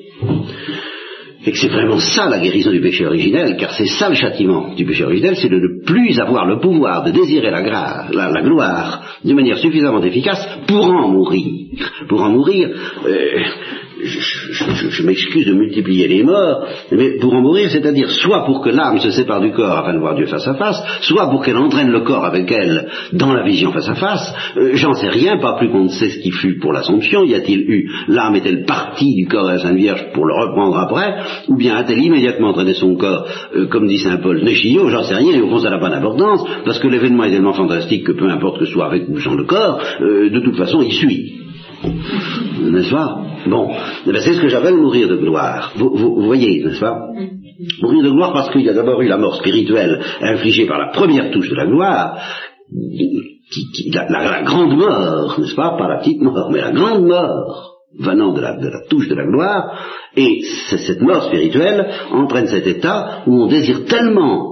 Et 1.47 1.53
que 1.53 1.57
c'est 1.57 1.69
vraiment 1.69 1.99
ça 1.99 2.29
la 2.29 2.39
guérison 2.39 2.71
du 2.71 2.83
péché 2.83 3.07
originel, 3.07 3.57
car 3.57 3.73
c'est 3.73 3.87
ça 3.87 4.11
le 4.11 4.15
châtiment 4.15 4.75
du 4.75 4.85
péché 4.85 5.05
originel, 5.05 5.37
c'est 5.37 5.49
de 5.49 5.59
ne 5.59 5.85
plus 5.87 6.21
avoir 6.21 6.45
le 6.45 6.61
pouvoir 6.61 7.03
de 7.03 7.13
désirer 7.13 7.51
la, 7.51 7.63
la, 8.13 8.43
gloire 8.43 9.19
d'une 9.25 9.37
manière 9.37 9.57
suffisamment 9.57 10.03
efficace 10.03 10.47
pour 10.67 10.85
en 10.85 11.09
mourir. 11.09 11.47
Pour 12.09 12.23
en 12.23 12.29
mourir, 12.29 12.69
euh, 13.07 13.43
je, 14.05 15.03
m'excuse 15.03 15.47
de 15.47 15.53
multiplier 15.53 16.09
les 16.09 16.23
morts, 16.23 16.67
mais 16.93 17.19
pour 17.19 17.35
en 17.35 17.41
mourir, 17.41 17.71
c'est-à-dire 17.71 18.11
soit 18.11 18.45
pour 18.45 18.63
que 18.63 18.71
l'âme 18.71 18.99
se 18.99 19.11
sépare 19.11 19.41
du 19.41 19.53
corps 19.53 19.79
afin 19.79 19.95
de 19.95 19.99
voir 19.99 20.15
Dieu 20.15 20.27
face 20.27 20.47
à 20.47 20.55
face, 20.55 20.81
soit 21.03 21.29
pour 21.31 21.43
qu'elle 21.43 21.57
entraîne 21.57 21.91
le 21.91 22.01
corps 22.01 22.25
avec 22.25 22.51
elle 22.51 22.89
dans 23.13 23.33
la 23.33 23.45
vision 23.45 23.73
face 23.73 23.89
à 23.89 23.95
face. 23.95 24.35
Euh, 24.57 24.71
j'en 24.75 24.95
sais 24.95 25.09
rien, 25.09 25.39
pas 25.39 25.57
plus 25.57 25.71
qu'on 25.71 25.85
ne 25.85 25.89
sait 25.89 26.11
ce 26.11 26.19
qui 26.19 26.31
fut 26.31 26.59
pour 26.59 26.73
l'Assomption. 26.73 27.25
Y 27.25 27.35
a-t-il 27.35 27.61
eu, 27.61 27.91
l'âme 28.09 28.37
est-elle 28.37 28.65
partie 28.65 29.15
du 29.15 29.27
corps 29.27 29.45
de 29.45 29.53
la 29.53 29.59
Sainte 29.59 29.77
Vierge 29.77 30.07
pour 30.13 30.27
le 30.27 30.35
reprendre 30.35 30.79
après, 30.79 31.15
ou 31.49 31.57
bien 31.57 31.77
a-t-elle 31.77 32.03
immédiatement 32.03 32.49
entraîné 32.49 32.75
son 32.75 32.97
corps, 32.97 33.27
euh, 33.55 33.67
comme 33.67 33.87
dit 33.87 33.99
Saint 33.99 34.19
Paul, 34.19 34.43
Nechio, 34.43 34.89
j'en 34.89 35.03
sais 35.03 35.15
rien, 35.15 35.33
et 35.33 35.41
au 35.41 35.49
fond 35.49 35.59
ça 35.59 35.71
n'a 35.71 35.79
pas 35.79 35.91
d'importance, 35.91 36.45
parce 36.65 36.79
que 36.79 36.89
l'événement 36.89 37.25
est 37.25 37.33
tellement 37.33 37.53
fantastique 37.53 38.05
que 38.05 38.13
peu 38.13 38.29
importe 38.29 38.59
que 38.59 38.67
ce 38.67 38.73
soit 38.73 38.87
avec 38.87 39.09
ou 39.09 39.19
sans 39.21 39.35
le 39.35 39.45
corps, 39.45 39.81
euh, 40.01 40.31
de 40.31 40.41
toute 40.41 40.57
façon 40.57 40.83
il 40.83 40.93
suit. 40.93 41.40
N'est-ce 41.83 42.91
pas? 42.91 43.23
Bon, 43.47 43.71
eh 44.07 44.13
ben, 44.13 44.21
c'est 44.21 44.35
ce 44.35 44.41
que 44.41 44.49
j'appelle 44.49 44.75
mourir 44.75 45.09
de 45.09 45.17
gloire. 45.17 45.73
Vous, 45.77 46.23
voyez, 46.23 46.63
n'est-ce 46.63 46.81
pas? 46.81 46.99
Mourir 47.83 48.03
de 48.05 48.11
gloire 48.11 48.33
parce 48.33 48.51
qu'il 48.51 48.63
y 48.63 48.69
a 48.69 48.75
d'abord 48.75 49.01
eu 49.01 49.09
la 49.09 49.17
mort 49.17 49.37
spirituelle 49.37 50.01
infligée 50.21 50.67
par 50.67 50.79
la 50.79 50.89
première 50.93 51.31
touche 51.31 51.49
de 51.49 51.55
la 51.55 51.67
gloire, 51.67 52.19
la, 54.11 54.43
grande 54.43 54.77
mort, 54.77 55.37
n'est-ce 55.39 55.55
pas? 55.55 55.77
Pas 55.77 55.89
la 55.89 55.99
petite 55.99 56.21
mort, 56.21 56.51
mais 56.53 56.61
la 56.61 56.73
grande 56.73 57.07
mort 57.07 57.77
venant 57.99 58.33
de 58.33 58.41
la, 58.41 58.57
de 58.57 58.69
la 58.69 58.87
touche 58.89 59.09
de 59.09 59.15
la 59.15 59.27
gloire, 59.27 59.79
et 60.17 60.43
cette 60.87 61.01
mort 61.01 61.25
spirituelle 61.25 61.89
entraîne 62.13 62.47
cet 62.47 62.67
état 62.67 63.23
où 63.27 63.43
on 63.43 63.47
désire 63.49 63.85
tellement 63.87 64.51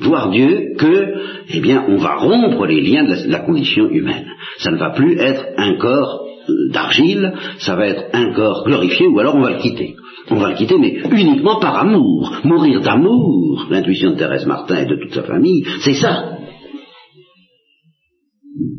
voir 0.00 0.30
Dieu 0.30 0.74
que, 0.78 1.14
eh 1.54 1.60
bien, 1.60 1.84
on 1.88 1.96
va 1.96 2.16
rompre 2.16 2.66
les 2.66 2.80
liens 2.80 3.04
de 3.04 3.30
la 3.30 3.40
condition 3.40 3.88
humaine. 3.88 4.26
Ça 4.58 4.70
ne 4.70 4.76
va 4.76 4.90
plus 4.90 5.18
être 5.18 5.44
un 5.56 5.76
corps 5.76 6.27
d'argile, 6.70 7.32
ça 7.58 7.76
va 7.76 7.86
être 7.86 8.04
un 8.12 8.32
corps 8.32 8.64
glorifié, 8.64 9.06
ou 9.06 9.18
alors 9.18 9.34
on 9.34 9.40
va 9.40 9.52
le 9.52 9.58
quitter. 9.58 9.96
On 10.30 10.36
va 10.36 10.50
le 10.50 10.56
quitter, 10.56 10.76
mais 10.78 11.00
uniquement 11.10 11.58
par 11.58 11.78
amour. 11.78 12.32
Mourir 12.44 12.80
d'amour, 12.80 13.66
l'intuition 13.70 14.12
de 14.12 14.16
Thérèse 14.16 14.46
Martin 14.46 14.82
et 14.82 14.86
de 14.86 14.96
toute 14.96 15.14
sa 15.14 15.22
famille, 15.22 15.64
c'est 15.80 15.94
ça. 15.94 16.38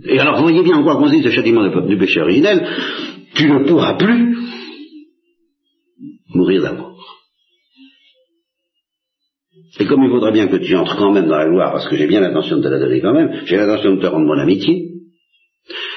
Et 0.05 0.19
alors, 0.19 0.37
vous 0.37 0.43
voyez 0.43 0.63
bien 0.63 0.77
en 0.77 0.83
quoi 0.83 0.97
consiste 0.97 1.25
ce 1.25 1.31
châtiment 1.31 1.67
du 1.87 1.97
péché 1.97 2.21
originel, 2.21 2.67
tu 3.33 3.49
ne 3.49 3.67
pourras 3.67 3.95
plus 3.95 4.37
mourir 6.33 6.61
d'amour. 6.61 6.89
Et 9.79 9.85
comme 9.85 10.03
il 10.03 10.09
faudrait 10.09 10.31
bien 10.31 10.47
que 10.47 10.57
tu 10.57 10.75
entres 10.75 10.97
quand 10.97 11.11
même 11.11 11.27
dans 11.27 11.37
la 11.37 11.47
gloire, 11.47 11.71
parce 11.71 11.87
que 11.87 11.95
j'ai 11.95 12.07
bien 12.07 12.21
l'intention 12.21 12.57
de 12.57 12.63
te 12.63 12.67
la 12.67 12.79
donner 12.79 13.01
quand 13.01 13.13
même, 13.13 13.45
j'ai 13.45 13.55
l'intention 13.55 13.95
de 13.95 14.01
te 14.01 14.07
rendre 14.07 14.25
mon 14.25 14.39
amitié, 14.39 14.89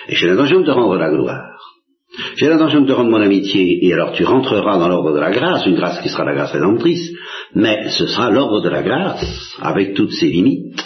et 0.08 0.14
j'ai 0.14 0.28
l'intention 0.28 0.60
de 0.60 0.66
te 0.66 0.70
rendre 0.70 0.96
la 0.96 1.10
gloire. 1.10 1.51
J'ai 2.42 2.48
l'intention 2.48 2.80
de 2.80 2.88
te 2.88 2.92
rendre 2.92 3.10
mon 3.12 3.20
amitié, 3.20 3.86
et 3.86 3.92
alors 3.92 4.10
tu 4.14 4.24
rentreras 4.24 4.76
dans 4.76 4.88
l'ordre 4.88 5.12
de 5.12 5.20
la 5.20 5.30
grâce, 5.30 5.64
une 5.64 5.76
grâce 5.76 6.00
qui 6.02 6.08
sera 6.08 6.24
la 6.24 6.34
grâce 6.34 6.50
rédemptrice, 6.50 7.12
mais 7.54 7.88
ce 7.90 8.08
sera 8.08 8.32
l'ordre 8.32 8.60
de 8.60 8.68
la 8.68 8.82
grâce, 8.82 9.56
avec 9.62 9.94
toutes 9.94 10.10
ses 10.10 10.26
limites, 10.26 10.82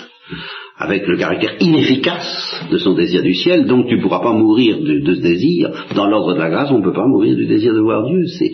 avec 0.77 1.07
le 1.07 1.17
caractère 1.17 1.55
inefficace 1.59 2.61
de 2.71 2.77
son 2.77 2.93
désir 2.93 3.23
du 3.23 3.33
ciel, 3.33 3.65
donc 3.65 3.87
tu 3.87 3.97
ne 3.97 4.03
pourras 4.03 4.21
pas 4.21 4.35
mourir 4.35 4.77
de, 4.81 5.15
ce 5.15 5.23
désir. 5.23 5.71
Dans 5.95 6.07
l'ordre 6.07 6.35
de 6.35 6.41
la 6.41 6.51
grâce, 6.51 6.71
on 6.71 6.81
ne 6.81 6.85
peut 6.85 6.93
pas 6.93 7.07
mourir 7.07 7.35
du 7.35 7.47
désir 7.47 7.73
de 7.73 7.81
voir 7.81 8.05
Dieu, 8.05 8.27
c'est 8.39 8.53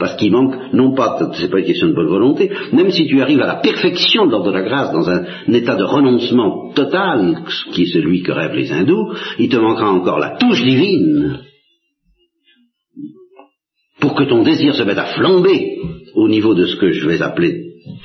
parce 0.00 0.16
qu'il 0.16 0.32
manque, 0.32 0.56
non 0.72 0.94
pas, 0.96 1.16
c'est 1.34 1.48
pas 1.48 1.60
une 1.60 1.66
question 1.66 1.90
de 1.90 1.94
bonne 1.94 2.08
volonté, 2.08 2.50
même 2.72 2.90
si 2.90 3.06
tu 3.06 3.22
arrives 3.22 3.40
à 3.42 3.46
la 3.46 3.60
perfection 3.60 4.26
de 4.26 4.32
l'ordre 4.32 4.50
de 4.50 4.56
la 4.58 4.62
grâce 4.62 4.92
dans 4.92 5.08
un, 5.08 5.22
état 5.52 5.76
de 5.76 5.84
renoncement 5.84 6.72
total, 6.74 7.44
qui 7.72 7.82
est 7.82 7.92
celui 7.92 8.22
que 8.22 8.32
rêvent 8.32 8.56
les 8.56 8.72
hindous, 8.72 9.12
il 9.38 9.48
te 9.48 9.58
manquera 9.58 9.92
encore 9.92 10.18
la 10.18 10.36
touche 10.38 10.64
divine 10.64 11.38
pour 14.02 14.16
que 14.16 14.24
ton 14.24 14.42
désir 14.42 14.74
se 14.74 14.82
mette 14.82 14.98
à 14.98 15.14
flamber 15.14 15.78
au 16.16 16.28
niveau 16.28 16.54
de 16.54 16.66
ce 16.66 16.74
que 16.74 16.90
je 16.90 17.06
vais 17.06 17.22
appeler 17.22 17.54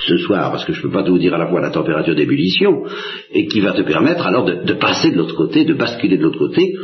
ce 0.08 0.18
soir, 0.18 0.52
parce 0.52 0.64
que 0.64 0.72
je 0.72 0.78
ne 0.78 0.84
peux 0.84 0.92
pas 0.92 1.02
vous 1.02 1.18
dire 1.18 1.34
à 1.34 1.40
la 1.40 1.48
fois 1.48 1.60
la 1.60 1.72
température 1.72 2.14
d'ébullition, 2.14 2.84
et 3.32 3.48
qui 3.48 3.62
va 3.62 3.74
te 3.74 3.82
permettre 3.82 4.28
alors 4.28 4.46
de, 4.46 4.74
passer 4.74 5.10
de 5.10 5.18
l'autre 5.18 5.36
côté, 5.36 5.66
de 5.66 5.74
basculer 5.74 6.18
de 6.18 6.22
l'autre 6.22 6.38
côté, 6.38 6.76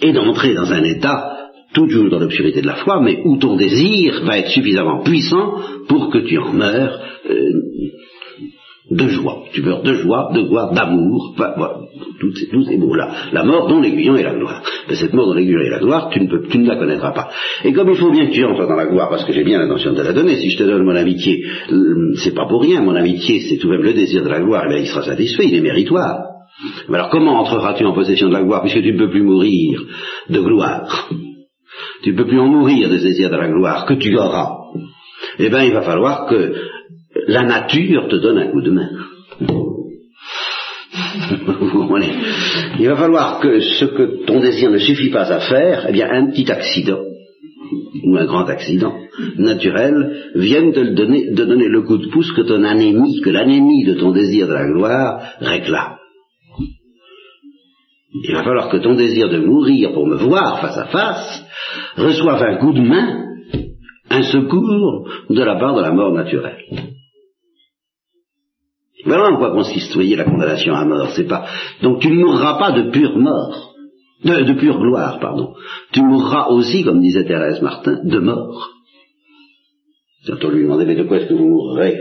et 0.00 0.12
d'entrer 0.12 0.54
dans 0.54 0.72
un 0.72 0.82
état 0.84 1.36
toujours 1.74 2.08
dans 2.08 2.18
l'obscurité 2.18 2.62
de 2.62 2.66
la 2.66 2.76
foi, 2.76 2.98
mais 3.02 3.20
où 3.26 3.36
ton 3.36 3.56
désir 3.56 4.22
va 4.24 4.38
être 4.38 4.50
suffisamment 4.50 5.02
puissant 5.02 5.60
pour 5.86 6.10
que 6.10 6.18
tu 6.26 6.38
en 6.38 6.54
meurs 6.54 6.98
euh, 7.28 7.52
de 8.90 9.08
joie. 9.08 9.44
Tu 9.52 9.62
meurs 9.62 9.82
de 9.82 9.94
joie, 9.94 10.30
de 10.34 10.42
gloire, 10.42 10.72
d'amour, 10.72 11.34
voilà, 11.36 11.80
tous 12.20 12.64
ces, 12.64 12.76
mots-là. 12.76 13.10
La 13.32 13.44
mort 13.44 13.68
dont 13.68 13.80
l'aiguillon 13.80 14.16
est 14.16 14.22
la 14.22 14.34
gloire. 14.34 14.62
Mais 14.88 14.94
cette 14.94 15.12
mort 15.12 15.26
dont 15.26 15.34
l'aiguillon 15.34 15.60
est 15.60 15.70
la 15.70 15.78
gloire, 15.78 16.08
tu 16.10 16.20
ne, 16.20 16.28
peux, 16.28 16.46
tu 16.48 16.62
la 16.62 16.76
connaîtras 16.76 17.12
pas. 17.12 17.28
Et 17.64 17.72
comme 17.72 17.90
il 17.90 17.96
faut 17.96 18.10
bien 18.10 18.26
que 18.26 18.32
tu 18.32 18.44
entres 18.44 18.66
dans 18.66 18.76
la 18.76 18.86
gloire, 18.86 19.10
parce 19.10 19.24
que 19.24 19.32
j'ai 19.32 19.44
bien 19.44 19.58
l'intention 19.58 19.92
de 19.92 19.98
te 19.98 20.02
la 20.02 20.12
donner, 20.12 20.36
si 20.36 20.50
je 20.50 20.58
te 20.58 20.62
donne 20.64 20.84
mon 20.84 20.96
amitié, 20.96 21.44
euh, 21.70 22.14
c'est 22.16 22.34
pas 22.34 22.46
pour 22.46 22.62
rien, 22.62 22.80
mon 22.80 22.94
amitié, 22.94 23.40
c'est 23.40 23.58
tout 23.58 23.68
de 23.68 23.72
même 23.72 23.82
le 23.82 23.92
désir 23.92 24.22
de 24.22 24.28
la 24.28 24.40
gloire, 24.40 24.64
et 24.64 24.68
bien 24.68 24.78
il 24.78 24.86
sera 24.86 25.02
satisfait, 25.02 25.46
il 25.46 25.54
est 25.54 25.60
méritoire. 25.60 26.20
Alors 26.88 27.10
comment 27.10 27.40
entreras-tu 27.40 27.84
en 27.84 27.92
possession 27.92 28.28
de 28.28 28.32
la 28.32 28.42
gloire, 28.42 28.62
puisque 28.62 28.82
tu 28.82 28.92
ne 28.92 28.98
peux 28.98 29.10
plus 29.10 29.22
mourir 29.22 29.82
de 30.30 30.40
gloire? 30.40 31.08
Tu 32.02 32.12
ne 32.12 32.16
peux 32.16 32.26
plus 32.26 32.40
en 32.40 32.46
mourir 32.46 32.88
des 32.88 33.00
désirs 33.00 33.30
de 33.30 33.36
la 33.36 33.48
gloire 33.48 33.84
que 33.86 33.94
tu 33.94 34.16
auras. 34.16 34.56
Eh 35.38 35.48
bien, 35.48 35.64
il 35.64 35.72
va 35.72 35.82
falloir 35.82 36.26
que 36.26 36.54
la 37.26 37.42
nature 37.44 38.08
te 38.08 38.16
donne 38.16 38.38
un 38.38 38.48
coup 38.48 38.62
de 38.62 38.70
main. 38.70 38.90
Il 42.78 42.86
va 42.86 42.96
falloir 42.96 43.40
que 43.40 43.60
ce 43.60 43.84
que 43.86 44.24
ton 44.24 44.40
désir 44.40 44.70
ne 44.70 44.78
suffit 44.78 45.10
pas 45.10 45.32
à 45.32 45.40
faire, 45.40 45.86
eh 45.88 45.92
bien, 45.92 46.08
un 46.10 46.30
petit 46.30 46.50
accident, 46.50 47.00
ou 48.04 48.16
un 48.16 48.24
grand 48.24 48.48
accident 48.48 48.94
naturel, 49.36 50.30
vienne 50.36 50.72
te 50.72 50.80
de 50.80 51.44
donner 51.44 51.68
le 51.68 51.82
coup 51.82 51.98
de 51.98 52.08
pouce 52.08 52.30
que 52.32 52.42
ton 52.42 52.62
anémie, 52.62 53.20
que 53.20 53.30
l'anémie 53.30 53.84
de 53.84 53.94
ton 53.94 54.12
désir 54.12 54.46
de 54.46 54.54
la 54.54 54.66
gloire 54.66 55.22
réclame. 55.40 55.96
Il 58.24 58.34
va 58.34 58.42
falloir 58.42 58.68
que 58.70 58.78
ton 58.78 58.94
désir 58.94 59.28
de 59.28 59.38
mourir 59.38 59.92
pour 59.92 60.06
me 60.06 60.16
voir 60.16 60.60
face 60.60 60.78
à 60.78 60.86
face 60.86 61.44
reçoive 61.96 62.42
un 62.42 62.56
coup 62.56 62.72
de 62.72 62.80
main, 62.80 63.24
un 64.10 64.22
secours 64.22 65.08
de 65.28 65.42
la 65.42 65.56
part 65.56 65.74
de 65.74 65.82
la 65.82 65.92
mort 65.92 66.12
naturelle. 66.12 66.64
Voilà 69.08 69.30
en 69.30 69.38
quoi 69.38 69.52
consiste, 69.52 69.94
voyez, 69.94 70.16
la 70.16 70.24
condamnation 70.24 70.74
à 70.74 70.84
mort? 70.84 71.08
C'est 71.16 71.26
pas. 71.26 71.46
Donc 71.82 72.00
tu 72.00 72.10
ne 72.10 72.16
mourras 72.16 72.58
pas 72.58 72.72
de 72.72 72.90
pure 72.90 73.18
mort, 73.18 73.74
de, 74.22 74.52
pure 74.52 74.78
gloire, 74.78 75.18
pardon. 75.18 75.54
Tu 75.92 76.02
mourras 76.02 76.48
aussi, 76.48 76.84
comme 76.84 77.00
disait 77.00 77.24
Thérèse 77.24 77.62
Martin, 77.62 78.00
de 78.04 78.18
mort. 78.18 78.70
Quand 80.26 80.44
on 80.44 80.50
lui 80.50 80.64
demandait 80.64 80.84
mais 80.84 80.96
de 80.96 81.04
quoi 81.04 81.18
est-ce 81.18 81.28
que 81.28 81.34
vous 81.34 81.48
mourrez? 81.48 81.96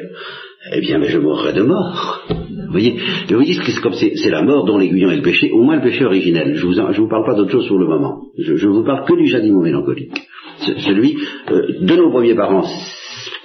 Eh 0.74 0.82
bien, 0.82 0.98
mais 1.00 1.08
je 1.08 1.20
mourrai 1.20 1.54
de 1.54 1.62
mort. 1.62 2.26
Vous 2.30 2.72
voyez, 2.72 2.98
vous 3.30 3.36
voyez 3.36 3.54
c'est 3.54 3.82
comme 3.82 3.94
c'est 3.94 4.30
la 4.30 4.44
mort 4.44 4.66
dont 4.66 4.78
l'aiguillon 4.78 5.12
est 5.12 5.18
le 5.18 5.22
péché, 5.22 5.50
au 5.52 5.64
moins 5.64 5.78
le 5.78 5.82
péché 5.82 6.04
originel. 6.04 6.56
Je 6.56 6.66
vous, 6.66 6.74
je 6.74 7.02
vous 7.02 7.08
parle 7.08 7.26
pas 7.26 7.36
d'autre 7.36 7.52
chose 7.52 7.68
pour 7.70 7.80
le 7.80 7.88
moment. 7.88 8.24
Je, 8.38 8.52
ne 8.52 8.74
vous 8.74 8.84
parle 8.84 9.06
que 9.06 9.16
du 9.16 9.28
châtiment 9.28 9.62
mélancolique. 9.62 10.20
Celui 10.60 11.16
euh, 11.52 11.68
de 11.82 11.96
nos 11.96 12.10
premiers 12.10 12.36
parents, 12.36 12.66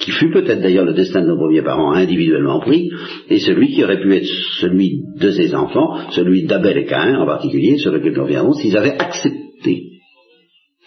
qui 0.03 0.11
fut 0.11 0.31
peut-être 0.31 0.61
d'ailleurs 0.61 0.85
le 0.85 0.95
destin 0.95 1.23
de 1.23 1.29
nos 1.29 1.37
premiers 1.37 1.63
parents 1.63 1.93
individuellement 1.93 2.61
pris, 2.61 2.91
et 3.29 3.39
celui 3.39 3.73
qui 3.73 3.85
aurait 3.85 4.01
pu 4.01 4.15
être 4.15 4.29
celui 4.61 5.03
de 5.19 5.31
ses 5.31 5.55
enfants, 5.55 6.11
celui 6.11 6.45
d'Abel 6.45 6.79
et 6.79 6.87
Caïn 6.87 7.19
en 7.21 7.27
particulier, 7.27 7.79
sur 7.79 7.93
lequel 7.93 8.13
nous 8.13 8.23
reviendrons, 8.25 8.55
s'ils 8.55 8.77
avaient 8.77 8.99
accepté 8.99 9.93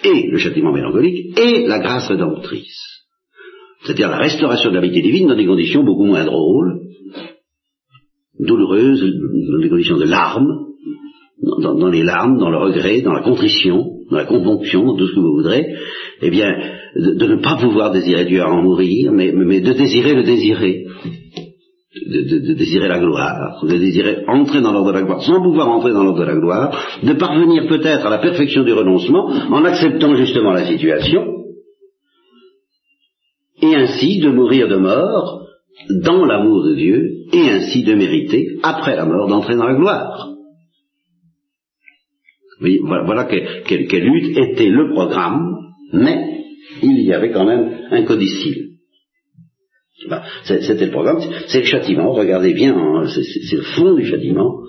et 0.04 0.28
le 0.30 0.38
châtiment 0.38 0.74
mélancolique 0.74 1.38
et 1.40 1.66
la 1.68 1.80
grâce 1.80 2.08
rédemptrice. 2.08 3.06
C'est-à-dire 3.84 4.10
la 4.10 4.18
restauration 4.18 4.70
de 4.70 4.76
l'amitié 4.76 5.02
divine 5.02 5.28
dans 5.28 5.36
des 5.36 5.46
conditions 5.46 5.84
beaucoup 5.84 6.06
moins 6.06 6.26
drôles, 6.26 6.82
douloureuses, 8.40 9.02
dans 9.02 9.62
des 9.62 9.70
conditions 9.70 9.98
de 9.98 10.06
larmes, 10.06 10.66
dans, 11.62 11.90
les 11.90 12.04
larmes, 12.04 12.38
dans 12.40 12.50
le 12.50 12.58
regret, 12.58 13.02
dans 13.02 13.14
la 13.14 13.22
contrition, 13.22 13.95
dans 14.10 14.18
la 14.18 14.26
componction, 14.26 14.96
tout 14.96 15.08
ce 15.08 15.16
que 15.16 15.20
vous 15.20 15.36
voudrez, 15.36 15.66
eh 16.22 16.30
bien, 16.30 16.50
de, 16.96 17.26
ne 17.26 17.42
pas 17.42 17.58
pouvoir 17.58 17.92
désirer 17.92 18.26
Dieu 18.26 18.42
à 18.42 18.50
en 18.50 18.62
mourir, 18.62 19.12
mais, 19.12 19.32
de 19.32 19.74
désirer 19.74 20.14
le 20.14 20.24
désirer. 20.24 20.86
De, 22.08 22.54
désirer 22.54 22.88
la 22.88 23.00
gloire, 23.00 23.64
de 23.64 23.78
désirer 23.78 24.26
entrer 24.28 24.62
dans 24.62 24.74
l'ordre 24.74 24.92
de 24.92 24.98
la 24.98 25.04
gloire, 25.04 25.22
sans 25.24 25.42
pouvoir 25.42 25.70
entrer 25.70 25.94
dans 25.94 26.04
l'ordre 26.04 26.20
de 26.20 26.26
la 26.26 26.36
gloire, 26.36 27.00
de 27.02 27.14
parvenir 27.14 27.68
peut-être 27.68 28.06
à 28.06 28.10
la 28.10 28.18
perfection 28.18 28.64
du 28.64 28.74
renoncement 28.74 29.28
en 29.28 29.64
acceptant 29.64 30.14
justement 30.16 30.52
la 30.52 30.66
situation, 30.66 31.24
et 33.62 33.76
ainsi 33.76 34.20
de 34.20 34.30
mourir 34.30 34.68
de 34.68 34.76
mort 34.76 35.46
dans 36.04 36.26
l'amour 36.26 36.64
de 36.66 36.76
Dieu, 36.76 37.12
et 37.34 37.50
ainsi 37.50 37.84
de 37.84 37.96
mériter, 37.96 38.58
après 38.62 38.96
la 38.96 39.06
mort, 39.06 39.28
d'entrer 39.28 39.56
dans 39.56 39.68
la 39.68 39.76
gloire. 39.76 40.35
Voilà, 42.60 43.26
quelle 43.26 44.04
lutte 44.04 44.38
était 44.38 44.70
le 44.70 44.94
programme, 44.94 45.58
mais 45.94 46.44
il 46.82 47.02
y 47.02 47.14
avait 47.14 47.32
quand 47.32 47.46
même 47.46 47.88
un 47.92 48.04
codicile. 48.04 48.70
C'était 50.44 50.86
le 50.86 50.92
programme, 50.92 51.20
c'est 51.48 51.60
le 51.60 51.66
châtiment, 51.66 52.14
regardez 52.14 52.54
bien, 52.54 52.76
hein, 52.76 53.08
c'est 53.08 53.56
le 53.56 53.64
fond 53.64 53.96
du 53.96 54.06
châtiment. 54.06 54.62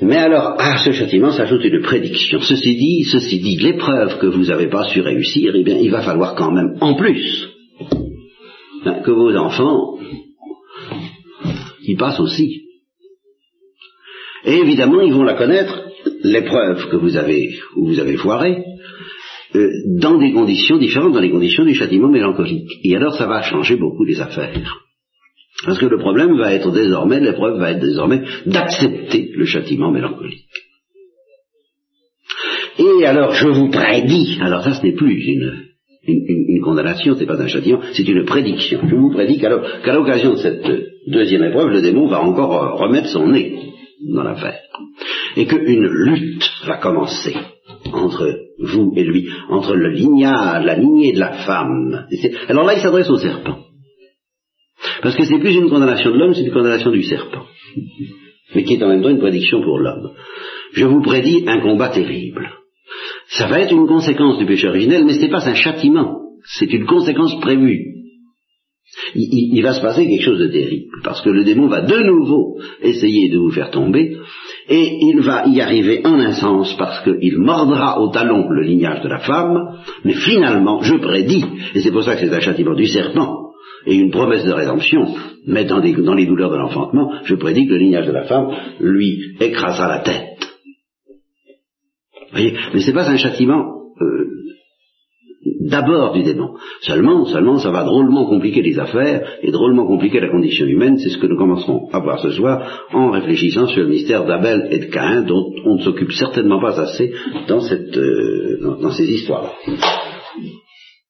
Mais 0.00 0.16
alors, 0.16 0.54
à 0.58 0.78
ce 0.78 0.92
châtiment 0.92 1.32
s'ajoute 1.32 1.64
une 1.64 1.82
prédiction. 1.82 2.40
Ceci 2.40 2.76
dit, 2.76 3.04
ceci 3.04 3.40
dit, 3.40 3.56
l'épreuve 3.56 4.18
que 4.18 4.26
vous 4.26 4.44
n'avez 4.44 4.68
pas 4.68 4.84
su 4.84 5.00
réussir, 5.00 5.52
eh 5.56 5.64
bien, 5.64 5.76
il 5.76 5.90
va 5.90 6.02
falloir 6.02 6.36
quand 6.36 6.52
même, 6.52 6.76
en 6.80 6.94
plus, 6.94 7.48
hein, 8.84 9.02
que 9.04 9.10
vos 9.10 9.34
enfants 9.34 9.98
y 11.82 11.96
passent 11.96 12.20
aussi. 12.20 12.62
Et 14.44 14.54
évidemment, 14.54 15.00
ils 15.00 15.12
vont 15.12 15.24
la 15.24 15.34
connaître, 15.34 15.87
l'épreuve 16.22 16.88
que 16.90 16.96
vous 16.96 17.16
avez, 17.16 17.50
où 17.76 17.86
vous 17.86 18.00
avez 18.00 18.16
foiré, 18.16 18.64
euh, 19.54 19.68
dans 20.00 20.18
des 20.18 20.32
conditions 20.32 20.78
différentes, 20.78 21.14
dans 21.14 21.20
les 21.20 21.30
conditions 21.30 21.64
du 21.64 21.74
châtiment 21.74 22.10
mélancolique. 22.10 22.68
Et 22.84 22.94
alors, 22.96 23.14
ça 23.14 23.26
va 23.26 23.42
changer 23.42 23.76
beaucoup 23.76 24.04
les 24.04 24.20
affaires. 24.20 24.82
Parce 25.64 25.78
que 25.78 25.86
le 25.86 25.98
problème 25.98 26.36
va 26.36 26.54
être 26.54 26.70
désormais, 26.70 27.20
l'épreuve 27.20 27.58
va 27.58 27.72
être 27.72 27.80
désormais 27.80 28.22
d'accepter 28.46 29.30
le 29.34 29.44
châtiment 29.44 29.90
mélancolique. 29.90 30.46
Et 32.78 33.04
alors 33.04 33.32
je 33.32 33.48
vous 33.48 33.70
prédis, 33.70 34.38
alors 34.40 34.62
ça 34.62 34.74
ce 34.74 34.86
n'est 34.86 34.94
plus 34.94 35.20
une, 35.20 35.64
une, 36.06 36.60
condamnation, 36.62 37.14
ce 37.14 37.20
n'est 37.20 37.26
pas 37.26 37.42
un 37.42 37.48
châtiment, 37.48 37.80
c'est 37.92 38.06
une 38.06 38.24
prédiction. 38.24 38.80
Je 38.88 38.94
vous 38.94 39.10
prédis 39.10 39.40
qu'à 39.40 39.92
l'occasion 39.92 40.34
de 40.34 40.38
cette 40.38 40.64
deuxième 41.08 41.42
épreuve, 41.42 41.70
le 41.70 41.82
démon 41.82 42.06
va 42.06 42.20
encore 42.20 42.78
remettre 42.78 43.08
son 43.08 43.26
nez 43.26 43.56
dans 44.14 44.22
l'affaire. 44.22 44.60
Et 45.36 45.46
qu'une 45.46 45.86
lutte 45.86 46.50
va 46.66 46.78
commencer 46.78 47.34
entre 47.92 48.34
vous 48.58 48.92
et 48.96 49.04
lui, 49.04 49.28
entre 49.48 49.74
le 49.74 49.90
lignage, 49.90 50.64
la 50.64 50.76
lignée 50.76 51.12
de 51.12 51.20
la 51.20 51.32
femme. 51.44 52.06
Alors 52.48 52.64
là, 52.64 52.74
il 52.74 52.80
s'adresse 52.80 53.10
au 53.10 53.18
serpent. 53.18 53.58
Parce 55.02 55.16
que 55.16 55.24
c'est 55.24 55.38
plus 55.38 55.54
une 55.54 55.70
condamnation 55.70 56.10
de 56.10 56.18
l'homme, 56.18 56.34
c'est 56.34 56.42
une 56.42 56.52
condamnation 56.52 56.90
du 56.90 57.02
serpent. 57.02 57.44
Mais 58.54 58.64
qui 58.64 58.74
est 58.74 58.82
en 58.82 58.88
même 58.88 59.02
temps 59.02 59.10
une 59.10 59.20
prédiction 59.20 59.62
pour 59.62 59.78
l'homme. 59.78 60.12
Je 60.72 60.84
vous 60.84 61.02
prédis 61.02 61.44
un 61.46 61.60
combat 61.60 61.88
terrible. 61.88 62.50
Ça 63.28 63.46
va 63.46 63.60
être 63.60 63.72
une 63.72 63.86
conséquence 63.86 64.38
du 64.38 64.46
péché 64.46 64.68
originel, 64.68 65.04
mais 65.04 65.14
ce 65.14 65.20
n'est 65.20 65.30
pas 65.30 65.48
un 65.48 65.54
châtiment. 65.54 66.18
C'est 66.44 66.72
une 66.72 66.86
conséquence 66.86 67.38
prévue. 67.40 67.97
Il, 69.14 69.62
va 69.62 69.74
se 69.74 69.80
passer 69.80 70.06
quelque 70.06 70.24
chose 70.24 70.38
de 70.38 70.48
terrible, 70.48 70.90
parce 71.04 71.20
que 71.22 71.30
le 71.30 71.44
démon 71.44 71.68
va 71.68 71.82
de 71.82 71.98
nouveau 72.02 72.58
essayer 72.82 73.30
de 73.30 73.38
vous 73.38 73.50
faire 73.50 73.70
tomber, 73.70 74.16
et 74.68 74.98
il 75.00 75.20
va 75.20 75.46
y 75.46 75.60
arriver 75.60 76.00
en 76.04 76.14
un 76.14 76.32
sens, 76.32 76.74
parce 76.78 77.02
qu'il 77.04 77.38
mordra 77.38 78.00
au 78.00 78.10
talon 78.10 78.48
le 78.50 78.62
lignage 78.62 79.02
de 79.02 79.08
la 79.08 79.18
femme, 79.18 79.56
mais 80.04 80.14
finalement, 80.14 80.82
je 80.82 80.96
prédis, 80.96 81.44
et 81.74 81.80
c'est 81.80 81.90
pour 81.90 82.02
ça 82.02 82.16
que 82.16 82.20
c'est 82.20 82.34
un 82.34 82.40
châtiment 82.40 82.74
du 82.74 82.86
serpent, 82.86 83.48
et 83.86 83.94
une 83.94 84.10
promesse 84.10 84.44
de 84.44 84.52
rédemption, 84.52 85.14
mais 85.46 85.64
dans, 85.64 85.80
les 85.80 86.26
douleurs 86.26 86.50
de 86.50 86.56
l'enfantement, 86.56 87.12
je 87.24 87.34
prédis 87.34 87.66
que 87.66 87.72
le 87.72 87.78
lignage 87.78 88.06
de 88.06 88.12
la 88.12 88.24
femme 88.24 88.50
lui 88.80 89.36
écrasera 89.40 89.88
la 89.88 90.00
tête. 90.00 90.38
Vous 92.30 92.32
voyez 92.32 92.54
Mais 92.74 92.80
ce 92.80 92.88
n'est 92.88 92.94
pas 92.94 93.08
un 93.08 93.16
châtiment 93.16 93.77
d'abord 95.68 96.12
du 96.12 96.22
démon. 96.22 96.54
Seulement, 96.80 97.24
seulement, 97.26 97.58
ça 97.58 97.70
va 97.70 97.84
drôlement 97.84 98.26
compliquer 98.26 98.62
les 98.62 98.78
affaires 98.78 99.38
et 99.42 99.50
drôlement 99.50 99.86
compliquer 99.86 100.20
la 100.20 100.30
condition 100.30 100.66
humaine. 100.66 100.98
C'est 100.98 101.10
ce 101.10 101.18
que 101.18 101.26
nous 101.26 101.36
commencerons 101.36 101.88
à 101.92 101.98
voir 102.00 102.18
ce 102.20 102.30
soir 102.30 102.86
en 102.92 103.10
réfléchissant 103.10 103.66
sur 103.66 103.82
le 103.82 103.88
mystère 103.88 104.24
d'Abel 104.24 104.68
et 104.70 104.78
de 104.78 104.86
Caïn, 104.86 105.22
dont 105.22 105.52
on 105.64 105.76
ne 105.76 105.82
s'occupe 105.82 106.12
certainement 106.12 106.60
pas 106.60 106.80
assez 106.80 107.12
dans, 107.46 107.60
cette, 107.60 107.96
euh, 107.96 108.78
dans 108.80 108.90
ces 108.90 109.10
histoires. 109.10 109.52